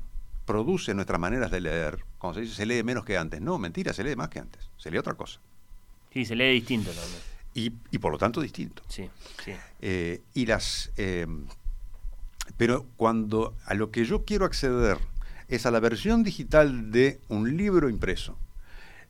produce 0.45 0.95
nuestras 0.95 1.19
maneras 1.19 1.51
de 1.51 1.61
leer, 1.61 2.03
cuando 2.17 2.39
se 2.39 2.41
dice 2.41 2.55
se 2.55 2.65
lee 2.65 2.81
menos 2.81 3.05
que 3.05 3.19
antes, 3.19 3.39
no, 3.39 3.59
mentira, 3.59 3.93
se 3.93 4.03
lee 4.03 4.15
más 4.15 4.29
que 4.29 4.39
antes, 4.39 4.67
se 4.77 4.89
lee 4.89 4.97
otra 4.97 5.13
cosa. 5.13 5.39
Sí, 6.11 6.25
se 6.25 6.35
lee 6.35 6.53
distinto 6.53 6.89
también. 6.89 7.21
Y, 7.53 7.71
y 7.95 7.99
por 7.99 8.11
lo 8.13 8.17
tanto 8.17 8.41
distinto. 8.41 8.81
Sí, 8.87 9.07
sí. 9.45 9.53
Eh, 9.79 10.21
y 10.33 10.47
las, 10.47 10.91
eh, 10.97 11.27
pero 12.57 12.87
cuando 12.97 13.55
a 13.65 13.73
lo 13.75 13.91
que 13.91 14.05
yo 14.05 14.25
quiero 14.25 14.45
acceder 14.45 14.97
es 15.49 15.65
a 15.65 15.71
la 15.71 15.79
versión 15.79 16.23
digital 16.23 16.91
de 16.91 17.19
un 17.27 17.57
libro 17.57 17.89
impreso, 17.89 18.37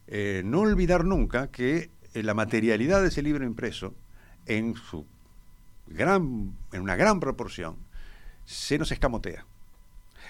eh, 0.07 0.41
no 0.45 0.61
olvidar 0.61 1.05
nunca 1.05 1.51
que 1.51 1.91
eh, 2.13 2.23
la 2.23 2.33
materialidad 2.33 3.01
de 3.01 3.09
ese 3.09 3.21
libro 3.21 3.45
impreso, 3.45 3.93
en 4.45 4.75
su 4.75 5.05
gran, 5.87 6.55
en 6.71 6.81
una 6.81 6.95
gran 6.95 7.19
proporción, 7.19 7.77
se 8.45 8.79
nos 8.79 8.91
escamotea 8.91 9.45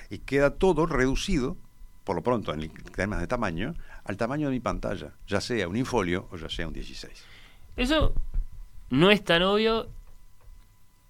y 0.10 0.20
queda 0.20 0.56
todo 0.56 0.86
reducido, 0.86 1.56
por 2.04 2.16
lo 2.16 2.24
pronto 2.24 2.54
en 2.54 2.72
temas 2.96 3.22
de 3.22 3.28
tamaño, 3.28 3.76
al 4.04 4.18
tamaño 4.18 4.48
de 4.48 4.54
mi 4.54 4.60
pantalla, 4.60 5.14
ya 5.28 5.40
sea 5.40 5.68
un 5.68 5.78
infolio 5.78 6.28
o 6.32 6.38
ya 6.38 6.50
sea 6.50 6.68
un 6.68 6.74
16. 6.74 7.24
Eso 7.78 8.14
no 8.90 9.12
es 9.12 9.24
tan 9.24 9.44
obvio. 9.44 9.88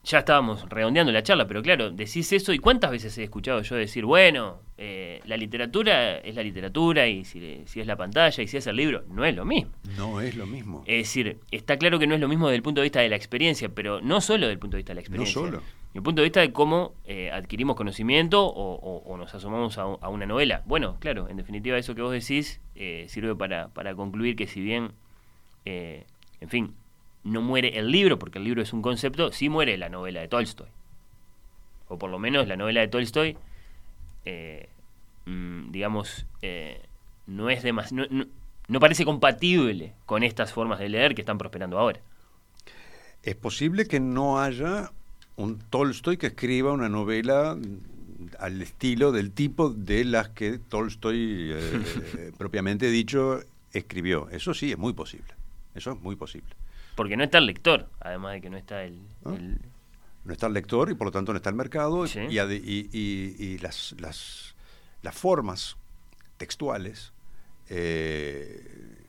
Ya 0.03 0.19
estábamos 0.19 0.67
redondeando 0.69 1.11
la 1.11 1.21
charla, 1.23 1.45
pero 1.45 1.61
claro, 1.61 1.91
decís 1.91 2.31
eso 2.31 2.53
y 2.53 2.59
cuántas 2.59 2.89
veces 2.89 3.17
he 3.17 3.23
escuchado 3.23 3.61
yo 3.61 3.75
decir, 3.75 4.05
bueno, 4.05 4.59
eh, 4.77 5.19
la 5.25 5.35
literatura 5.35 6.19
es 6.19 6.35
la 6.35 6.41
literatura 6.41 7.05
y 7.07 7.25
si, 7.25 7.63
si, 7.65 7.81
es 7.81 7.85
la 7.85 7.97
pantalla 7.97 8.41
y 8.41 8.47
si 8.47 8.57
es 8.57 8.65
el 8.67 8.77
libro, 8.77 9.03
no 9.09 9.25
es 9.25 9.35
lo 9.35 9.43
mismo. 9.43 9.71
No 9.97 10.21
es 10.21 10.35
lo 10.35 10.47
mismo. 10.47 10.83
Es 10.87 11.07
decir, 11.07 11.37
está 11.51 11.77
claro 11.77 11.99
que 11.99 12.07
no 12.07 12.15
es 12.15 12.21
lo 12.21 12.29
mismo 12.29 12.47
desde 12.47 12.55
el 12.55 12.63
punto 12.63 12.79
de 12.79 12.85
vista 12.85 13.01
de 13.01 13.09
la 13.09 13.17
experiencia, 13.17 13.69
pero 13.69 13.99
no 13.99 14.21
solo 14.21 14.47
desde 14.47 14.53
el 14.53 14.59
punto 14.59 14.77
de 14.77 14.79
vista 14.79 14.91
de 14.91 14.95
la 14.95 15.01
experiencia. 15.01 15.41
No 15.41 15.47
solo. 15.47 15.57
Desde 15.57 15.99
el 15.99 16.03
punto 16.03 16.21
de 16.21 16.25
vista 16.27 16.39
de 16.39 16.53
cómo 16.53 16.93
eh, 17.05 17.29
adquirimos 17.31 17.75
conocimiento 17.75 18.45
o, 18.45 18.75
o, 18.75 19.03
o 19.05 19.17
nos 19.17 19.35
asomamos 19.35 19.77
a, 19.77 19.81
a, 19.81 20.09
una 20.09 20.25
novela. 20.25 20.63
Bueno, 20.65 20.97
claro, 20.99 21.27
en 21.27 21.35
definitiva 21.35 21.77
eso 21.77 21.93
que 21.93 22.01
vos 22.01 22.13
decís 22.13 22.61
eh, 22.75 23.05
sirve 23.09 23.35
para, 23.35 23.67
para 23.69 23.95
concluir 23.95 24.37
que 24.37 24.47
si 24.47 24.61
bien, 24.61 24.93
eh, 25.65 26.05
en 26.39 26.49
fin, 26.49 26.73
no 27.23 27.41
muere 27.41 27.77
el 27.77 27.91
libro, 27.91 28.19
porque 28.19 28.37
el 28.37 28.45
libro 28.45 28.61
es 28.61 28.73
un 28.73 28.81
concepto, 28.81 29.31
sí 29.31 29.49
muere 29.49 29.77
la 29.77 29.89
novela 29.89 30.21
de 30.21 30.27
Tolstoy. 30.27 30.67
O 31.87 31.97
por 31.97 32.09
lo 32.09 32.19
menos 32.19 32.47
la 32.47 32.55
novela 32.55 32.81
de 32.81 32.87
Tolstoy, 32.87 33.37
eh, 34.25 34.69
mmm, 35.25 35.71
digamos, 35.71 36.25
eh, 36.41 36.81
no 37.27 37.49
es 37.49 37.63
demas 37.63 37.91
no, 37.91 38.05
no, 38.09 38.25
no, 38.67 38.79
parece 38.79 39.05
compatible 39.05 39.93
con 40.05 40.23
estas 40.23 40.53
formas 40.53 40.79
de 40.79 40.89
leer 40.89 41.15
que 41.15 41.21
están 41.21 41.37
prosperando 41.37 41.77
ahora. 41.77 41.99
Es 43.23 43.35
posible 43.35 43.85
que 43.85 43.99
no 43.99 44.39
haya 44.39 44.91
un 45.35 45.59
Tolstoy 45.59 46.17
que 46.17 46.27
escriba 46.27 46.71
una 46.71 46.89
novela 46.89 47.57
al 48.39 48.61
estilo 48.61 49.11
del 49.11 49.31
tipo 49.31 49.69
de 49.69 50.05
las 50.05 50.29
que 50.29 50.59
Tolstoy, 50.59 51.51
eh, 51.53 52.31
propiamente 52.37 52.89
dicho, 52.89 53.41
escribió. 53.73 54.29
Eso 54.29 54.53
sí, 54.53 54.71
es 54.71 54.77
muy 54.77 54.93
posible. 54.93 55.33
Eso 55.75 55.91
es 55.91 56.01
muy 56.01 56.15
posible 56.15 56.58
porque 56.99 57.15
no 57.15 57.23
está 57.23 57.37
el 57.37 57.45
lector, 57.45 57.87
además 58.01 58.33
de 58.33 58.41
que 58.41 58.49
no 58.49 58.57
está 58.57 58.83
el... 58.83 58.99
¿No? 59.23 59.33
el... 59.33 59.57
no 60.25 60.33
está 60.33 60.47
el 60.47 60.53
lector 60.53 60.91
y 60.91 60.95
por 60.95 61.07
lo 61.07 61.11
tanto 61.11 61.31
no 61.31 61.37
está 61.37 61.49
el 61.49 61.55
mercado 61.55 62.05
sí. 62.07 62.19
y, 62.29 62.37
y, 62.37 62.89
y, 62.91 63.35
y, 63.39 63.57
las, 63.59 63.95
las, 63.99 64.53
las 65.01 65.15
formas 65.15 65.77
textuales, 66.35 67.13
eh, 67.69 69.07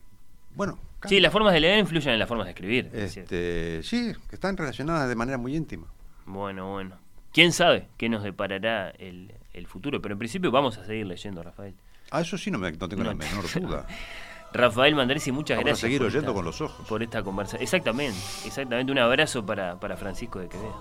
bueno... 0.54 0.78
Cambian. 1.00 1.08
Sí, 1.08 1.20
las 1.20 1.32
formas 1.32 1.52
de 1.52 1.58
leer 1.58 1.80
influyen 1.80 2.12
en 2.12 2.20
las 2.20 2.28
formas 2.28 2.46
de 2.46 2.52
escribir. 2.52 2.90
Este, 2.92 3.82
sí, 3.82 4.12
que 4.28 4.36
están 4.36 4.56
relacionadas 4.56 5.08
de 5.08 5.16
manera 5.16 5.36
muy 5.36 5.56
íntima. 5.56 5.88
Bueno, 6.26 6.70
bueno. 6.70 6.96
¿Quién 7.32 7.50
sabe 7.50 7.88
qué 7.96 8.08
nos 8.08 8.22
deparará 8.22 8.90
el, 8.90 9.34
el 9.52 9.66
futuro? 9.66 10.00
Pero 10.00 10.12
en 10.12 10.20
principio 10.20 10.52
vamos 10.52 10.78
a 10.78 10.84
seguir 10.84 11.06
leyendo, 11.06 11.42
Rafael. 11.42 11.74
Ah, 12.12 12.20
eso 12.20 12.38
sí 12.38 12.52
no, 12.52 12.58
me, 12.58 12.70
no 12.70 12.88
tengo 12.88 13.02
no, 13.02 13.10
la 13.10 13.16
menor 13.16 13.50
duda. 13.52 13.86
Rafael 14.52 14.94
Mandaresi, 14.94 15.30
muchas 15.32 15.56
Vamos 15.56 15.66
gracias. 15.66 15.84
A 15.84 15.86
seguir 15.86 16.02
oyendo 16.02 16.18
esta, 16.30 16.32
con 16.34 16.44
los 16.44 16.60
ojos. 16.60 16.86
Por 16.88 17.02
esta 17.02 17.22
conversación. 17.22 17.62
Exactamente, 17.62 18.18
exactamente. 18.44 18.90
Un 18.92 18.98
abrazo 18.98 19.44
para, 19.46 19.78
para 19.78 19.96
Francisco 19.96 20.38
de 20.40 20.48
Quevedo. 20.48 20.74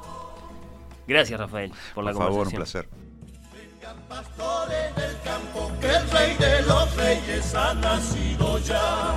Gracias, 1.08 1.40
Rafael, 1.40 1.72
por, 1.72 1.80
por 1.96 2.04
la 2.06 2.14
favor, 2.14 2.46
conversación. 2.46 2.86
un 2.86 2.90
placer. 2.90 3.10
Vengan 3.82 3.98
pastores 4.08 4.96
del 4.96 5.18
campo, 5.24 5.72
que 5.80 5.88
el 5.88 6.10
rey 6.12 6.36
de 6.38 6.62
los 6.64 6.96
reyes 6.98 7.56
ha 7.56 7.74
nacido 7.76 8.58
ya. 8.60 9.14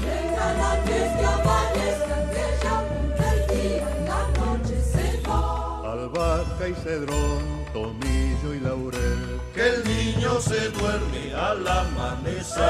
Vengan 0.00 0.60
antes 0.60 1.12
que 1.18 1.24
amanezca, 1.24 2.30
que 2.30 2.44
ya 2.62 2.88
punta 2.88 3.34
el 3.34 3.46
día, 3.56 3.88
la 4.06 4.40
noche 4.40 4.80
se 4.82 5.20
va. 5.28 5.92
Albahaca 5.92 6.68
y 6.68 6.74
cedrón, 6.74 7.64
tomillo 7.82 8.54
y 8.54 8.60
laurel 8.60 9.40
que 9.54 9.68
el 9.68 9.84
niño 9.84 10.40
se 10.40 10.68
duerme 10.70 11.34
al 11.34 11.66
amanecer. 11.66 12.64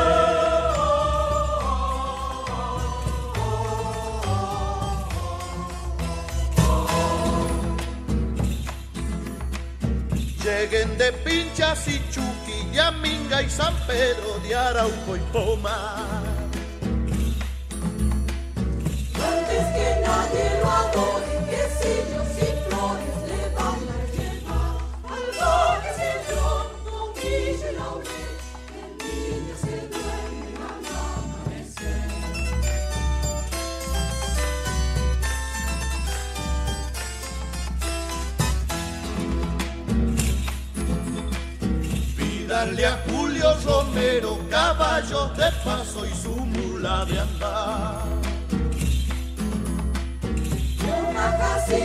Lleguen 10.44 10.98
de 10.98 11.12
Pinchas 11.24 11.88
y 11.88 12.00
Chuqui, 12.10 12.72
Yaminga 12.72 13.42
y 13.42 13.50
San 13.50 13.74
Pedro 13.86 14.38
de 14.42 14.54
Arauco 14.54 15.16
y 15.16 15.20
Pomar. 15.32 16.24
Antes 19.14 19.64
que 19.76 19.88
nadie 20.06 20.44
lo 20.62 20.70
adore, 20.70 21.34
que 21.50 21.62
sillos 21.78 22.30
y 22.36 22.68
flores 22.68 23.17
Pídanle 42.16 42.86
a 42.86 42.98
Julio 43.06 43.54
Romero 43.62 44.38
caballos 44.48 45.36
de 45.36 45.52
paso 45.64 46.06
y 46.06 46.14
su 46.14 46.30
mula 46.30 47.04
de 47.04 47.20
andar. 47.20 48.02
Y 50.80 50.90
una 51.10 51.36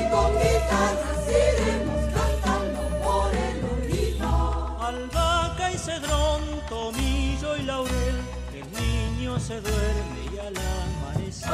con 0.09 0.31
guitarras 0.37 1.27
iremos 1.27 2.02
cedrón, 5.83 6.41
tomillo 6.69 7.57
y 7.57 7.63
laurel, 7.63 8.17
el 8.53 8.67
niño 8.81 9.37
se 9.37 9.59
duerme 9.59 10.21
y 10.33 10.39
al 10.39 10.53
amanecer. 10.57 11.49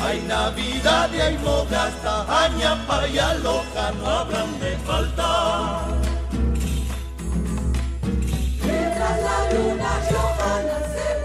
Hay 0.00 0.20
Navidad 0.22 1.10
y 1.12 1.20
hay 1.20 1.38
mogasta, 1.38 2.44
añapa 2.44 3.08
y 3.08 3.18
aloja 3.18 3.90
no 3.92 4.06
habrán 4.06 4.60
de 4.60 4.76
faltar. 4.86 5.80
Mientras 8.64 9.16
la 9.26 9.52
luna 9.52 9.90
Johanna 10.10 10.78
se 10.94 11.17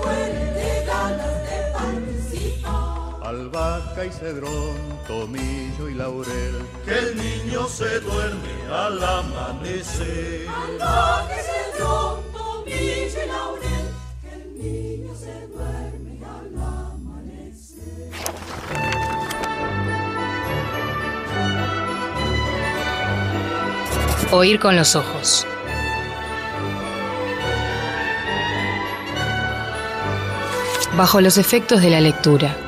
Albahaca 3.54 4.06
y 4.06 4.10
cedrón, 4.10 4.76
tomillo 5.06 5.88
y 5.88 5.94
laurel. 5.94 6.66
Que 6.86 6.98
el 6.98 7.16
niño 7.16 7.68
se 7.68 8.00
duerme 8.00 8.50
al 8.68 9.04
amanecer. 9.04 10.48
Albahaca 10.50 11.36
y 11.36 11.44
cedrón, 11.44 12.22
tomillo 12.34 13.24
y 13.24 13.28
laurel. 13.28 13.94
Que 14.24 14.34
el 14.34 14.58
niño 14.58 15.14
se 15.16 15.48
duerme 15.54 16.20
al 16.26 16.58
amanecer. 16.64 18.10
Oír 24.32 24.60
con 24.60 24.76
los 24.76 24.96
ojos. 24.96 25.46
Bajo 30.98 31.22
los 31.22 31.38
efectos 31.38 31.84
de 31.84 31.92
la 31.92 32.02
lectura. 32.02 32.63